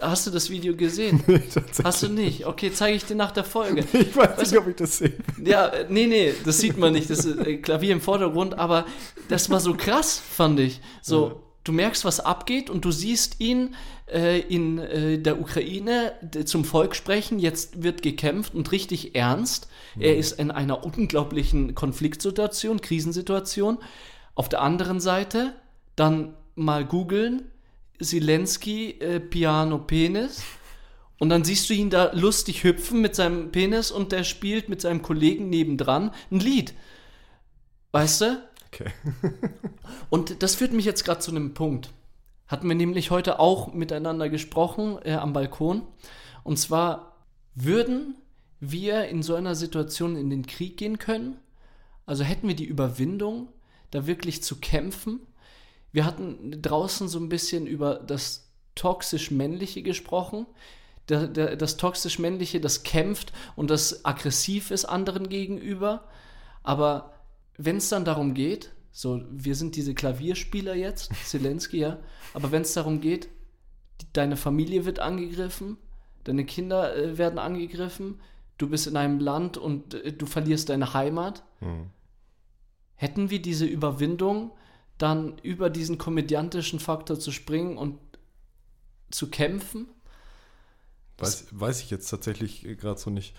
Hast 0.00 0.26
du 0.26 0.30
das 0.30 0.50
Video 0.50 0.76
gesehen? 0.76 1.22
Tatsächlich. 1.26 1.84
Hast 1.84 2.02
du 2.02 2.08
nicht? 2.08 2.46
Okay, 2.46 2.70
zeige 2.72 2.96
ich 2.96 3.04
dir 3.04 3.16
nach 3.16 3.32
der 3.32 3.44
Folge. 3.44 3.84
Ich 3.92 4.16
weiß 4.16 4.38
Weißt 4.38 4.52
nicht, 4.52 4.60
ob 4.60 4.68
ich 4.68 4.76
das 4.76 4.98
sehe. 4.98 5.12
Ja, 5.44 5.66
äh, 5.68 5.86
nee, 5.88 6.06
nee, 6.06 6.34
das 6.44 6.58
sieht 6.58 6.76
man 6.78 6.92
nicht, 6.92 7.10
das 7.10 7.24
ist 7.24 7.38
äh, 7.38 7.56
Klavier 7.58 7.92
im 7.92 8.00
Vordergrund, 8.00 8.58
aber 8.58 8.86
das 9.28 9.50
war 9.50 9.60
so 9.60 9.74
krass, 9.74 10.18
fand 10.18 10.60
ich. 10.60 10.80
So, 11.02 11.26
Ja. 11.28 11.34
Du 11.64 11.72
merkst, 11.72 12.04
was 12.04 12.20
abgeht 12.20 12.70
und 12.70 12.84
du 12.84 12.90
siehst 12.90 13.40
ihn 13.40 13.74
äh, 14.12 14.40
in 14.40 14.78
äh, 14.78 15.18
der 15.18 15.40
Ukraine 15.40 16.12
zum 16.44 16.64
Volk 16.64 16.96
sprechen, 16.96 17.38
jetzt 17.38 17.82
wird 17.82 18.02
gekämpft 18.02 18.54
und 18.54 18.72
richtig 18.72 19.14
ernst. 19.14 19.68
Er 19.98 20.16
ist 20.16 20.38
in 20.38 20.50
einer 20.50 20.84
unglaublichen 20.84 21.74
Konfliktsituation, 21.74 22.80
Krisensituation. 22.80 23.78
Auf 24.34 24.48
der 24.48 24.62
anderen 24.62 25.00
Seite 25.00 25.54
dann 25.96 26.34
mal 26.54 26.84
googeln, 26.84 27.50
Zelensky, 28.00 28.92
äh, 29.00 29.20
Piano, 29.20 29.78
Penis. 29.78 30.42
Und 31.18 31.28
dann 31.28 31.44
siehst 31.44 31.68
du 31.68 31.74
ihn 31.74 31.90
da 31.90 32.12
lustig 32.14 32.64
hüpfen 32.64 33.02
mit 33.02 33.14
seinem 33.14 33.52
Penis 33.52 33.90
und 33.90 34.12
der 34.12 34.24
spielt 34.24 34.70
mit 34.70 34.80
seinem 34.80 35.02
Kollegen 35.02 35.50
nebendran 35.50 36.12
ein 36.30 36.40
Lied. 36.40 36.72
Weißt 37.92 38.22
du? 38.22 38.49
Okay. 38.72 38.90
Und 40.10 40.42
das 40.42 40.54
führt 40.54 40.72
mich 40.72 40.84
jetzt 40.84 41.04
gerade 41.04 41.20
zu 41.20 41.30
einem 41.30 41.54
Punkt. 41.54 41.92
Hatten 42.46 42.68
wir 42.68 42.74
nämlich 42.74 43.10
heute 43.10 43.38
auch 43.38 43.72
miteinander 43.74 44.28
gesprochen 44.28 44.98
äh, 45.04 45.12
am 45.14 45.32
Balkon. 45.32 45.82
Und 46.44 46.58
zwar 46.58 47.16
würden 47.54 48.16
wir 48.60 49.06
in 49.08 49.22
so 49.22 49.34
einer 49.34 49.54
Situation 49.54 50.16
in 50.16 50.30
den 50.30 50.46
Krieg 50.46 50.76
gehen 50.76 50.98
können? 50.98 51.36
Also 52.06 52.24
hätten 52.24 52.48
wir 52.48 52.56
die 52.56 52.64
Überwindung, 52.64 53.48
da 53.90 54.06
wirklich 54.06 54.42
zu 54.42 54.56
kämpfen? 54.56 55.20
Wir 55.92 56.04
hatten 56.04 56.60
draußen 56.62 57.08
so 57.08 57.18
ein 57.18 57.28
bisschen 57.28 57.66
über 57.66 57.94
das 57.96 58.50
toxisch-männliche 58.74 59.82
gesprochen. 59.82 60.46
Da- 61.06 61.26
da- 61.26 61.56
Das 61.56 61.76
toxisch-männliche, 61.76 62.60
das 62.60 62.82
kämpft 62.84 63.32
und 63.56 63.70
das 63.70 64.04
aggressiv 64.04 64.70
ist 64.70 64.84
anderen 64.84 65.28
gegenüber. 65.28 66.04
Aber 66.62 67.12
wenn 67.64 67.76
es 67.76 67.88
dann 67.88 68.04
darum 68.04 68.34
geht, 68.34 68.72
so, 68.90 69.22
wir 69.30 69.54
sind 69.54 69.76
diese 69.76 69.94
Klavierspieler 69.94 70.74
jetzt, 70.74 71.12
Zelensky, 71.24 71.78
ja, 71.78 71.98
aber 72.34 72.50
wenn 72.52 72.62
es 72.62 72.74
darum 72.74 73.00
geht, 73.00 73.28
deine 74.12 74.36
Familie 74.36 74.84
wird 74.84 74.98
angegriffen, 74.98 75.76
deine 76.24 76.44
Kinder 76.44 76.96
äh, 76.96 77.18
werden 77.18 77.38
angegriffen, 77.38 78.20
du 78.58 78.68
bist 78.68 78.86
in 78.86 78.96
einem 78.96 79.20
Land 79.20 79.58
und 79.58 79.94
äh, 79.94 80.12
du 80.12 80.26
verlierst 80.26 80.68
deine 80.70 80.94
Heimat, 80.94 81.44
Hm. 81.60 81.90
hätten 82.94 83.28
wir 83.28 83.42
diese 83.42 83.66
Überwindung, 83.66 84.52
dann 84.96 85.38
über 85.42 85.68
diesen 85.68 85.98
komödiantischen 85.98 86.80
Faktor 86.80 87.18
zu 87.18 87.32
springen 87.32 87.76
und 87.76 87.98
zu 89.10 89.28
kämpfen? 89.28 89.88
Weiß, 91.18 91.48
weiß 91.50 91.82
ich 91.82 91.90
jetzt 91.90 92.08
tatsächlich 92.08 92.62
gerade 92.78 92.98
so 92.98 93.10
nicht. 93.10 93.34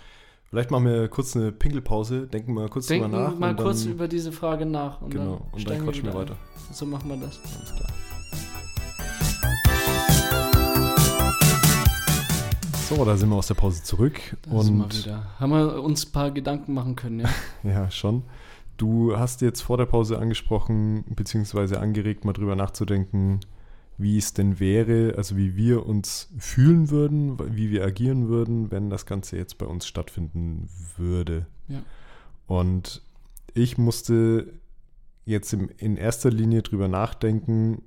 Vielleicht 0.52 0.70
machen 0.70 0.84
wir 0.84 1.08
kurz 1.08 1.34
eine 1.38 1.54
Pinkelpause, 1.54 2.28
denken 2.28 2.54
mal 2.54 2.68
kurz 2.68 2.88
Denken 2.88 3.10
drüber 3.10 3.30
nach. 3.30 3.40
mal 3.40 3.52
und 3.52 3.60
dann, 3.60 3.66
kurz 3.66 3.86
über 3.86 4.10
diese 4.10 4.34
Frage 4.34 4.66
nach. 4.66 5.00
Und 5.02 5.12
Genau, 5.12 5.38
dann 5.38 5.54
und 5.54 5.70
dann 5.70 5.84
quatschen 5.86 6.04
wir 6.04 6.14
weiter. 6.14 6.34
ein. 6.34 6.74
So 6.74 6.86
machen 6.86 7.08
wir 7.10 7.16
das. 7.16 7.40
Alles 7.58 7.74
klar. 7.74 7.90
So, 12.90 13.06
da 13.06 13.16
sind 13.16 13.30
wir 13.30 13.36
aus 13.38 13.48
der 13.48 13.54
Pause 13.54 13.82
zurück. 13.82 14.20
Da 14.42 14.62
sind 14.62 14.76
wir 14.78 14.84
und 14.84 14.98
wieder. 15.06 15.26
Haben 15.40 15.52
wir 15.52 15.82
uns 15.82 16.06
ein 16.06 16.12
paar 16.12 16.32
Gedanken 16.32 16.74
machen 16.74 16.98
können, 16.98 17.22
ja? 17.22 17.30
Ja, 17.64 17.90
schon. 17.90 18.24
Du 18.76 19.16
hast 19.18 19.40
jetzt 19.40 19.62
vor 19.62 19.78
der 19.78 19.86
Pause 19.86 20.20
angesprochen, 20.20 21.06
beziehungsweise 21.16 21.80
angeregt, 21.80 22.26
mal 22.26 22.34
drüber 22.34 22.58
nachzudenken, 22.58 23.40
wie 24.02 24.18
es 24.18 24.34
denn 24.34 24.60
wäre, 24.60 25.14
also 25.18 25.38
wie 25.38 25.56
wir 25.56 25.86
uns 25.86 26.30
fühlen 26.38 26.90
würden, 26.90 27.38
wie 27.56 27.70
wir 27.72 27.84
agieren 27.86 28.28
würden, 28.30 28.72
wenn 28.72 28.90
das 28.90 29.06
Ganze 29.06 29.38
jetzt 29.38 29.58
bei 29.58 29.66
uns 29.66 29.86
stattfinden 29.88 30.68
würde. 30.98 31.46
Ja. 31.68 31.82
Und 32.48 33.02
ich 33.54 33.78
musste 33.78 34.54
jetzt 35.26 35.54
im, 35.54 35.70
in 35.78 35.98
erster 35.98 36.30
Linie 36.32 36.62
drüber 36.64 36.88
nachdenken, 36.88 37.82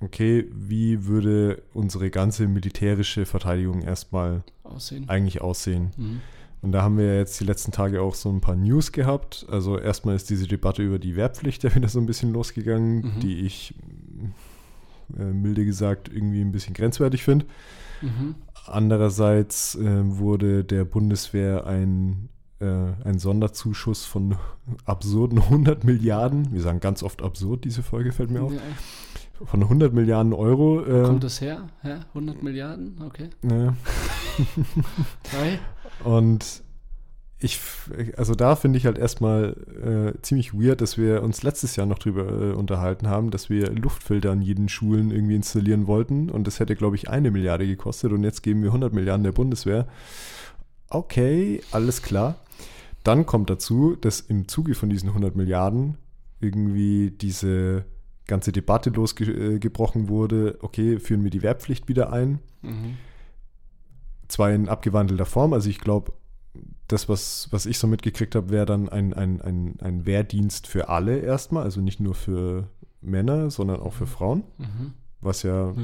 okay, 0.00 0.48
wie 0.52 1.06
würde 1.06 1.62
unsere 1.74 2.10
ganze 2.10 2.48
militärische 2.48 3.24
Verteidigung 3.26 3.82
erstmal 3.82 4.42
Aussehen. 4.64 5.08
eigentlich 5.08 5.40
aussehen? 5.40 5.90
Mhm. 5.96 6.20
Und 6.62 6.70
da 6.72 6.82
haben 6.82 6.96
wir 6.96 7.16
jetzt 7.16 7.40
die 7.40 7.44
letzten 7.44 7.72
Tage 7.72 8.00
auch 8.02 8.14
so 8.14 8.30
ein 8.30 8.40
paar 8.40 8.54
News 8.54 8.92
gehabt. 8.92 9.46
Also 9.50 9.78
erstmal 9.78 10.14
ist 10.14 10.30
diese 10.30 10.46
Debatte 10.46 10.82
über 10.82 11.00
die 11.00 11.16
Wehrpflicht 11.16 11.64
ja 11.64 11.74
wieder 11.74 11.88
so 11.88 11.98
ein 11.98 12.06
bisschen 12.06 12.32
losgegangen, 12.32 12.98
Mhm. 13.16 13.20
die 13.20 13.40
ich 13.40 13.74
milde 15.16 15.64
gesagt 15.64 16.08
irgendwie 16.12 16.40
ein 16.40 16.52
bisschen 16.52 16.74
grenzwertig 16.74 17.22
finde. 17.22 17.46
Mhm. 18.00 18.34
Andererseits 18.66 19.74
äh, 19.74 20.02
wurde 20.04 20.64
der 20.64 20.84
Bundeswehr 20.84 21.66
ein, 21.66 22.28
äh, 22.60 22.66
ein 23.04 23.18
Sonderzuschuss 23.18 24.04
von 24.04 24.36
absurden 24.84 25.38
100 25.38 25.84
Milliarden, 25.84 26.52
wir 26.52 26.60
sagen 26.60 26.80
ganz 26.80 27.02
oft 27.02 27.22
absurd, 27.22 27.64
diese 27.64 27.82
Folge 27.82 28.12
fällt 28.12 28.30
mir 28.30 28.42
auf, 28.42 28.52
Ja, 28.52 28.60
von 29.44 29.62
100 29.62 29.92
Milliarden 29.92 30.32
Euro. 30.32 30.84
Äh, 30.84 31.02
Kommt 31.04 31.24
das 31.24 31.40
her? 31.40 31.68
Ja, 31.82 32.00
100 32.08 32.42
Milliarden? 32.42 33.00
Okay. 33.04 33.30
Ja. 33.42 33.74
Und 36.04 36.61
ich, 37.42 37.60
also 38.16 38.34
da 38.34 38.54
finde 38.54 38.78
ich 38.78 38.86
halt 38.86 38.98
erstmal 38.98 39.56
äh, 40.16 40.20
ziemlich 40.22 40.54
weird, 40.54 40.80
dass 40.80 40.96
wir 40.96 41.22
uns 41.22 41.42
letztes 41.42 41.74
Jahr 41.74 41.86
noch 41.86 41.98
drüber 41.98 42.22
äh, 42.22 42.52
unterhalten 42.52 43.08
haben, 43.08 43.30
dass 43.30 43.50
wir 43.50 43.72
Luftfilter 43.72 44.30
an 44.30 44.42
jeden 44.42 44.68
Schulen 44.68 45.10
irgendwie 45.10 45.34
installieren 45.34 45.88
wollten 45.88 46.30
und 46.30 46.46
das 46.46 46.60
hätte, 46.60 46.76
glaube 46.76 46.96
ich, 46.96 47.10
eine 47.10 47.32
Milliarde 47.32 47.66
gekostet 47.66 48.12
und 48.12 48.22
jetzt 48.22 48.42
geben 48.42 48.62
wir 48.62 48.68
100 48.68 48.92
Milliarden 48.92 49.24
der 49.24 49.32
Bundeswehr. 49.32 49.88
Okay, 50.88 51.60
alles 51.72 52.02
klar. 52.02 52.36
Dann 53.02 53.26
kommt 53.26 53.50
dazu, 53.50 53.96
dass 54.00 54.20
im 54.20 54.46
Zuge 54.46 54.74
von 54.74 54.88
diesen 54.88 55.08
100 55.08 55.34
Milliarden 55.34 55.96
irgendwie 56.40 57.10
diese 57.10 57.84
ganze 58.26 58.52
Debatte 58.52 58.90
losgebrochen 58.90 60.08
wurde, 60.08 60.58
okay, 60.60 61.00
führen 61.00 61.24
wir 61.24 61.30
die 61.30 61.42
Wehrpflicht 61.42 61.88
wieder 61.88 62.12
ein. 62.12 62.38
Mhm. 62.62 62.98
Zwar 64.28 64.52
in 64.52 64.68
abgewandelter 64.68 65.26
Form, 65.26 65.52
also 65.52 65.68
ich 65.68 65.80
glaube, 65.80 66.12
das, 66.92 67.08
was, 67.08 67.48
was 67.50 67.66
ich 67.66 67.78
so 67.78 67.86
mitgekriegt 67.86 68.34
habe, 68.34 68.50
wäre 68.50 68.66
dann 68.66 68.88
ein, 68.88 69.14
ein, 69.14 69.40
ein, 69.40 69.76
ein 69.80 70.06
Wehrdienst 70.06 70.66
für 70.66 70.88
alle 70.88 71.18
erstmal, 71.18 71.64
also 71.64 71.80
nicht 71.80 72.00
nur 72.00 72.14
für 72.14 72.68
Männer, 73.00 73.50
sondern 73.50 73.80
auch 73.80 73.94
für 73.94 74.06
Frauen, 74.06 74.44
mhm. 74.58 74.92
was 75.20 75.42
ja, 75.42 75.74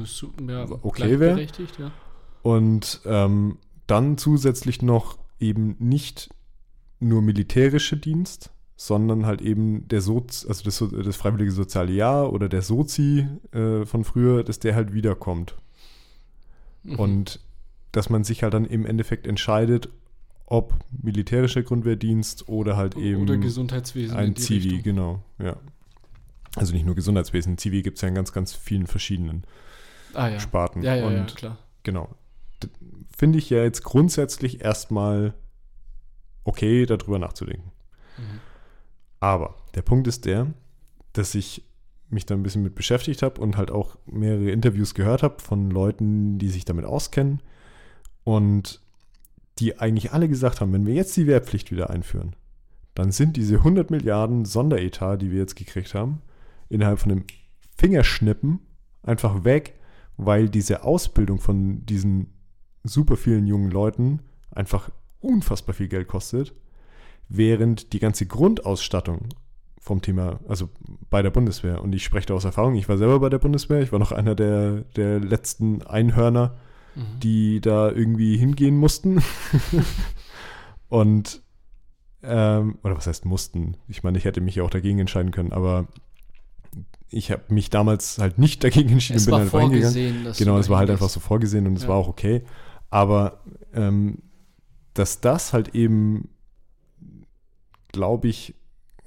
ja 0.47 0.65
okay 0.81 1.19
wäre. 1.19 1.41
Ja. 1.41 1.91
Und 2.43 3.01
ähm, 3.05 3.57
dann 3.87 4.17
zusätzlich 4.17 4.81
noch 4.81 5.17
eben 5.39 5.75
nicht 5.79 6.29
nur 6.99 7.21
militärische 7.21 7.97
Dienst, 7.97 8.51
sondern 8.75 9.25
halt 9.25 9.41
eben 9.41 9.87
der 9.87 10.01
Sozi, 10.01 10.47
also 10.47 10.63
das, 10.63 10.83
das 11.05 11.15
freiwillige 11.17 11.51
soziale 11.51 11.91
Jahr 11.91 12.31
oder 12.31 12.47
der 12.47 12.61
Sozi 12.61 13.27
äh, 13.51 13.85
von 13.85 14.03
früher, 14.03 14.43
dass 14.43 14.59
der 14.59 14.75
halt 14.75 14.93
wiederkommt. 14.93 15.55
Mhm. 16.83 16.99
Und 16.99 17.39
dass 17.91 18.09
man 18.09 18.23
sich 18.23 18.43
halt 18.43 18.53
dann 18.53 18.65
im 18.65 18.85
Endeffekt 18.85 19.27
entscheidet, 19.27 19.89
ob 20.49 20.73
militärischer 21.03 21.61
Grundwehrdienst 21.61 22.49
oder 22.49 22.75
halt 22.75 22.97
eben 22.97 23.21
oder 23.21 23.37
Gesundheitswesen 23.37 24.17
ein 24.17 24.35
Zivi, 24.35 24.69
Richtung. 24.69 24.83
genau, 24.83 25.23
ja. 25.37 25.55
Also 26.55 26.73
nicht 26.73 26.85
nur 26.85 26.95
Gesundheitswesen, 26.95 27.57
Zivi 27.59 27.83
gibt 27.83 27.97
es 27.97 28.01
ja 28.01 28.07
in 28.07 28.15
ganz, 28.15 28.33
ganz 28.33 28.53
vielen 28.53 28.87
verschiedenen 28.87 29.43
ah, 30.15 30.27
ja. 30.27 30.39
Sparten. 30.39 30.81
Ja, 30.81 30.95
ja, 30.95 31.05
Und 31.05 31.13
ja, 31.13 31.23
klar. 31.35 31.57
Genau. 31.83 32.09
Finde 33.15 33.37
ich 33.37 33.49
ja 33.51 33.63
jetzt 33.63 33.83
grundsätzlich 33.83 34.61
erstmal 34.61 35.35
okay, 36.43 36.87
darüber 36.87 37.19
nachzudenken. 37.19 37.71
Mhm. 38.17 38.39
Aber 39.19 39.55
der 39.75 39.83
Punkt 39.83 40.07
ist 40.07 40.25
der, 40.25 40.47
dass 41.13 41.35
ich 41.35 41.63
mich 42.09 42.25
da 42.25 42.33
ein 42.33 42.41
bisschen 42.41 42.63
mit 42.63 42.73
beschäftigt 42.73 43.21
habe 43.21 43.39
und 43.39 43.55
halt 43.55 43.69
auch 43.69 43.97
mehrere 44.07 44.49
Interviews 44.49 44.95
gehört 44.95 45.21
habe 45.21 45.39
von 45.39 45.69
Leuten, 45.69 46.39
die 46.39 46.49
sich 46.49 46.65
damit 46.65 46.85
auskennen 46.85 47.41
und 48.23 48.81
die 49.59 49.79
eigentlich 49.79 50.11
alle 50.11 50.27
gesagt 50.27 50.61
haben, 50.61 50.73
wenn 50.73 50.85
wir 50.85 50.93
jetzt 50.93 51.15
die 51.17 51.27
Wehrpflicht 51.27 51.71
wieder 51.71 51.89
einführen, 51.89 52.35
dann 52.95 53.11
sind 53.11 53.37
diese 53.37 53.57
100 53.57 53.91
Milliarden 53.91 54.45
Sonderetat, 54.45 55.21
die 55.21 55.31
wir 55.31 55.39
jetzt 55.39 55.55
gekriegt 55.55 55.93
haben, 55.93 56.21
innerhalb 56.69 56.99
von 56.99 57.11
einem 57.11 57.23
Fingerschnippen 57.77 58.59
einfach 59.03 59.43
weg, 59.43 59.75
weil 60.17 60.49
diese 60.49 60.83
Ausbildung 60.83 61.39
von 61.39 61.85
diesen 61.85 62.33
super 62.83 63.15
vielen 63.15 63.47
jungen 63.47 63.71
Leuten 63.71 64.19
einfach 64.51 64.89
unfassbar 65.19 65.73
viel 65.73 65.87
Geld 65.87 66.07
kostet, 66.07 66.53
während 67.29 67.93
die 67.93 67.99
ganze 67.99 68.25
Grundausstattung 68.25 69.29
vom 69.79 70.01
Thema, 70.01 70.39
also 70.47 70.69
bei 71.09 71.21
der 71.21 71.29
Bundeswehr, 71.29 71.81
und 71.81 71.93
ich 71.95 72.03
spreche 72.03 72.27
da 72.27 72.33
aus 72.33 72.43
Erfahrung, 72.43 72.75
ich 72.75 72.89
war 72.89 72.97
selber 72.97 73.19
bei 73.19 73.29
der 73.29 73.39
Bundeswehr, 73.39 73.81
ich 73.81 73.91
war 73.91 73.99
noch 73.99 74.11
einer 74.11 74.35
der, 74.35 74.81
der 74.95 75.19
letzten 75.19 75.81
Einhörner, 75.83 76.57
mhm. 76.99 77.19
die 77.21 77.61
da 77.61 77.89
irgendwie 77.91 78.37
hingehen 78.37 78.77
mussten. 78.77 79.21
und, 80.89 81.41
ähm, 82.23 82.77
oder 82.83 82.97
was 82.97 83.07
heißt 83.07 83.25
mussten? 83.25 83.77
Ich 83.87 84.03
meine, 84.03 84.17
ich 84.17 84.25
hätte 84.25 84.41
mich 84.41 84.55
ja 84.55 84.63
auch 84.63 84.69
dagegen 84.69 84.99
entscheiden 84.99 85.31
können, 85.31 85.51
aber 85.51 85.87
ich 87.09 87.31
habe 87.31 87.43
mich 87.49 87.69
damals 87.69 88.19
halt 88.19 88.37
nicht 88.37 88.63
dagegen 88.63 88.89
entschieden 88.89 89.17
es 89.17 89.25
bin 89.25 89.33
war 89.33 89.41
einfach 89.41 89.61
hingegangen. 89.61 90.33
Genau, 90.37 90.57
es 90.57 90.69
war 90.69 90.79
halt 90.79 90.89
einfach 90.89 91.09
so 91.09 91.19
vorgesehen 91.19 91.65
und 91.65 91.75
es 91.75 91.83
ja. 91.83 91.89
war 91.89 91.95
auch 91.95 92.07
okay. 92.07 92.43
Aber 92.89 93.41
ähm, 93.73 94.19
dass 94.93 95.21
das 95.21 95.53
halt 95.53 95.75
eben, 95.75 96.29
glaube 97.91 98.27
ich, 98.27 98.55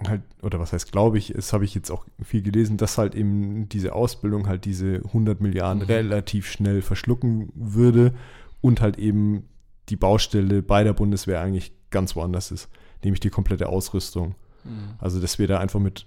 halt, 0.08 0.22
oder 0.42 0.60
was 0.60 0.72
heißt 0.72 0.92
glaube 0.92 1.18
ich, 1.18 1.32
das 1.34 1.52
habe 1.52 1.64
ich 1.64 1.74
jetzt 1.74 1.90
auch 1.90 2.04
viel 2.22 2.42
gelesen, 2.42 2.76
dass 2.76 2.98
halt 2.98 3.14
eben 3.14 3.68
diese 3.68 3.94
Ausbildung 3.94 4.46
halt 4.46 4.64
diese 4.64 4.96
100 4.96 5.40
Milliarden 5.40 5.82
mhm. 5.82 5.88
relativ 5.88 6.50
schnell 6.50 6.82
verschlucken 6.82 7.52
würde 7.54 8.14
und 8.60 8.80
halt 8.80 8.98
eben 8.98 9.48
die 9.88 9.96
Baustelle 9.96 10.62
bei 10.62 10.84
der 10.84 10.92
Bundeswehr 10.92 11.40
eigentlich 11.40 11.72
ganz 11.90 12.16
woanders 12.16 12.50
ist, 12.50 12.68
nämlich 13.04 13.20
die 13.20 13.30
komplette 13.30 13.68
Ausrüstung. 13.68 14.34
Mhm. 14.64 14.94
Also, 14.98 15.20
dass 15.20 15.38
wir 15.38 15.48
da 15.48 15.58
einfach 15.58 15.80
mit 15.80 16.06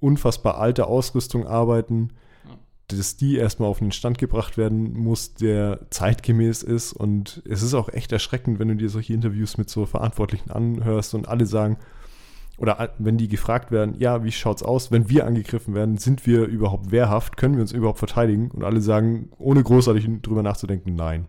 unfassbar 0.00 0.58
alter 0.58 0.88
Ausrüstung 0.88 1.46
arbeiten, 1.46 2.10
dass 2.88 3.16
die 3.16 3.36
erstmal 3.36 3.68
auf 3.68 3.78
den 3.78 3.92
Stand 3.92 4.18
gebracht 4.18 4.56
werden 4.56 4.92
muss, 4.92 5.34
der 5.34 5.86
zeitgemäß 5.90 6.62
ist. 6.62 6.92
Und 6.92 7.42
es 7.48 7.62
ist 7.62 7.74
auch 7.74 7.88
echt 7.88 8.12
erschreckend, 8.12 8.58
wenn 8.58 8.68
du 8.68 8.76
dir 8.76 8.88
solche 8.88 9.14
Interviews 9.14 9.56
mit 9.58 9.70
so 9.70 9.86
Verantwortlichen 9.86 10.50
anhörst 10.50 11.14
und 11.14 11.28
alle 11.28 11.46
sagen, 11.46 11.78
oder 12.58 12.94
wenn 12.98 13.18
die 13.18 13.28
gefragt 13.28 13.70
werden, 13.70 13.98
ja, 13.98 14.24
wie 14.24 14.32
schaut's 14.32 14.62
aus, 14.62 14.90
wenn 14.90 15.08
wir 15.08 15.26
angegriffen 15.26 15.74
werden, 15.74 15.96
sind 15.96 16.26
wir 16.26 16.44
überhaupt 16.44 16.90
wehrhaft, 16.90 17.36
können 17.36 17.54
wir 17.54 17.62
uns 17.62 17.72
überhaupt 17.72 17.98
verteidigen? 17.98 18.50
Und 18.50 18.62
alle 18.62 18.80
sagen, 18.80 19.30
ohne 19.38 19.62
großartig 19.62 20.06
drüber 20.22 20.42
nachzudenken, 20.42 20.94
nein. 20.94 21.26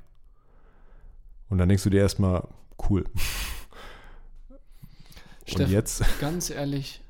Und 1.49 1.57
dann 1.57 1.69
denkst 1.69 1.83
du 1.83 1.89
dir 1.89 2.01
erstmal, 2.01 2.47
cool. 2.89 3.05
Steff, 5.45 5.59
und 5.67 5.71
jetzt? 5.71 6.03
Ganz 6.19 6.49
ehrlich, 6.49 7.01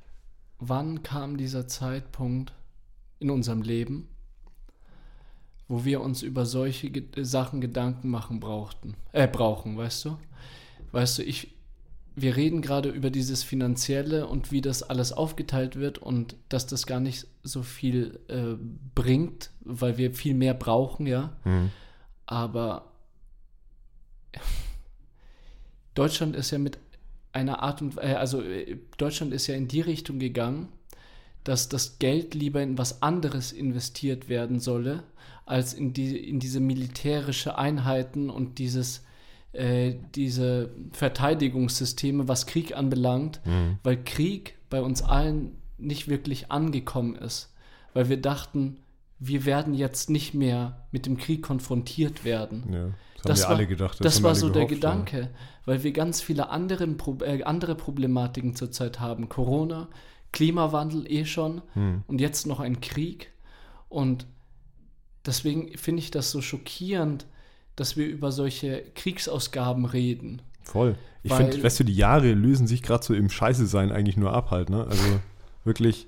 wann 0.60 1.04
kam 1.04 1.38
dieser 1.38 1.68
Zeitpunkt 1.68 2.54
in 3.20 3.30
unserem 3.30 3.62
Leben, 3.62 4.08
wo 5.68 5.86
wir 5.86 6.02
uns 6.02 6.22
über 6.22 6.46
solche 6.46 6.92
Sachen 7.18 7.62
Gedanken 7.62 8.10
machen 8.10 8.40
brauchten, 8.40 8.96
äh, 9.12 9.28
brauchen, 9.28 9.78
weißt 9.78 10.06
du? 10.06 10.18
Weißt 10.92 11.18
du, 11.18 11.24
ich, 11.24 11.56
wir 12.16 12.36
reden 12.36 12.62
gerade 12.62 12.90
über 12.90 13.10
dieses 13.10 13.44
Finanzielle 13.44 14.28
und 14.28 14.52
wie 14.52 14.62
das 14.62 14.84
alles 14.84 15.12
aufgeteilt 15.12 15.78
wird 15.78 15.98
und 15.98 16.36
dass 16.50 16.68
das 16.68 16.86
gar 16.86 17.00
nicht 17.00 17.28
so 17.42 17.64
viel 17.64 18.20
äh, 18.28 18.56
bringt, 18.94 19.50
weil 19.62 19.98
wir 19.98 20.14
viel 20.14 20.36
mehr 20.36 20.54
brauchen, 20.54 21.08
ja. 21.08 21.36
Mhm. 21.44 21.72
Aber 22.26 22.92
Deutschland 25.96 26.36
ist 26.36 26.52
ja 26.52 26.60
mit 26.60 26.78
einer 27.32 27.64
Art 27.64 27.82
und 27.82 27.98
äh, 27.98 28.14
also 28.14 28.42
äh, 28.42 28.78
Deutschland 28.98 29.34
ist 29.34 29.48
ja 29.48 29.56
in 29.56 29.68
die 29.68 29.82
Richtung 29.82 30.20
gegangen, 30.20 30.70
dass 31.44 31.68
das 31.68 32.00
Geld 32.00 32.36
lieber 32.36 32.62
in 32.62 32.78
was 32.78 33.02
anderes 33.02 33.52
investiert 33.52 34.30
werden 34.30 34.60
solle, 34.60 35.04
als 35.46 35.74
in, 35.74 35.94
die, 35.94 36.18
in 36.30 36.40
diese 36.40 36.60
militärische 36.60 37.58
Einheiten 37.58 38.30
und 38.30 38.60
dieses 38.60 39.04
äh, 39.54 39.96
diese 40.16 40.72
Verteidigungssysteme, 40.92 42.28
was 42.28 42.48
Krieg 42.48 42.76
anbelangt, 42.76 43.42
mhm. 43.46 43.78
weil 43.84 44.04
Krieg 44.04 44.58
bei 44.70 44.82
uns 44.82 45.02
allen 45.04 45.58
nicht 45.78 46.08
wirklich 46.08 46.52
angekommen 46.52 47.16
ist, 47.16 47.54
weil 47.94 48.10
wir 48.10 48.20
dachten, 48.20 48.80
wir 49.20 49.46
werden 49.46 49.74
jetzt 49.74 50.10
nicht 50.10 50.34
mehr 50.34 50.88
mit 50.92 51.06
dem 51.06 51.18
Krieg 51.18 51.44
konfrontiert 51.44 52.26
werden. 52.26 52.74
Ja, 52.74 52.86
das, 53.24 53.24
das 53.24 53.30
haben 53.30 53.38
wir 53.38 53.44
war, 53.44 53.56
alle 53.58 53.68
gedacht. 53.68 54.00
Das, 54.00 54.16
das 54.16 54.24
war 54.24 54.36
so 54.36 54.50
der 54.50 54.66
Gedanke, 54.66 55.20
ja. 55.20 55.30
weil 55.66 55.84
wir 55.84 55.94
ganz 55.94 56.20
viele 56.20 56.50
andere, 56.50 56.86
äh, 57.22 57.44
andere 57.44 57.76
Problematiken 57.76 58.56
zurzeit 58.56 59.00
haben. 59.00 59.30
Corona, 59.30 59.88
Klimawandel 60.32 61.10
eh 61.10 61.26
schon 61.26 61.62
hm. 61.74 62.04
und 62.08 62.20
jetzt 62.20 62.48
noch 62.48 62.60
ein 62.60 62.82
Krieg. 62.82 63.32
Und 63.88 64.26
deswegen 65.26 65.78
finde 65.78 66.02
ich 66.02 66.12
das 66.12 66.32
so 66.32 66.42
schockierend, 66.42 67.28
dass 67.76 67.98
wir 67.98 68.08
über 68.08 68.32
solche 68.32 68.84
Kriegsausgaben 68.96 69.86
reden. 69.86 70.42
Voll. 70.64 70.96
Ich 71.24 71.34
finde, 71.34 71.64
weißt 71.64 71.80
du, 71.80 71.84
die 71.86 71.96
Jahre 71.96 72.34
lösen 72.34 72.68
sich 72.68 72.84
gerade 72.84 73.04
so 73.04 73.14
im 73.14 73.30
Scheiße-Sein 73.30 73.92
eigentlich 73.92 74.18
nur 74.18 74.34
ab 74.34 74.52
halt, 74.52 74.70
ne? 74.70 74.86
Also 74.86 75.04
wirklich 75.64 76.08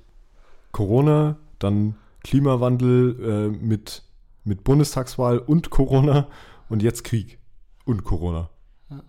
Corona, 0.72 1.38
dann 1.59 1.95
Klimawandel 2.24 3.51
äh, 3.53 3.66
mit, 3.66 4.03
mit 4.43 4.63
Bundestagswahl 4.63 5.39
und 5.39 5.70
Corona 5.70 6.28
und 6.70 6.84
jetzt 6.84 7.03
Krieg 7.03 7.39
und 7.86 8.03
Corona. 8.03 8.49
Ja. 8.89 9.01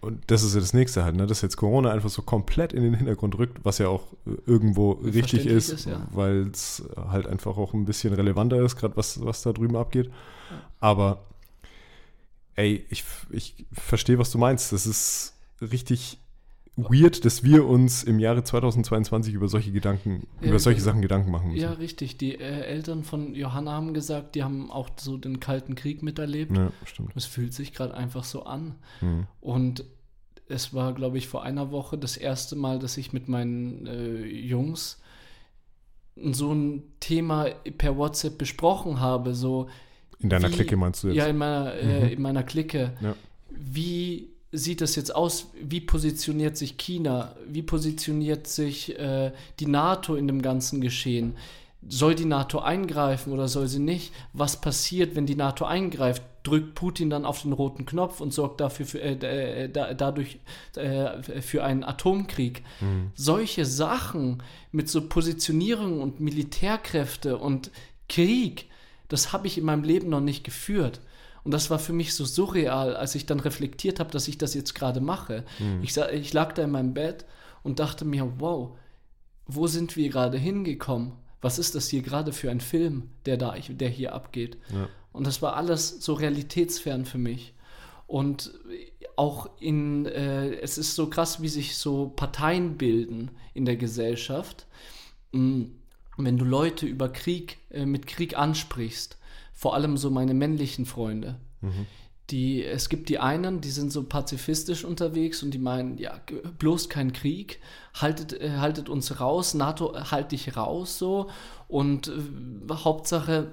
Und 0.00 0.30
das 0.30 0.44
ist 0.44 0.54
ja 0.54 0.60
das 0.60 0.72
nächste 0.72 1.02
halt, 1.02 1.16
ne? 1.16 1.26
dass 1.26 1.42
jetzt 1.42 1.56
Corona 1.56 1.90
einfach 1.90 2.10
so 2.10 2.22
komplett 2.22 2.72
in 2.72 2.82
den 2.82 2.94
Hintergrund 2.94 3.38
rückt, 3.38 3.64
was 3.64 3.78
ja 3.78 3.88
auch 3.88 4.12
äh, 4.26 4.36
irgendwo 4.46 4.92
richtig 4.92 5.46
ist, 5.46 5.70
ist 5.70 5.86
ja. 5.86 6.06
weil 6.12 6.48
es 6.48 6.84
halt 6.96 7.26
einfach 7.26 7.56
auch 7.56 7.74
ein 7.74 7.86
bisschen 7.86 8.14
relevanter 8.14 8.62
ist, 8.62 8.76
gerade 8.76 8.96
was, 8.96 9.24
was 9.24 9.42
da 9.42 9.52
drüben 9.52 9.76
abgeht. 9.76 10.06
Ja. 10.06 10.12
Aber 10.80 11.24
ey, 12.56 12.84
ich, 12.90 13.04
ich 13.30 13.66
verstehe, 13.72 14.18
was 14.18 14.30
du 14.30 14.38
meinst. 14.38 14.72
Das 14.72 14.86
ist 14.86 15.34
richtig 15.60 16.18
weird, 16.76 17.24
dass 17.24 17.42
wir 17.42 17.66
uns 17.66 18.02
im 18.02 18.18
Jahre 18.18 18.42
2022 18.44 19.34
über 19.34 19.48
solche 19.48 19.72
Gedanken, 19.72 20.26
Ja, 20.40 20.48
über 20.48 20.58
solche. 20.58 20.80
Sachen 20.80 21.02
Gedanken 21.02 21.30
machen 21.30 21.48
müssen. 21.48 21.62
Ja, 21.62 21.72
richtig. 21.72 22.16
Die 22.16 22.34
äh, 22.34 22.62
Eltern 22.62 23.04
von 23.04 23.34
Johanna 23.34 23.72
haben 23.72 23.94
gesagt, 23.94 24.34
die 24.34 24.42
haben 24.42 24.70
auch 24.70 24.88
so 24.98 25.16
den 25.16 25.40
Kalten 25.40 25.74
Krieg 25.74 26.02
miterlebt. 26.02 26.56
Ja, 26.56 26.70
stimmt. 26.84 27.12
Es 27.16 27.26
fühlt 27.26 27.52
sich 27.52 27.72
gerade 27.72 27.94
einfach 27.94 28.24
so 28.24 28.44
an. 28.44 28.76
Mhm. 29.00 29.26
Und 29.40 29.84
es 30.48 30.74
war, 30.74 30.94
glaube 30.94 31.18
ich, 31.18 31.28
vor 31.28 31.42
einer 31.42 31.70
Woche 31.70 31.98
das 31.98 32.16
erste 32.16 32.56
Mal, 32.56 32.78
dass 32.78 32.96
ich 32.96 33.12
mit 33.12 33.28
meinen 33.28 33.86
äh, 33.86 34.24
Jungs 34.24 35.00
so 36.32 36.52
ein 36.52 36.82
Thema 37.00 37.46
per 37.78 37.96
WhatsApp 37.96 38.36
besprochen 38.36 39.00
habe. 39.00 39.34
So, 39.34 39.68
In 40.20 40.28
deiner 40.28 40.50
Wie- 40.50 40.54
Clique 40.54 40.76
meinst 40.76 41.02
du 41.02 41.08
jetzt? 41.08 41.16
ja, 41.16 41.26
in 41.26 41.36
meiner, 41.38 41.74
äh, 41.74 42.00
Mhm. 42.06 42.08
in 42.12 42.22
meiner 42.22 42.42
Clique. 42.42 42.92
Ja. 43.00 43.14
Wie 43.50 44.28
sieht 44.52 44.80
das 44.80 44.96
jetzt 44.96 45.14
aus? 45.14 45.50
Wie 45.62 45.80
positioniert 45.80 46.56
sich 46.56 46.76
China? 46.76 47.34
Wie 47.48 47.62
positioniert 47.62 48.46
sich 48.46 48.98
äh, 48.98 49.32
die 49.60 49.66
NATO 49.66 50.14
in 50.16 50.26
dem 50.26 50.42
ganzen 50.42 50.80
Geschehen? 50.80 51.36
Soll 51.88 52.14
die 52.14 52.26
NATO 52.26 52.58
eingreifen 52.58 53.32
oder 53.32 53.48
soll 53.48 53.66
sie 53.66 53.78
nicht? 53.78 54.12
Was 54.34 54.60
passiert, 54.60 55.16
wenn 55.16 55.24
die 55.26 55.36
NATO 55.36 55.64
eingreift? 55.64 56.22
Drückt 56.42 56.74
Putin 56.74 57.08
dann 57.10 57.24
auf 57.24 57.42
den 57.42 57.52
roten 57.52 57.86
Knopf 57.86 58.20
und 58.20 58.32
sorgt 58.34 58.60
dafür 58.60 58.84
für, 58.86 59.00
äh, 59.00 59.64
äh, 59.64 59.68
da, 59.70 59.94
dadurch 59.94 60.38
äh, 60.76 61.22
für 61.40 61.64
einen 61.64 61.84
Atomkrieg? 61.84 62.62
Mhm. 62.80 63.12
Solche 63.14 63.64
Sachen 63.64 64.42
mit 64.72 64.88
so 64.90 65.06
Positionierung 65.08 66.02
und 66.02 66.20
Militärkräfte 66.20 67.38
und 67.38 67.70
Krieg, 68.08 68.66
das 69.10 69.32
habe 69.34 69.46
ich 69.46 69.58
in 69.58 69.64
meinem 69.64 69.84
Leben 69.84 70.08
noch 70.08 70.20
nicht 70.22 70.42
geführt. 70.44 71.00
Und 71.44 71.52
das 71.52 71.68
war 71.70 71.78
für 71.78 71.92
mich 71.92 72.14
so 72.14 72.24
surreal, 72.24 72.96
als 72.96 73.14
ich 73.14 73.26
dann 73.26 73.40
reflektiert 73.40 74.00
habe, 74.00 74.10
dass 74.10 74.28
ich 74.28 74.38
das 74.38 74.54
jetzt 74.54 74.74
gerade 74.74 75.00
mache. 75.00 75.44
Ich, 75.82 75.92
sa- 75.94 76.10
ich 76.10 76.32
lag 76.32 76.52
da 76.54 76.62
in 76.64 76.70
meinem 76.70 76.94
Bett 76.94 77.24
und 77.62 77.78
dachte 77.78 78.04
mir, 78.04 78.30
wow, 78.38 78.76
wo 79.46 79.66
sind 79.66 79.96
wir 79.96 80.08
gerade 80.10 80.38
hingekommen? 80.38 81.12
Was 81.40 81.58
ist 81.58 81.74
das 81.74 81.88
hier 81.88 82.02
gerade 82.02 82.32
für 82.32 82.50
ein 82.50 82.60
Film, 82.60 83.10
der 83.26 83.36
da, 83.38 83.54
der 83.68 83.88
hier 83.88 84.14
abgeht? 84.14 84.58
Ja. 84.72 84.88
Und 85.12 85.26
das 85.26 85.40
war 85.42 85.56
alles 85.56 86.04
so 86.04 86.12
realitätsfern 86.12 87.04
für 87.06 87.18
mich. 87.18 87.54
Und 88.06 88.52
auch 89.16 89.48
in, 89.60 90.04
äh, 90.06 90.54
es 90.60 90.76
ist 90.78 90.94
so 90.94 91.08
krass, 91.08 91.40
wie 91.40 91.48
sich 91.48 91.76
so 91.76 92.08
Parteien 92.14 92.76
bilden 92.76 93.30
in 93.54 93.64
der 93.64 93.76
Gesellschaft. 93.76 94.66
Mm, 95.32 95.62
Wenn 96.24 96.38
du 96.38 96.44
Leute 96.44 96.86
über 96.86 97.08
Krieg, 97.08 97.58
äh, 97.70 97.86
mit 97.86 98.06
Krieg 98.06 98.36
ansprichst, 98.36 99.18
vor 99.52 99.74
allem 99.74 99.96
so 99.96 100.10
meine 100.10 100.34
männlichen 100.34 100.86
Freunde, 100.86 101.36
die, 102.30 102.64
es 102.64 102.88
gibt 102.88 103.08
die 103.08 103.18
einen, 103.18 103.60
die 103.60 103.70
sind 103.70 103.92
so 103.92 104.04
pazifistisch 104.04 104.84
unterwegs 104.84 105.42
und 105.42 105.52
die 105.52 105.58
meinen, 105.58 105.98
ja, 105.98 106.20
bloß 106.58 106.88
kein 106.88 107.12
Krieg, 107.12 107.60
haltet, 107.94 108.32
äh, 108.40 108.58
haltet 108.58 108.88
uns 108.88 109.20
raus, 109.20 109.54
NATO, 109.54 109.94
äh, 109.94 110.00
halt 110.10 110.32
dich 110.32 110.56
raus 110.56 110.98
so 110.98 111.28
und 111.68 112.08
äh, 112.08 112.72
Hauptsache, 112.72 113.52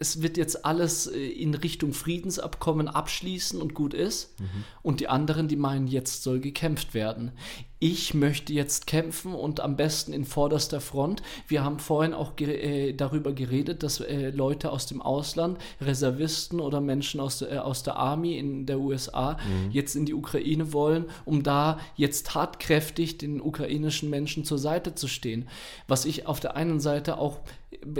es 0.00 0.22
wird 0.22 0.36
jetzt 0.36 0.64
alles 0.64 1.06
äh, 1.06 1.18
in 1.18 1.54
Richtung 1.54 1.92
Friedensabkommen 1.92 2.88
abschließen 2.88 3.60
und 3.60 3.74
gut 3.74 3.94
ist. 3.94 4.34
Und 4.82 5.00
die 5.00 5.08
anderen, 5.08 5.48
die 5.48 5.56
meinen, 5.56 5.86
jetzt 5.86 6.22
soll 6.22 6.40
gekämpft 6.40 6.94
werden. 6.94 7.32
Ich 7.78 8.14
möchte 8.14 8.52
jetzt 8.52 8.86
kämpfen 8.86 9.34
und 9.34 9.58
am 9.58 9.74
besten 9.74 10.12
in 10.12 10.24
vorderster 10.24 10.80
Front. 10.80 11.20
Wir 11.48 11.64
haben 11.64 11.80
vorhin 11.80 12.14
auch 12.14 12.38
äh, 12.38 12.92
darüber 12.92 13.32
geredet, 13.32 13.82
dass 13.82 13.98
äh, 14.00 14.30
Leute 14.30 14.70
aus 14.70 14.86
dem 14.86 15.02
Ausland, 15.02 15.58
Reservisten 15.80 16.60
oder 16.60 16.80
Menschen 16.80 17.18
aus, 17.20 17.38
der- 17.40 17.50
äh, 17.52 17.58
aus 17.58 17.82
der 17.82 17.96
Army 17.96 18.38
in 18.38 18.66
der 18.66 18.78
USA 18.78 19.36
jetzt 19.72 19.96
in 19.96 20.06
die 20.06 20.14
Ukraine 20.14 20.72
wollen, 20.72 21.06
um 21.24 21.42
da 21.42 21.80
jetzt 21.96 22.26
tatkräftig 22.28 23.18
den 23.18 23.40
ukrainischen 23.40 24.08
Menschen 24.10 24.44
zur 24.44 24.58
Seite 24.58 24.94
zu 24.94 25.08
stehen. 25.08 25.48
Was 25.88 26.04
ich 26.04 26.26
auf 26.26 26.38
der 26.38 26.54
einen 26.56 26.78
Seite 26.78 27.18
auch, 27.18 27.40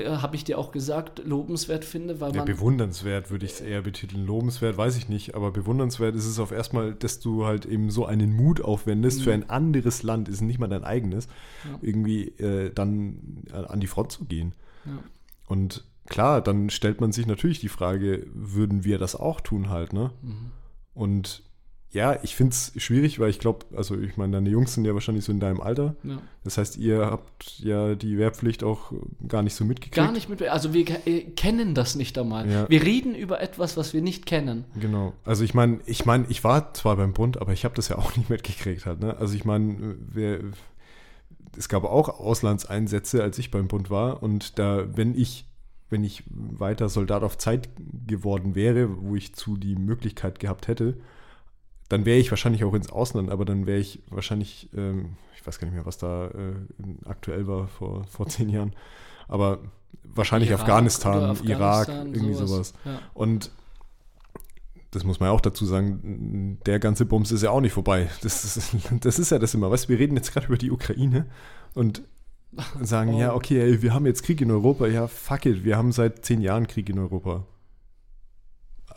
habe 0.06 0.36
ich 0.36 0.44
dir 0.44 0.58
auch 0.58 0.72
gesagt, 0.72 1.22
lobenswert 1.24 1.84
finde, 1.84 2.20
weil 2.20 2.32
Ja, 2.32 2.38
man 2.38 2.46
bewundernswert 2.46 3.30
würde 3.30 3.46
ich 3.46 3.52
es 3.52 3.60
eher 3.60 3.82
betiteln. 3.82 4.24
Lobenswert 4.26 4.76
weiß 4.76 4.96
ich 4.96 5.08
nicht, 5.08 5.34
aber 5.34 5.50
bewundernswert 5.50 6.14
ist 6.14 6.26
es 6.26 6.38
auf 6.38 6.52
erstmal, 6.52 6.94
dass 6.94 7.20
du 7.20 7.46
halt 7.46 7.66
eben 7.66 7.90
so 7.90 8.06
einen 8.06 8.34
Mut 8.34 8.60
aufwendest 8.60 9.22
für 9.22 9.32
ein 9.32 9.48
anderes 9.50 10.02
Land, 10.02 10.28
ist 10.28 10.40
nicht 10.40 10.58
mal 10.58 10.68
dein 10.68 10.84
eigenes, 10.84 11.26
Ja. 11.64 11.78
irgendwie 11.82 12.28
äh, 12.38 12.72
dann 12.72 13.44
äh, 13.52 13.56
an 13.56 13.80
die 13.80 13.86
Front 13.86 14.12
zu 14.12 14.24
gehen. 14.24 14.54
Ja. 14.84 14.98
Und 15.46 15.84
klar, 16.06 16.40
dann 16.40 16.70
stellt 16.70 17.00
man 17.00 17.12
sich 17.12 17.26
natürlich 17.26 17.60
die 17.60 17.68
Frage, 17.68 18.26
würden 18.32 18.84
wir 18.84 18.98
das 18.98 19.16
auch 19.16 19.40
tun 19.40 19.68
halt, 19.68 19.92
ne? 19.92 20.10
Mhm. 20.22 20.50
Und 20.94 21.42
ja, 21.92 22.18
ich 22.22 22.34
finde 22.34 22.52
es 22.52 22.72
schwierig, 22.82 23.20
weil 23.20 23.28
ich 23.28 23.38
glaube, 23.38 23.66
also 23.76 23.98
ich 23.98 24.16
meine, 24.16 24.32
deine 24.32 24.48
Jungs 24.48 24.72
sind 24.72 24.86
ja 24.86 24.94
wahrscheinlich 24.94 25.24
so 25.26 25.32
in 25.32 25.40
deinem 25.40 25.60
Alter. 25.60 25.94
ja. 26.02 26.18
Das 26.42 26.58
heißt, 26.58 26.76
ihr 26.78 27.06
habt 27.06 27.60
ja 27.60 27.94
die 27.94 28.18
Wehrpflicht 28.18 28.64
auch 28.64 28.92
gar 29.28 29.42
nicht 29.42 29.54
so 29.54 29.64
mitgekriegt. 29.64 29.94
Gar 29.94 30.10
nicht 30.10 30.28
mit. 30.28 30.42
Also 30.42 30.72
wir 30.72 30.86
äh, 31.06 31.20
kennen 31.36 31.74
das 31.74 31.94
nicht 31.94 32.18
einmal. 32.18 32.50
Ja. 32.50 32.68
Wir 32.68 32.82
reden 32.82 33.14
über 33.14 33.40
etwas, 33.40 33.76
was 33.76 33.92
wir 33.92 34.00
nicht 34.00 34.26
kennen. 34.26 34.64
Genau. 34.80 35.12
Also 35.24 35.44
ich 35.44 35.54
meine, 35.54 35.80
ich 35.86 36.06
meine, 36.06 36.24
ich 36.30 36.42
war 36.42 36.72
zwar 36.74 36.96
beim 36.96 37.12
Bund, 37.12 37.40
aber 37.40 37.52
ich 37.52 37.64
habe 37.64 37.74
das 37.74 37.88
ja 37.88 37.98
auch 37.98 38.16
nicht 38.16 38.30
mitgekriegt 38.30 38.86
halt. 38.86 39.00
Ne? 39.00 39.16
Also 39.18 39.34
ich 39.34 39.44
meine, 39.44 39.96
es 41.56 41.68
gab 41.68 41.84
auch 41.84 42.08
Auslandseinsätze, 42.08 43.22
als 43.22 43.38
ich 43.38 43.50
beim 43.50 43.68
Bund 43.68 43.90
war. 43.90 44.22
Und 44.22 44.58
da, 44.58 44.96
wenn 44.96 45.14
ich, 45.14 45.44
wenn 45.90 46.02
ich 46.04 46.24
weiter 46.30 46.88
Soldat 46.88 47.22
auf 47.22 47.36
Zeit 47.36 47.68
geworden 48.06 48.54
wäre, 48.54 49.02
wo 49.02 49.14
ich 49.14 49.34
zu 49.34 49.58
die 49.58 49.76
Möglichkeit 49.76 50.40
gehabt 50.40 50.68
hätte, 50.68 50.96
dann 51.92 52.06
wäre 52.06 52.18
ich 52.18 52.30
wahrscheinlich 52.30 52.64
auch 52.64 52.72
ins 52.72 52.90
Ausland, 52.90 53.30
aber 53.30 53.44
dann 53.44 53.66
wäre 53.66 53.78
ich 53.78 54.00
wahrscheinlich, 54.08 54.70
ähm, 54.74 55.16
ich 55.36 55.46
weiß 55.46 55.58
gar 55.58 55.66
nicht 55.66 55.74
mehr, 55.74 55.84
was 55.84 55.98
da 55.98 56.28
äh, 56.28 56.54
aktuell 57.04 57.46
war 57.46 57.68
vor, 57.68 58.04
vor 58.04 58.26
zehn 58.28 58.48
Jahren, 58.48 58.72
aber 59.28 59.58
wahrscheinlich 60.02 60.48
Irak 60.48 60.60
Afghanistan, 60.62 61.22
Afghanistan, 61.22 61.48
Irak, 61.50 61.88
irgendwie 62.14 62.32
sowas. 62.32 62.72
Ja. 62.86 62.98
Und 63.12 63.50
das 64.90 65.04
muss 65.04 65.20
man 65.20 65.28
ja 65.28 65.34
auch 65.34 65.42
dazu 65.42 65.66
sagen, 65.66 66.58
der 66.64 66.78
ganze 66.78 67.04
Bums 67.04 67.30
ist 67.30 67.42
ja 67.42 67.50
auch 67.50 67.60
nicht 67.60 67.74
vorbei. 67.74 68.08
Das 68.22 68.42
ist, 68.42 68.74
das 69.04 69.18
ist 69.18 69.30
ja 69.30 69.38
das 69.38 69.52
immer. 69.52 69.70
Weißt 69.70 69.84
du, 69.84 69.88
wir 69.90 69.98
reden 69.98 70.16
jetzt 70.16 70.32
gerade 70.32 70.46
über 70.46 70.56
die 70.56 70.70
Ukraine 70.70 71.26
und 71.74 72.00
sagen, 72.80 73.12
Oh. 73.14 73.18
ja, 73.20 73.34
okay, 73.34 73.60
ey, 73.60 73.82
wir 73.82 73.92
haben 73.92 74.06
jetzt 74.06 74.22
Krieg 74.22 74.40
in 74.40 74.50
Europa. 74.50 74.86
Ja, 74.86 75.08
fuck 75.08 75.44
it, 75.44 75.62
wir 75.62 75.76
haben 75.76 75.92
seit 75.92 76.24
zehn 76.24 76.40
Jahren 76.40 76.66
Krieg 76.66 76.88
in 76.88 76.98
Europa. 76.98 77.44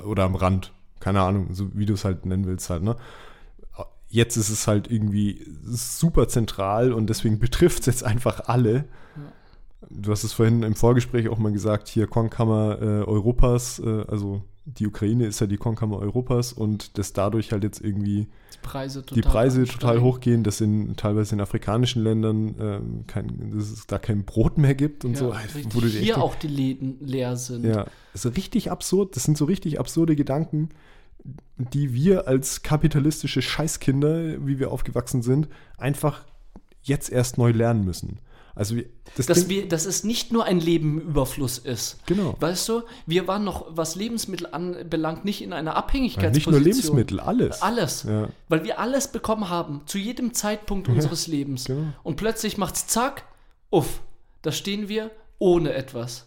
Oder 0.02 0.24
am 0.24 0.36
Rand. 0.36 0.72
Keine 1.00 1.22
Ahnung, 1.22 1.54
so 1.54 1.70
wie 1.74 1.86
du 1.86 1.94
es 1.94 2.06
halt 2.06 2.26
nennen 2.26 2.46
willst 2.46 2.70
halt, 2.70 2.84
ne? 2.84 2.96
Jetzt 4.08 4.38
ist 4.38 4.50
es 4.50 4.68
halt 4.68 4.90
irgendwie 4.90 5.46
super 5.64 6.28
zentral 6.28 6.94
und 6.94 7.08
deswegen 7.10 7.40
betrifft 7.40 7.82
es 7.82 7.86
jetzt 7.88 8.04
einfach 8.04 8.48
alle. 8.48 8.86
Du 9.90 10.12
hast 10.12 10.24
es 10.24 10.34
vorhin 10.34 10.64
im 10.64 10.76
Vorgespräch 10.76 11.30
auch 11.30 11.38
mal 11.38 11.52
gesagt, 11.52 11.88
hier 11.88 12.08
Kornkammer 12.08 12.78
äh, 12.82 12.86
Europas, 13.04 13.80
äh, 13.80 14.06
also 14.08 14.42
die 14.66 14.88
Ukraine 14.88 15.28
ist 15.28 15.40
ja 15.40 15.48
die 15.48 15.58
Kornkammer 15.58 16.00
Europas 16.00 16.52
und 16.52 16.98
dass 16.98 17.14
dadurch 17.14 17.52
halt 17.52 17.64
jetzt 17.64 17.82
irgendwie 17.82 18.28
Die 18.54 18.58
Preise 18.64 19.02
total 19.06 19.16
die 19.16 19.22
Preise 19.22 19.64
total 19.66 20.02
hochgehen, 20.02 20.44
dass 20.44 20.60
in 20.60 20.96
teilweise 20.96 21.36
in 21.36 21.42
afrikanischen 21.42 22.02
Ländern 22.04 22.56
ähm, 22.60 23.04
kein, 23.06 23.52
dass 23.54 23.70
es 23.70 23.86
da 23.86 24.00
kein 24.00 24.26
Brot 24.26 24.58
mehr 24.58 24.74
gibt 24.74 25.06
und 25.06 25.14
Ja, 25.14 25.20
so. 25.20 25.30
richtig. 25.30 25.68
Wo 25.76 25.82
du 25.82 25.88
Hier 25.88 26.18
auch 26.20 26.34
die 26.34 26.48
Läden 26.48 26.98
leer 27.00 27.38
sind. 27.38 27.64
ja, 27.64 27.86
das 28.14 28.26
ist 28.26 28.36
richtig 28.36 28.72
absurd. 28.72 29.16
Das 29.16 29.24
sind 29.24 29.38
so 29.38 29.46
richtig 29.46 29.80
absurde 29.80 30.16
Gedanken, 30.16 30.70
die 31.58 31.94
wir 31.94 32.28
als 32.28 32.64
kapitalistische 32.64 33.44
Scheißkinder, 33.44 34.46
wie 34.48 34.58
wir 34.58 34.72
aufgewachsen 34.72 35.22
sind, 35.22 35.48
einfach 35.78 36.24
jetzt 36.82 37.12
erst 37.12 37.38
neu 37.38 37.52
lernen 37.52 37.86
müssen. 37.86 38.20
Also 38.56 38.76
das 39.18 39.26
Dass, 39.26 39.40
Ding- 39.42 39.50
wir, 39.50 39.68
dass 39.68 39.86
es 39.86 40.04
nicht 40.06 40.32
nur 40.32 40.46
ein 40.46 40.60
Leben 40.62 41.02
im 41.02 41.10
Überfluss 41.10 41.58
ist. 41.58 41.98
Genau. 42.06 42.36
Weißt 42.40 42.68
du, 42.70 42.84
wir 43.06 43.28
waren 43.28 43.44
noch, 43.44 43.66
was 43.70 43.96
Lebensmittel 43.96 44.48
anbelangt, 44.50 45.26
nicht 45.26 45.42
in 45.42 45.52
einer 45.52 45.72
Ja, 45.72 45.78
Abhängigkeitsposition. 45.78 46.54
nicht 46.54 46.64
nur 46.64 46.74
Lebensmittel, 46.74 47.20
alles. 47.20 47.62
Alles. 47.62 48.04
Ja. 48.04 48.30
Weil 48.48 48.64
wir 48.64 48.80
alles 48.80 49.10
bekommen 49.10 49.50
haben, 49.50 49.82
zu 49.88 49.98
jedem 49.98 50.34
Zeitpunkt 50.34 50.88
unseres 50.88 51.28
Lebens. 51.28 51.66
genau. 51.66 51.88
Und 52.04 52.16
plötzlich 52.16 52.58
macht's 52.58 52.88
zack, 52.88 53.26
uff, 53.72 54.00
da 54.42 54.52
stehen 54.54 54.88
wir 54.88 55.12
ohne 55.38 55.74
etwas. 55.74 56.26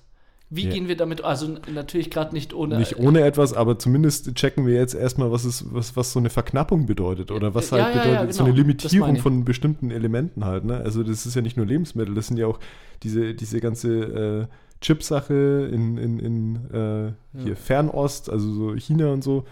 Wie 0.50 0.64
Ja. 0.64 0.70
gehen 0.70 0.88
wir 0.88 0.96
damit? 0.96 1.22
Also 1.22 1.56
natürlich 1.72 2.10
gerade 2.10 2.34
nicht 2.34 2.54
ohne. 2.54 2.78
Nicht 2.78 2.98
ohne 2.98 3.20
etwas, 3.20 3.52
aber 3.52 3.78
zumindest 3.78 4.34
checken 4.34 4.66
wir 4.66 4.74
jetzt 4.74 4.94
erstmal, 4.94 5.30
was, 5.30 5.44
ist, 5.44 5.66
was, 5.74 5.94
was 5.94 6.12
so 6.12 6.18
eine 6.18 6.30
Verknappung 6.30 6.86
bedeutet 6.86 7.30
oder 7.30 7.54
was 7.54 7.70
halt 7.70 7.82
ja, 7.82 7.88
ja, 7.90 8.02
bedeutet, 8.02 8.08
so 8.10 8.16
genau. 8.16 8.20
eine 8.22 8.26
Das 8.28 8.38
meine 8.38 8.56
Limitierung 8.56 9.16
von 9.18 9.44
bestimmten 9.44 9.90
Elementen 9.90 10.46
halt. 10.46 10.64
Ne? 10.64 10.78
Also 10.78 11.02
das 11.02 11.26
ist 11.26 11.34
ja 11.34 11.42
nicht 11.42 11.58
nur 11.58 11.66
Lebensmittel, 11.66 12.14
das 12.14 12.28
sind 12.28 12.38
ja 12.38 12.46
auch 12.46 12.58
diese, 13.02 13.34
diese 13.34 13.60
ganze 13.60 14.48
äh, 14.48 14.54
Chip-Sache 14.80 15.68
in, 15.72 15.98
in, 15.98 16.18
in 16.18 16.56
äh, 16.72 17.12
hier. 17.42 17.56
Fernost, 17.56 18.30
also 18.30 18.50
so 18.52 18.74
China 18.74 19.12
und 19.12 19.22
so, 19.22 19.44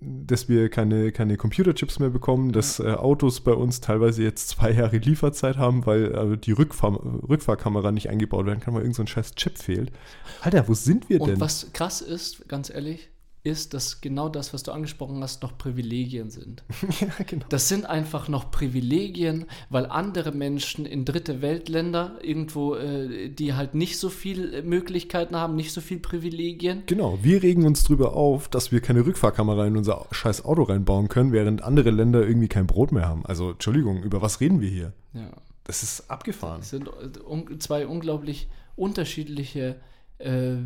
dass 0.00 0.48
wir 0.48 0.70
keine, 0.70 1.12
keine 1.12 1.36
Computerchips 1.36 1.98
mehr 1.98 2.08
bekommen, 2.10 2.52
dass 2.52 2.80
äh, 2.80 2.92
Autos 2.92 3.40
bei 3.40 3.52
uns 3.52 3.80
teilweise 3.80 4.22
jetzt 4.22 4.48
zwei 4.48 4.70
Jahre 4.72 4.96
Lieferzeit 4.96 5.58
haben, 5.58 5.84
weil 5.84 6.14
äh, 6.14 6.38
die 6.38 6.52
Rückfahr 6.52 6.98
Rückfahrkamera 7.28 7.92
nicht 7.92 8.08
eingebaut 8.08 8.46
werden 8.46 8.60
kann, 8.60 8.74
weil 8.74 8.82
irgend 8.82 8.96
so 8.96 9.02
ein 9.02 9.06
scheiß 9.06 9.34
Chip 9.34 9.58
fehlt. 9.58 9.92
Alter, 10.40 10.66
wo 10.68 10.74
sind 10.74 11.08
wir 11.10 11.20
Und 11.20 11.28
denn? 11.30 11.40
was 11.40 11.72
krass 11.72 12.00
ist, 12.00 12.48
ganz 12.48 12.70
ehrlich, 12.70 13.10
ist, 13.42 13.72
dass 13.72 14.00
genau 14.00 14.28
das, 14.28 14.52
was 14.52 14.62
du 14.62 14.72
angesprochen 14.72 15.22
hast, 15.22 15.42
noch 15.42 15.56
Privilegien 15.56 16.30
sind. 16.30 16.62
ja, 17.00 17.24
genau. 17.26 17.46
Das 17.48 17.68
sind 17.68 17.86
einfach 17.86 18.28
noch 18.28 18.50
Privilegien, 18.50 19.46
weil 19.70 19.86
andere 19.86 20.32
Menschen 20.32 20.84
in 20.84 21.06
dritte 21.06 21.40
Weltländer 21.40 22.18
irgendwo, 22.22 22.74
äh, 22.74 23.30
die 23.30 23.54
halt 23.54 23.74
nicht 23.74 23.98
so 23.98 24.10
viel 24.10 24.62
Möglichkeiten 24.62 25.36
haben, 25.36 25.56
nicht 25.56 25.72
so 25.72 25.80
viel 25.80 25.98
Privilegien. 25.98 26.82
Genau, 26.86 27.18
wir 27.22 27.42
regen 27.42 27.64
uns 27.64 27.82
drüber 27.82 28.14
auf, 28.14 28.48
dass 28.48 28.72
wir 28.72 28.80
keine 28.80 29.06
Rückfahrkamera 29.06 29.66
in 29.66 29.76
unser 29.76 30.06
scheiß 30.10 30.44
Auto 30.44 30.64
reinbauen 30.64 31.08
können, 31.08 31.32
während 31.32 31.62
andere 31.62 31.90
Länder 31.90 32.26
irgendwie 32.26 32.48
kein 32.48 32.66
Brot 32.66 32.92
mehr 32.92 33.08
haben. 33.08 33.24
Also, 33.24 33.52
Entschuldigung, 33.52 34.02
über 34.02 34.20
was 34.20 34.40
reden 34.40 34.60
wir 34.60 34.68
hier? 34.68 34.92
Ja. 35.14 35.30
Das 35.64 35.82
ist 35.82 36.10
abgefahren. 36.10 36.60
Das 36.60 36.70
sind 36.70 36.88
äh, 36.88 37.58
zwei 37.58 37.86
unglaublich 37.86 38.48
unterschiedliche 38.76 39.80
äh, 40.18 40.56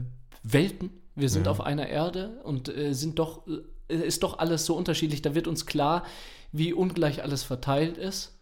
Welten. 0.43 0.91
Wir 1.16 1.28
sind 1.28 1.46
Ja. 1.46 1.52
auf 1.52 1.60
einer 1.60 1.88
Erde 1.88 2.40
und 2.44 2.68
äh, 2.74 2.92
sind 2.92 3.18
doch, 3.18 3.42
äh, 3.88 3.94
ist 3.94 4.22
doch 4.22 4.38
alles 4.38 4.66
so 4.66 4.74
unterschiedlich. 4.76 5.22
Da 5.22 5.34
wird 5.34 5.46
uns 5.46 5.66
klar, 5.66 6.04
wie 6.52 6.72
ungleich 6.72 7.22
alles 7.22 7.42
verteilt 7.42 7.96
ist. 7.98 8.36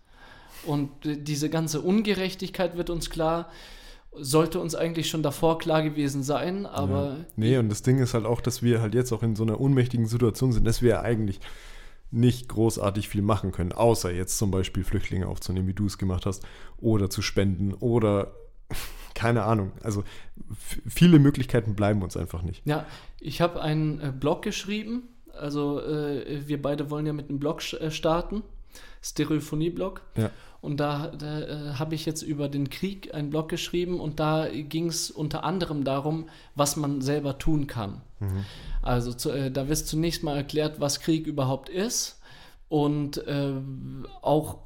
Und 0.67 1.05
äh, 1.07 1.17
diese 1.17 1.51
ganze 1.51 1.81
Ungerechtigkeit 1.81 2.77
wird 2.77 2.91
uns 2.91 3.11
klar. 3.11 3.49
Sollte 4.15 4.61
uns 4.61 4.75
eigentlich 4.75 5.09
schon 5.09 5.23
davor 5.23 5.59
klar 5.59 5.83
gewesen 5.83 6.23
sein, 6.23 6.67
aber 6.67 7.17
Ja. 7.19 7.25
Nee, 7.37 7.57
und 7.59 7.71
das 7.71 7.81
Ding 7.83 7.99
ist 7.99 8.13
halt 8.13 8.27
auch, 8.27 8.43
dass 8.43 8.63
wir 8.63 8.83
halt 8.83 8.95
jetzt 8.95 9.11
auch 9.13 9.23
in 9.23 9.35
so 9.37 9.43
einer 9.43 9.59
ohnmächtigen 9.59 10.07
Situation 10.07 10.53
sind, 10.53 10.67
dass 10.67 10.83
wir 10.83 11.01
eigentlich 11.03 11.41
nicht 12.11 12.47
großartig 12.51 13.09
viel 13.09 13.23
machen 13.23 13.53
können, 13.53 13.73
außer 13.73 14.13
jetzt 14.13 14.37
zum 14.37 14.51
Beispiel 14.51 14.85
Flüchtlinge 14.85 15.27
aufzunehmen, 15.27 15.67
wie 15.67 15.73
du 15.73 15.87
es 15.87 15.97
gemacht 15.97 16.27
hast, 16.27 16.43
oder 16.77 17.09
zu 17.09 17.23
spenden 17.23 17.73
oder 17.73 18.35
keine 19.15 19.45
Ahnung. 19.45 19.73
Also 19.83 20.05
viele 20.89 21.19
Möglichkeiten 21.19 21.75
bleiben 21.75 22.03
uns 22.03 22.17
einfach 22.17 22.43
nicht. 22.43 22.63
Ja, 22.67 22.87
ich 23.21 23.41
habe 23.41 23.61
einen 23.61 24.01
äh, 24.01 24.13
Blog 24.13 24.43
geschrieben. 24.43 25.05
Also 25.33 25.81
äh, 25.81 26.47
wir 26.47 26.61
beide 26.61 26.91
wollen 26.91 27.07
ja 27.07 27.13
mit 27.13 27.29
einem 27.29 27.39
Blog 27.39 27.63
äh, 27.75 27.91
starten. 27.91 28.43
Stereophonie-Blog. 29.03 30.03
Ja. 30.17 30.31
Und 30.61 30.79
da, 30.79 31.09
da 31.09 31.41
äh, 31.41 31.75
habe 31.75 31.95
ich 31.95 32.07
jetzt 32.07 32.23
über 32.23 32.49
den 32.49 32.71
Krieg 32.71 33.15
einen 33.15 33.31
Blog 33.31 33.49
geschrieben 33.49 33.99
und 33.99 34.21
da 34.21 34.49
ging 34.49 34.87
es 34.87 35.11
unter 35.11 35.43
anderem 35.43 35.83
darum, 35.83 36.29
was 36.55 36.77
man 36.77 37.01
selber 37.01 37.39
tun 37.39 37.67
kann. 37.67 38.01
Also 38.81 39.13
zu, 39.13 39.51
da 39.51 39.69
wird 39.69 39.79
zunächst 39.79 40.23
mal 40.23 40.37
erklärt, 40.37 40.79
was 40.79 41.01
Krieg 41.01 41.27
überhaupt 41.27 41.69
ist 41.69 42.21
und 42.69 43.21
auch 44.21 44.59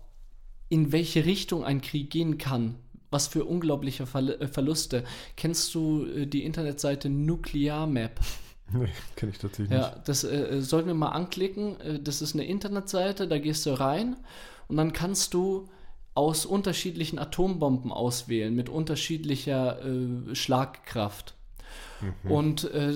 in 0.69 0.93
welche 0.93 1.25
Richtung 1.25 1.65
ein 1.65 1.81
Krieg 1.81 2.11
gehen 2.11 2.37
kann. 2.37 2.75
Was 3.11 3.29
für 3.29 3.45
unglaubliche 3.45 4.07
Verl 4.07 4.31
äh, 4.31 4.49
Verluste. 4.49 5.05
Kennst 5.37 5.75
du 5.75 6.07
äh, 6.07 6.27
die 6.27 6.45
Internetseite 6.45 7.09
Nuclear 7.09 7.87
Map? 7.87 8.21
Nee, 8.73 8.89
kenne 9.15 9.31
ich 9.31 9.39
tatsächlich 9.39 9.71
Ja, 9.71 9.95
das 10.05 10.25
äh, 10.25 10.61
sollten 10.61 10.89
wir 10.89 10.95
mal 10.95 11.11
anklicken. 11.11 11.81
Äh, 11.81 12.01
das 12.01 12.21
ist 12.21 12.35
eine 12.35 12.45
Internetseite, 12.45 13.29
da 13.29 13.39
gehst 13.39 13.65
du 13.65 13.79
rein 13.79 14.17
und 14.67 14.77
dann 14.77 14.93
kannst 14.93 15.35
du 15.35 15.69
aus 16.15 16.47
unterschiedlichen 16.47 17.21
Atombomben 17.21 17.93
auswählen 17.93 18.53
mit 18.57 18.69
unterschiedlicher 18.69 19.85
äh, 19.85 20.35
Schlagkraft. 20.35 21.37
Und 22.25 22.65
äh, 22.73 22.95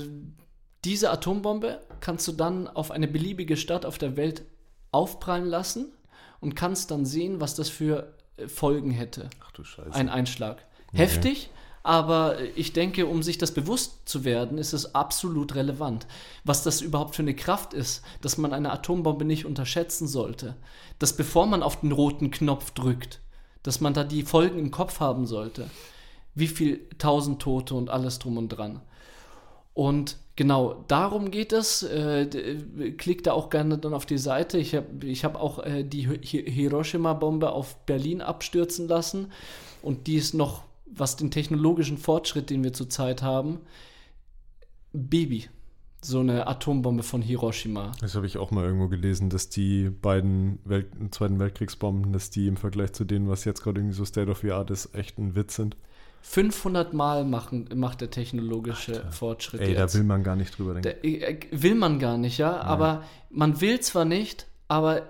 diese 0.84 1.10
Atombombe 1.10 1.80
kannst 2.00 2.26
du 2.28 2.32
dann 2.32 2.66
auf 2.68 2.90
eine 2.90 3.08
beliebige 3.08 3.56
Stadt 3.56 3.86
auf 3.86 3.98
der 3.98 4.16
Welt 4.16 4.44
aufprallen 4.92 5.46
lassen 5.46 5.92
und 6.40 6.56
kannst 6.56 6.90
dann 6.90 7.04
sehen, 7.04 7.40
was 7.40 7.54
das 7.54 7.68
für 7.68 7.98
äh, 8.02 8.19
Folgen 8.48 8.90
hätte. 8.90 9.30
Ach 9.44 9.50
du 9.52 9.64
Scheiße. 9.64 9.92
ein 9.92 10.08
Einschlag. 10.08 10.64
Heftig, 10.92 11.50
aber 11.82 12.36
ich 12.56 12.72
denke, 12.72 13.06
um 13.06 13.22
sich 13.22 13.38
das 13.38 13.52
bewusst 13.52 14.08
zu 14.08 14.24
werden, 14.24 14.58
ist 14.58 14.72
es 14.72 14.94
absolut 14.94 15.54
relevant. 15.54 16.06
Was 16.44 16.62
das 16.62 16.80
überhaupt 16.80 17.16
für 17.16 17.22
eine 17.22 17.34
Kraft 17.34 17.72
ist, 17.72 18.02
dass 18.20 18.36
man 18.36 18.52
eine 18.52 18.70
Atombombe 18.70 19.24
nicht 19.24 19.46
unterschätzen 19.46 20.06
sollte. 20.06 20.56
Dass 20.98 21.16
bevor 21.16 21.46
man 21.46 21.62
auf 21.62 21.80
den 21.80 21.92
roten 21.92 22.30
Knopf 22.30 22.72
drückt, 22.72 23.20
dass 23.62 23.80
man 23.80 23.94
da 23.94 24.04
die 24.04 24.24
Folgen 24.24 24.58
im 24.58 24.70
Kopf 24.70 25.00
haben 25.00 25.26
sollte. 25.26 25.70
Wie 26.34 26.48
viel 26.48 26.86
tausend 26.98 27.40
Tote 27.40 27.74
und 27.74 27.88
alles 27.88 28.18
drum 28.18 28.36
und 28.36 28.50
dran. 28.50 28.80
Und 29.72 30.16
genau 30.36 30.84
darum 30.88 31.30
geht 31.30 31.52
es. 31.52 31.82
Äh, 31.82 32.26
d- 32.26 32.92
klick 32.92 33.22
da 33.24 33.32
auch 33.32 33.50
gerne 33.50 33.78
dann 33.78 33.94
auf 33.94 34.04
die 34.06 34.18
Seite. 34.18 34.58
Ich 34.58 34.74
habe 34.74 35.06
ich 35.06 35.24
hab 35.24 35.36
auch 35.36 35.60
äh, 35.60 35.84
die 35.84 36.08
Hi- 36.08 36.20
Hiroshima-Bombe 36.50 37.52
auf 37.52 37.76
Berlin 37.86 38.20
abstürzen 38.20 38.88
lassen. 38.88 39.32
Und 39.82 40.06
die 40.06 40.16
ist 40.16 40.34
noch, 40.34 40.64
was 40.86 41.16
den 41.16 41.30
technologischen 41.30 41.98
Fortschritt, 41.98 42.50
den 42.50 42.64
wir 42.64 42.72
zurzeit 42.72 43.22
haben, 43.22 43.60
Baby. 44.92 45.48
So 46.02 46.20
eine 46.20 46.46
Atombombe 46.46 47.02
von 47.02 47.20
Hiroshima. 47.20 47.92
Das 48.00 48.14
habe 48.14 48.26
ich 48.26 48.38
auch 48.38 48.50
mal 48.50 48.64
irgendwo 48.64 48.88
gelesen, 48.88 49.28
dass 49.28 49.50
die 49.50 49.90
beiden 49.90 50.58
Welt 50.64 50.86
Zweiten 51.10 51.38
Weltkriegsbomben, 51.38 52.12
dass 52.12 52.30
die 52.30 52.46
im 52.46 52.56
Vergleich 52.56 52.92
zu 52.92 53.04
denen, 53.04 53.28
was 53.28 53.44
jetzt 53.44 53.62
gerade 53.62 53.80
irgendwie 53.80 53.96
so 53.96 54.06
State 54.06 54.30
of 54.30 54.38
the 54.38 54.52
Art 54.52 54.70
ist, 54.70 54.94
echt 54.94 55.18
ein 55.18 55.34
Witz 55.36 55.56
sind. 55.56 55.76
500 56.22 56.92
Mal 56.92 57.24
machen, 57.24 57.68
macht 57.74 58.00
der 58.00 58.10
technologische 58.10 59.04
Fortschritt 59.10 59.60
Ey, 59.60 59.72
jetzt. 59.72 59.94
da 59.94 59.98
will 59.98 60.04
man 60.04 60.22
gar 60.22 60.36
nicht 60.36 60.56
drüber 60.56 60.74
denken. 60.74 61.00
Der, 61.02 61.04
äh, 61.04 61.40
will 61.50 61.74
man 61.74 61.98
gar 61.98 62.18
nicht, 62.18 62.38
ja. 62.38 62.60
Aber 62.60 63.04
man 63.30 63.60
will 63.60 63.80
zwar 63.80 64.04
nicht, 64.04 64.46
aber 64.68 65.08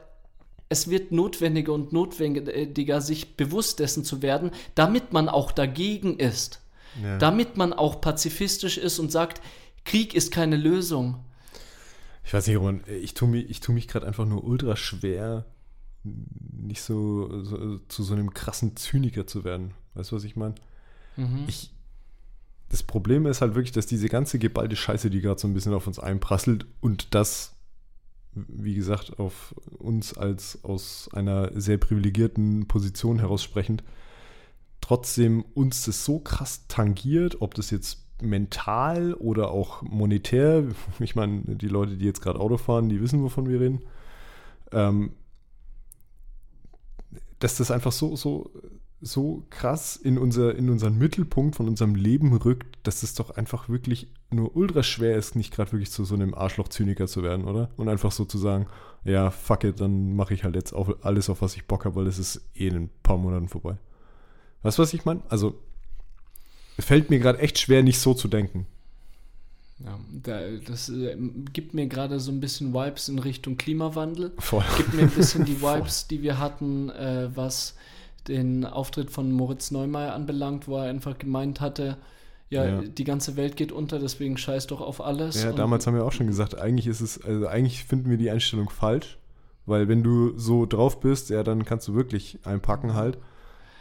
es 0.69 0.89
wird 0.89 1.11
notwendiger 1.11 1.73
und 1.73 1.93
notwendiger, 1.93 3.01
sich 3.01 3.37
bewusst 3.37 3.81
dessen 3.81 4.05
zu 4.05 4.23
werden, 4.23 4.53
damit 4.77 5.13
man 5.13 5.29
auch 5.29 5.51
dagegen 5.53 6.19
ist. 6.19 6.63
Ja. 7.03 7.19
Damit 7.19 7.57
man 7.57 7.73
auch 7.73 8.01
pazifistisch 8.01 8.79
ist 8.79 8.99
und 8.99 9.11
sagt, 9.11 9.43
Krieg 9.85 10.15
ist 10.15 10.33
keine 10.33 10.57
Lösung. 10.57 11.25
Ich 12.25 12.33
weiß 12.33 12.47
nicht, 12.47 12.57
Roman, 12.57 12.83
ich 12.87 13.15
tue 13.15 13.29
mich, 13.29 13.51
ich 13.51 13.61
tu 13.61 13.73
mich 13.73 13.89
gerade 13.89 14.07
einfach 14.07 14.27
nur 14.27 14.45
ultra 14.45 14.77
schwer, 14.77 15.45
nicht 16.05 16.83
so, 16.83 17.43
so 17.43 17.79
zu 17.89 18.03
so 18.03 18.15
einem 18.15 18.33
krassen 18.33 18.77
Zyniker 18.77 19.27
zu 19.27 19.43
werden. 19.45 19.75
Weißt 19.95 20.13
du, 20.13 20.17
was 20.17 20.25
ich 20.25 20.37
meine? 20.37 20.55
Mhm. 21.17 21.45
Ich, 21.47 21.71
das 22.69 22.83
Problem 22.83 23.27
ist 23.27 23.41
halt 23.41 23.55
wirklich, 23.55 23.73
dass 23.73 23.87
diese 23.87 24.09
ganze 24.09 24.39
geballte 24.39 24.77
Scheiße, 24.77 25.11
die 25.11 25.21
gerade 25.21 25.41
so 25.41 25.49
ein 25.49 25.55
bisschen 25.55 25.75
auf 25.75 25.87
uns 25.87 25.99
einprasselt 25.99 26.67
und 26.81 27.15
das, 27.15 27.55
wie 28.33 28.75
gesagt, 28.75 29.19
auf 29.19 29.55
uns 29.79 30.17
als 30.17 30.65
aus 30.65 31.09
einer 31.13 31.59
sehr 31.61 31.79
privilegierten 31.79 32.69
Position 32.69 33.19
heraus 33.19 33.43
sprechend, 33.43 33.83
trotzdem 34.81 35.45
uns 35.55 35.85
das 35.85 36.05
so 36.05 36.21
krass 36.21 36.67
tangiert, 36.69 37.41
ob 37.41 37.55
das 37.55 37.71
jetzt 37.71 37.99
mental 38.23 39.15
oder 39.15 39.51
auch 39.51 39.83
monetär, 39.83 40.65
ich 41.01 41.17
meine, 41.17 41.43
die 41.57 41.69
Leute, 41.69 41.97
die 41.97 42.05
jetzt 42.05 42.23
gerade 42.23 42.41
Auto 42.41 42.57
fahren, 42.57 42.89
die 42.89 43.01
wissen, 43.01 43.23
wovon 43.23 43.49
wir 43.49 43.61
reden, 43.61 43.83
ähm, 44.73 45.13
dass 47.39 47.57
das 47.57 47.71
einfach 47.71 47.93
so, 47.93 48.17
so, 48.17 48.51
so 49.03 49.47
krass 49.49 49.97
in, 49.97 50.19
unser, 50.19 50.55
in 50.55 50.69
unseren 50.69 50.99
Mittelpunkt 50.99 51.57
von 51.57 51.69
unserem 51.69 51.95
Leben 51.95 52.35
rückt, 52.37 52.79
dass 52.83 53.03
es 53.03 53.15
doch 53.15 53.31
einfach 53.31 53.69
wirklich 53.69 54.09
nur 54.31 54.55
ultra 54.55 54.83
schwer 54.83 55.17
ist, 55.17 55.37
nicht 55.37 55.55
gerade 55.55 55.73
wirklich 55.73 55.91
zu 55.91 56.05
so 56.05 56.15
einem 56.15 56.35
Arschloch-Zyniker 56.35 57.07
zu 57.07 57.23
werden, 57.23 57.47
oder? 57.47 57.71
Und 57.77 57.89
einfach 57.89 58.13
so 58.13 58.25
zu 58.25 58.37
sagen, 58.37 58.67
ja, 59.05 59.31
fuck 59.31 59.65
it, 59.65 59.81
dann 59.81 60.15
mache 60.15 60.35
ich 60.35 60.45
halt 60.45 60.55
jetzt 60.55 60.73
auf 60.73 61.05
alles, 61.05 61.31
auf 61.31 61.41
was 61.41 61.57
ich 61.57 61.67
Bock 61.67 61.87
habe, 61.87 61.97
weil 61.97 62.07
es 62.07 62.19
ist 62.19 62.43
eh 62.55 62.69
in 62.69 62.77
ein 62.77 62.91
paar 63.03 63.17
Monaten 63.17 63.49
vorbei. 63.49 63.79
Weißt 64.63 64.77
du, 64.77 64.83
was 64.83 64.93
ich 64.93 65.07
meine? 65.07 65.23
Also, 65.31 65.59
fällt 66.79 67.09
mir 67.09 67.19
gerade 67.19 67.39
echt 67.39 67.59
schwer, 67.59 67.83
nicht 67.83 67.99
so 67.99 68.13
zu 68.13 68.29
denken. 68.29 68.67
Ja, 69.79 69.99
da, 70.23 70.41
das 70.67 70.91
äh, 70.91 71.17
gibt 71.55 71.73
mir 71.73 71.87
gerade 71.87 72.21
so 72.21 72.31
ein 72.31 72.41
bisschen 72.41 72.75
Vibes 72.75 73.09
in 73.09 73.19
Richtung 73.19 73.57
Klimawandel. 73.57 74.33
Voll. 74.39 74.65
Gibt 74.77 74.93
mir 74.93 75.03
ein 75.03 75.11
bisschen 75.11 75.47
die 75.47 75.55
Voll. 75.57 75.79
Vibes, 75.79 76.07
die 76.07 76.21
wir 76.21 76.39
hatten, 76.39 76.91
äh, 76.91 77.31
was 77.35 77.77
den 78.29 78.65
Auftritt 78.65 79.11
von 79.11 79.33
Moritz 79.33 79.71
Neumeier 79.71 80.15
anbelangt, 80.15 80.69
wo 80.69 80.77
er 80.77 80.85
einfach 80.91 81.19
gemeint 81.19 81.61
hatte, 81.61 81.97
ja, 82.49 82.67
Ja. 82.67 82.81
die 82.83 83.05
ganze 83.05 83.37
Welt 83.37 83.57
geht 83.57 83.71
unter, 83.73 83.99
deswegen 83.99 84.37
scheiß 84.37 84.67
doch 84.67 84.81
auf 84.81 85.01
alles. 85.01 85.43
Ja, 85.43 85.51
Und- 85.51 85.59
damals 85.59 85.87
haben 85.87 85.95
wir 85.95 86.05
auch 86.05 86.13
schon 86.13 86.27
gesagt, 86.27 86.59
eigentlich 86.59 86.87
ist 86.89 87.01
es, 87.01 87.23
also 87.23 87.47
eigentlich 87.47 87.85
finden 87.85 88.11
wir 88.11 88.17
die 88.17 88.31
Einstellung 88.31 88.71
falsch, 88.71 89.19
weil 89.67 89.87
wenn 89.89 90.03
du 90.03 90.37
so 90.37 90.67
drauf 90.67 90.99
bist, 91.01 91.31
ja, 91.31 91.43
dann 91.45 91.65
kannst 91.65 91.87
du 91.89 91.95
wirklich 91.95 92.39
einpacken 92.45 92.95
halt. 92.95 93.19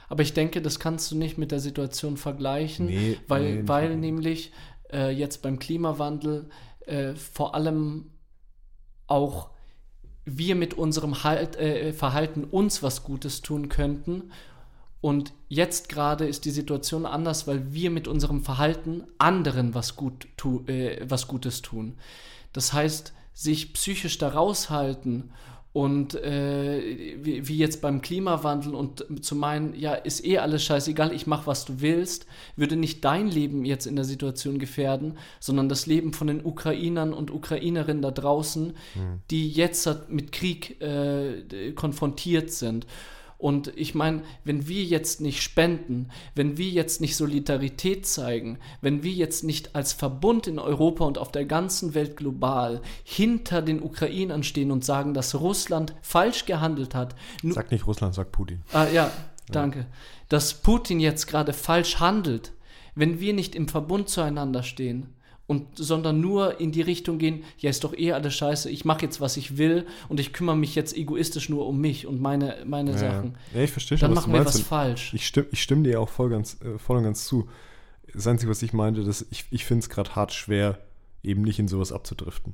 Aber 0.08 0.22
ich 0.24 0.34
denke, 0.34 0.62
das 0.62 0.80
kannst 0.80 1.12
du 1.12 1.18
nicht 1.18 1.38
mit 1.38 1.52
der 1.52 1.60
Situation 1.60 2.18
vergleichen, 2.18 2.88
Nee, 2.88 3.18
weil, 3.28 3.56
nee, 3.56 3.68
weil 3.68 3.96
nämlich 3.98 4.52
äh, 4.92 5.10
jetzt 5.12 5.42
beim 5.44 5.60
Klimawandel 5.60 6.50
äh, 6.88 7.14
vor 7.16 7.54
allem 7.56 8.06
auch 9.08 9.50
wir 10.38 10.56
mit 10.56 10.74
unserem 10.74 11.24
halt, 11.24 11.56
äh, 11.56 11.94
Verhalten 11.94 12.44
uns 12.44 12.84
was 12.84 13.04
Gutes 13.04 13.42
tun 13.42 13.70
könnten. 13.70 14.32
Und 15.02 15.34
jetzt 15.48 15.88
gerade 15.90 16.28
ist 16.28 16.46
die 16.46 16.52
Situation 16.52 17.06
anders, 17.06 17.48
weil 17.48 17.74
wir 17.74 17.90
mit 17.90 18.08
unserem 18.08 18.44
Verhalten 18.44 19.04
anderen 19.18 19.74
was, 19.74 19.96
gut 19.96 20.28
tu, 20.36 20.64
äh, 20.68 21.06
was 21.08 21.28
Gutes 21.28 21.62
tun. 21.62 21.98
Das 22.52 22.74
heißt, 22.74 23.14
sich 23.34 23.74
psychisch 23.74 24.18
da 24.18 24.30
raushalten 24.30 25.32
Und 25.72 26.15
äh, 26.15 26.82
wie, 27.22 27.47
wie, 27.47 27.57
jetzt 27.57 27.80
beim 27.82 28.01
Klimawandel 28.01 28.74
und 28.74 29.05
zu 29.24 29.36
meinen, 29.36 29.76
ja, 29.76 29.93
ist 29.93 30.26
eh 30.26 30.39
alles 30.39 30.63
scheißegal, 30.63 31.13
ich 31.13 31.28
mach, 31.28 31.45
was 31.45 31.65
du 31.65 31.80
willst, 31.80 32.26
würde 32.55 32.76
nicht 32.76 33.05
dein 33.05 33.28
Leben 33.28 33.65
jetzt 33.65 33.86
in 33.86 33.95
der 33.95 34.05
Situation 34.05 34.57
gefährden, 34.57 35.20
sondern 35.39 35.70
das 35.70 35.86
Leben 35.86 36.13
von 36.13 36.26
den 36.26 36.43
Ukrainern 36.43 37.13
und 37.13 37.30
Ukrainerinnen 37.30 38.01
da 38.01 38.09
draußen, 38.09 38.67
mhm. 38.67 39.22
die 39.30 39.47
jetzt 39.47 39.88
mit 40.09 40.32
Krieg 40.32 40.82
äh, 40.82 41.72
konfrontiert 41.74 42.51
sind. 42.51 42.88
Und 43.40 43.72
ich 43.78 43.96
meine, 43.96 44.24
wenn 44.44 44.68
wir 44.68 44.84
jetzt 44.84 45.22
nicht 45.22 45.42
spenden, 45.42 46.10
wenn 46.36 46.58
wir 46.58 46.68
jetzt 46.68 47.00
nicht 47.00 47.16
Solidarität 47.16 48.06
zeigen, 48.06 48.60
wenn 48.82 49.02
wir 49.02 49.14
jetzt 49.14 49.46
nicht 49.46 49.78
als 49.78 49.94
Verbund 49.94 50.46
in 50.46 50.60
Europa 50.60 51.06
und 51.06 51.18
auf 51.18 51.32
der 51.32 51.46
ganzen 51.46 51.94
Welt 51.94 52.18
global 52.18 52.82
hinter 53.06 53.62
den 53.62 53.82
Ukrainern 53.82 54.44
stehen 54.44 54.72
und 54.72 54.84
sagen, 54.84 55.14
dass 55.14 55.40
Russland 55.40 55.96
falsch 56.02 56.46
gehandelt 56.48 56.94
hat. 56.94 57.16
Sag 57.42 57.72
nicht 57.72 57.88
Russland, 57.88 58.14
sag 58.14 58.34
Putin. 58.34 58.62
Ah 58.74 58.88
ja, 58.94 59.10
danke. 59.48 59.80
Ja. 59.80 59.86
Dass 60.28 60.56
Putin 60.56 61.00
jetzt 61.00 61.26
gerade 61.28 61.54
falsch 61.54 62.02
handelt, 62.02 62.52
wenn 62.94 63.22
wir 63.22 63.34
nicht 63.34 63.56
im 63.56 63.70
Verbund 63.70 64.10
zueinander 64.10 64.64
stehen, 64.64 65.14
und 65.50 65.66
sondern 65.74 66.22
nur 66.22 66.60
in 66.60 66.72
die 66.72 66.84
Richtung 66.84 67.18
gehen, 67.18 67.43
ja, 67.58 67.72
ist 67.72 67.84
doch 67.84 67.97
eh 67.97 68.12
alles 68.12 68.36
scheiße, 68.36 68.70
ich 68.70 68.86
mache 68.86 69.02
jetzt, 69.02 69.20
was 69.20 69.36
ich 69.36 69.58
will 69.58 69.88
und 70.08 70.20
ich 70.20 70.32
kümmere 70.32 70.56
mich 70.56 70.76
jetzt 70.76 70.95
egoistisch 70.95 71.50
nur 71.50 71.66
um 71.66 71.82
mich 71.82 72.06
und 72.06 72.22
meine, 72.22 72.58
meine 72.68 72.91
ja, 72.91 72.97
Sachen. 73.00 73.36
Ja, 73.56 73.62
ich 73.62 73.72
verstehe 73.72 73.97
schon, 73.97 74.10
Dann 74.10 74.16
machen 74.16 74.32
wir 74.32 74.45
was 74.45 74.62
falsch. 74.62 75.12
Ich 75.16 75.26
stimme, 75.26 75.47
ich 75.52 75.64
stimme 75.64 75.82
dir 75.82 76.00
auch 76.00 76.10
voll, 76.10 76.30
ganz, 76.30 76.62
äh, 76.62 76.78
voll 76.78 76.97
und 76.97 77.04
ganz 77.04 77.26
zu. 77.26 77.50
Das 78.14 78.28
Einzige, 78.28 78.52
was 78.52 78.62
ich 78.62 78.74
meinte, 78.74 79.04
dass 79.04 79.26
ich, 79.32 79.45
ich 79.50 79.66
finde 79.66 79.82
es 79.82 79.89
gerade 79.89 80.16
hart 80.16 80.34
schwer, 80.34 80.78
eben 81.24 81.41
nicht 81.41 81.58
in 81.58 81.68
sowas 81.68 81.91
abzudriften. 81.91 82.54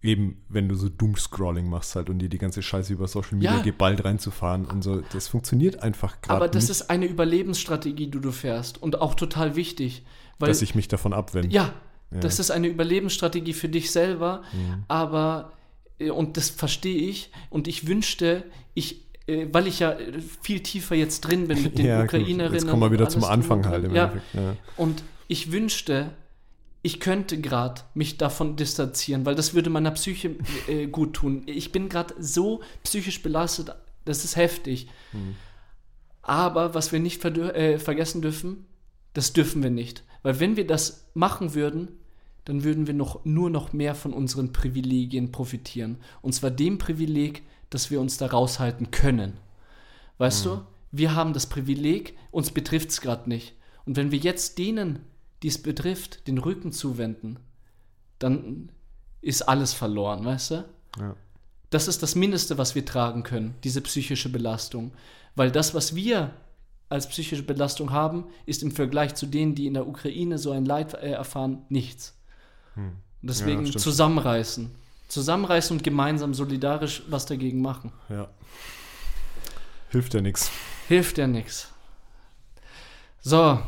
Eben, 0.00 0.42
wenn 0.48 0.70
du 0.70 0.76
so 0.76 0.88
Doom-Scrolling 0.88 1.68
machst 1.68 1.94
halt 1.94 2.08
und 2.08 2.20
dir 2.20 2.30
die 2.30 2.38
ganze 2.38 2.62
Scheiße 2.62 2.90
über 2.90 3.06
Social 3.06 3.34
Media 3.34 3.56
ja. 3.56 3.62
geballt 3.62 4.02
reinzufahren 4.02 4.64
und 4.64 4.80
so. 4.80 5.02
Das 5.12 5.28
funktioniert 5.28 5.82
einfach 5.82 6.22
gerade 6.22 6.36
Aber 6.36 6.48
das 6.48 6.64
nicht. 6.64 6.70
ist 6.70 6.88
eine 6.88 7.04
Überlebensstrategie, 7.04 8.06
die 8.06 8.20
du 8.20 8.32
fährst 8.32 8.82
und 8.82 8.98
auch 9.02 9.14
total 9.14 9.56
wichtig. 9.56 10.04
Weil, 10.38 10.48
dass 10.48 10.62
ich 10.62 10.74
mich 10.74 10.88
davon 10.88 11.12
abwende. 11.12 11.48
Ja, 11.48 11.72
ja, 12.10 12.20
das 12.20 12.38
ist 12.38 12.50
eine 12.50 12.68
Überlebensstrategie 12.68 13.52
für 13.52 13.68
dich 13.68 13.90
selber, 13.90 14.42
mhm. 14.52 14.84
aber, 14.88 15.52
äh, 15.98 16.10
und 16.10 16.36
das 16.36 16.50
verstehe 16.50 17.08
ich, 17.08 17.30
und 17.50 17.68
ich 17.68 17.86
wünschte, 17.86 18.44
ich, 18.74 19.06
äh, 19.26 19.46
weil 19.50 19.66
ich 19.66 19.80
ja 19.80 19.96
viel 20.42 20.60
tiefer 20.60 20.94
jetzt 20.94 21.22
drin 21.22 21.48
bin 21.48 21.62
mit 21.62 21.78
den 21.78 21.86
ja, 21.86 22.04
Ukrainerinnen. 22.04 22.52
Jetzt 22.52 22.68
kommen 22.68 22.82
wir 22.82 22.92
wieder 22.92 23.08
zum 23.08 23.24
Anfang 23.24 23.66
halt. 23.66 23.84
Im 23.84 23.94
ja. 23.94 24.12
ja. 24.34 24.56
Und 24.76 25.02
ich 25.28 25.50
wünschte, 25.50 26.10
ich 26.82 27.00
könnte 27.00 27.40
gerade 27.40 27.82
mich 27.94 28.16
davon 28.16 28.54
distanzieren, 28.54 29.26
weil 29.26 29.34
das 29.34 29.54
würde 29.54 29.70
meiner 29.70 29.90
Psyche 29.90 30.36
äh, 30.68 30.86
gut 30.86 31.14
tun. 31.14 31.42
Ich 31.46 31.72
bin 31.72 31.88
gerade 31.88 32.14
so 32.20 32.62
psychisch 32.84 33.22
belastet, 33.22 33.74
das 34.04 34.24
ist 34.24 34.36
heftig. 34.36 34.86
Mhm. 35.12 35.34
Aber 36.22 36.74
was 36.74 36.92
wir 36.92 37.00
nicht 37.00 37.24
äh, 37.24 37.78
vergessen 37.80 38.22
dürfen, 38.22 38.66
das 39.14 39.32
dürfen 39.32 39.62
wir 39.62 39.70
nicht. 39.70 40.04
Weil 40.26 40.40
wenn 40.40 40.56
wir 40.56 40.66
das 40.66 41.06
machen 41.14 41.54
würden, 41.54 41.86
dann 42.46 42.64
würden 42.64 42.88
wir 42.88 42.94
noch, 42.94 43.24
nur 43.24 43.48
noch 43.48 43.72
mehr 43.72 43.94
von 43.94 44.12
unseren 44.12 44.52
Privilegien 44.52 45.30
profitieren. 45.30 45.98
Und 46.20 46.32
zwar 46.32 46.50
dem 46.50 46.78
Privileg, 46.78 47.44
dass 47.70 47.92
wir 47.92 48.00
uns 48.00 48.16
da 48.16 48.26
raushalten 48.26 48.90
können. 48.90 49.34
Weißt 50.18 50.44
mhm. 50.44 50.50
du, 50.50 50.62
wir 50.90 51.14
haben 51.14 51.32
das 51.32 51.46
Privileg, 51.46 52.16
uns 52.32 52.50
betrifft 52.50 52.88
es 52.90 53.00
gerade 53.00 53.28
nicht. 53.28 53.54
Und 53.84 53.96
wenn 53.96 54.10
wir 54.10 54.18
jetzt 54.18 54.58
denen, 54.58 54.98
die 55.44 55.48
es 55.48 55.62
betrifft, 55.62 56.26
den 56.26 56.38
Rücken 56.38 56.72
zuwenden, 56.72 57.38
dann 58.18 58.72
ist 59.20 59.42
alles 59.42 59.74
verloren, 59.74 60.24
weißt 60.24 60.50
du? 60.50 60.64
Ja. 60.98 61.14
Das 61.70 61.86
ist 61.86 62.02
das 62.02 62.16
Mindeste, 62.16 62.58
was 62.58 62.74
wir 62.74 62.84
tragen 62.84 63.22
können, 63.22 63.54
diese 63.62 63.80
psychische 63.80 64.28
Belastung. 64.28 64.90
Weil 65.36 65.52
das, 65.52 65.72
was 65.72 65.94
wir 65.94 66.32
als 66.88 67.08
psychische 67.08 67.42
Belastung 67.42 67.90
haben, 67.90 68.24
ist 68.46 68.62
im 68.62 68.70
Vergleich 68.70 69.14
zu 69.14 69.26
denen, 69.26 69.54
die 69.54 69.66
in 69.66 69.74
der 69.74 69.86
Ukraine 69.86 70.38
so 70.38 70.52
ein 70.52 70.64
Leid 70.64 70.94
äh, 70.94 71.10
erfahren, 71.10 71.64
nichts. 71.68 72.16
Hm. 72.74 72.92
Deswegen 73.22 73.66
ja, 73.66 73.72
zusammenreißen. 73.72 74.70
Zusammenreißen 75.08 75.76
und 75.76 75.82
gemeinsam 75.82 76.34
solidarisch 76.34 77.02
was 77.08 77.26
dagegen 77.26 77.60
machen. 77.60 77.92
Ja. 78.08 78.28
Hilft 79.90 80.14
ja 80.14 80.20
nichts. 80.20 80.50
Hilft 80.88 81.18
ja 81.18 81.26
nichts. 81.26 81.72
So, 83.20 83.58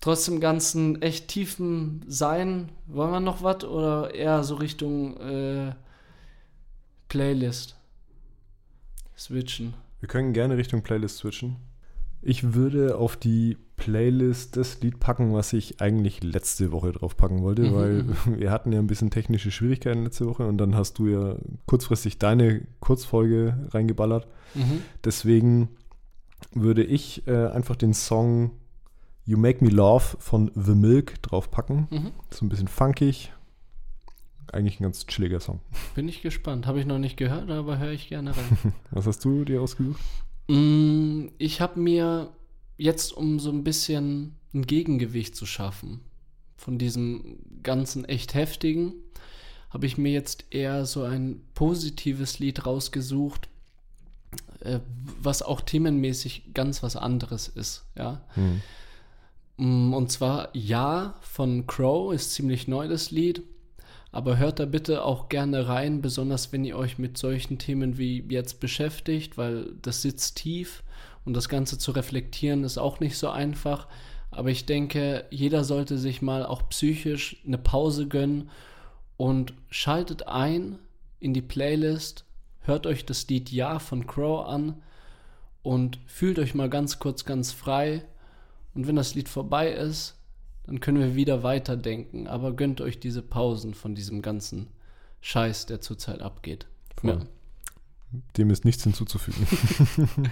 trotz 0.00 0.26
dem 0.26 0.40
ganzen 0.40 1.00
echt 1.00 1.28
tiefen 1.28 2.04
Sein, 2.06 2.70
wollen 2.86 3.12
wir 3.12 3.20
noch 3.20 3.42
was 3.42 3.64
oder 3.64 4.14
eher 4.14 4.44
so 4.44 4.56
Richtung 4.56 5.16
äh, 5.18 5.74
Playlist 7.08 7.76
switchen? 9.16 9.74
Wir 10.00 10.08
können 10.08 10.32
gerne 10.32 10.56
Richtung 10.56 10.82
Playlist 10.82 11.18
switchen. 11.18 11.56
Ich 12.22 12.54
würde 12.54 12.96
auf 12.96 13.16
die 13.16 13.56
Playlist 13.76 14.58
das 14.58 14.80
Lied 14.82 15.00
packen, 15.00 15.32
was 15.32 15.54
ich 15.54 15.80
eigentlich 15.80 16.22
letzte 16.22 16.70
Woche 16.70 16.92
drauf 16.92 17.16
packen 17.16 17.42
wollte, 17.42 17.62
mhm. 17.62 17.74
weil 17.74 18.04
wir 18.38 18.50
hatten 18.50 18.72
ja 18.72 18.78
ein 18.78 18.86
bisschen 18.86 19.10
technische 19.10 19.50
Schwierigkeiten 19.50 20.04
letzte 20.04 20.26
Woche 20.26 20.46
und 20.46 20.58
dann 20.58 20.74
hast 20.74 20.98
du 20.98 21.08
ja 21.08 21.36
kurzfristig 21.66 22.18
deine 22.18 22.66
Kurzfolge 22.80 23.68
reingeballert. 23.70 24.28
Mhm. 24.54 24.82
Deswegen 25.02 25.70
würde 26.52 26.84
ich 26.84 27.26
äh, 27.26 27.46
einfach 27.46 27.76
den 27.76 27.94
Song 27.94 28.50
You 29.24 29.38
Make 29.38 29.64
Me 29.64 29.70
Love 29.70 30.16
von 30.18 30.50
The 30.54 30.74
Milk 30.74 31.22
draufpacken. 31.22 31.88
Mhm. 31.90 32.10
So 32.30 32.44
ein 32.44 32.48
bisschen 32.48 32.68
funkig. 32.68 33.32
Eigentlich 34.52 34.80
ein 34.80 34.82
ganz 34.82 35.06
chilliger 35.06 35.40
Song. 35.40 35.60
Bin 35.94 36.08
ich 36.08 36.22
gespannt. 36.22 36.66
Habe 36.66 36.80
ich 36.80 36.86
noch 36.86 36.98
nicht 36.98 37.16
gehört, 37.16 37.48
aber 37.50 37.78
höre 37.78 37.92
ich 37.92 38.08
gerne 38.08 38.36
rein. 38.36 38.74
was 38.90 39.06
hast 39.06 39.24
du 39.24 39.44
dir 39.44 39.62
ausgesucht? 39.62 40.00
Mm, 40.50 41.28
ich 41.38 41.60
habe 41.60 41.78
mir 41.78 42.32
jetzt, 42.76 43.12
um 43.12 43.38
so 43.38 43.50
ein 43.50 43.62
bisschen 43.62 44.34
ein 44.52 44.66
Gegengewicht 44.66 45.36
zu 45.36 45.46
schaffen 45.46 46.00
von 46.56 46.76
diesem 46.76 47.38
ganzen 47.62 48.04
echt 48.04 48.34
heftigen, 48.34 48.94
habe 49.70 49.86
ich 49.86 49.96
mir 49.96 50.10
jetzt 50.10 50.46
eher 50.50 50.86
so 50.86 51.04
ein 51.04 51.40
positives 51.54 52.40
Lied 52.40 52.66
rausgesucht, 52.66 53.48
äh, 54.58 54.80
was 55.22 55.42
auch 55.42 55.60
themenmäßig 55.60 56.52
ganz 56.52 56.82
was 56.82 56.96
anderes 56.96 57.46
ist, 57.46 57.84
ja. 57.96 58.20
Hm. 58.34 59.94
Und 59.94 60.10
zwar 60.10 60.48
Ja 60.56 61.14
von 61.20 61.68
Crow 61.68 62.12
ist 62.12 62.32
ziemlich 62.32 62.66
neu 62.66 62.88
das 62.88 63.12
Lied. 63.12 63.42
Aber 64.12 64.38
hört 64.38 64.58
da 64.58 64.64
bitte 64.64 65.04
auch 65.04 65.28
gerne 65.28 65.68
rein, 65.68 66.02
besonders 66.02 66.52
wenn 66.52 66.64
ihr 66.64 66.76
euch 66.76 66.98
mit 66.98 67.16
solchen 67.16 67.58
Themen 67.58 67.96
wie 67.96 68.24
jetzt 68.28 68.58
beschäftigt, 68.58 69.38
weil 69.38 69.72
das 69.82 70.02
sitzt 70.02 70.36
tief 70.36 70.82
und 71.24 71.34
das 71.34 71.48
Ganze 71.48 71.78
zu 71.78 71.92
reflektieren 71.92 72.64
ist 72.64 72.78
auch 72.78 72.98
nicht 73.00 73.16
so 73.16 73.28
einfach. 73.28 73.86
Aber 74.30 74.50
ich 74.50 74.66
denke, 74.66 75.24
jeder 75.30 75.64
sollte 75.64 75.98
sich 75.98 76.22
mal 76.22 76.44
auch 76.44 76.68
psychisch 76.70 77.36
eine 77.46 77.58
Pause 77.58 78.08
gönnen 78.08 78.50
und 79.16 79.54
schaltet 79.70 80.26
ein 80.28 80.78
in 81.20 81.34
die 81.34 81.42
Playlist, 81.42 82.24
hört 82.60 82.86
euch 82.86 83.04
das 83.04 83.28
Lied 83.28 83.50
Ja 83.50 83.78
von 83.78 84.06
Crow 84.06 84.46
an 84.46 84.82
und 85.62 85.98
fühlt 86.06 86.38
euch 86.38 86.54
mal 86.54 86.70
ganz 86.70 86.98
kurz 86.98 87.24
ganz 87.24 87.52
frei. 87.52 88.04
Und 88.74 88.86
wenn 88.86 88.96
das 88.96 89.14
Lied 89.14 89.28
vorbei 89.28 89.70
ist, 89.72 90.16
dann 90.70 90.78
können 90.78 91.00
wir 91.00 91.16
wieder 91.16 91.42
weiterdenken. 91.42 92.28
Aber 92.28 92.52
gönnt 92.52 92.80
euch 92.80 93.00
diese 93.00 93.22
Pausen 93.22 93.74
von 93.74 93.96
diesem 93.96 94.22
ganzen 94.22 94.68
Scheiß, 95.20 95.66
der 95.66 95.80
zurzeit 95.80 96.22
abgeht. 96.22 96.66
Ja. 97.02 97.18
Dem 98.36 98.50
ist 98.50 98.64
nichts 98.64 98.84
hinzuzufügen. 98.84 99.48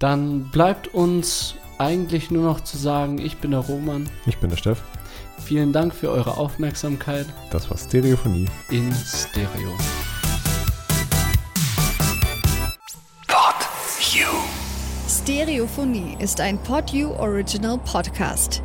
dann 0.00 0.50
bleibt 0.50 0.92
uns 0.92 1.54
eigentlich 1.78 2.32
nur 2.32 2.42
noch 2.42 2.60
zu 2.62 2.78
sagen, 2.78 3.18
ich 3.18 3.36
bin 3.36 3.52
der 3.52 3.60
Roman. 3.60 4.08
Ich 4.26 4.38
bin 4.38 4.50
der 4.50 4.56
Steff. 4.56 4.82
Vielen 5.38 5.72
Dank 5.72 5.94
für 5.94 6.10
eure 6.10 6.36
Aufmerksamkeit. 6.36 7.26
Das 7.52 7.70
war 7.70 7.78
Stereophonie. 7.78 8.46
In 8.70 8.92
Stereo. 8.92 9.70
Pod 13.28 13.54
You. 14.12 14.26
Stereophonie 15.08 16.16
ist 16.18 16.40
ein 16.40 16.58
Pod 16.58 16.90
You 16.90 17.10
Original 17.10 17.78
Podcast. 17.78 18.64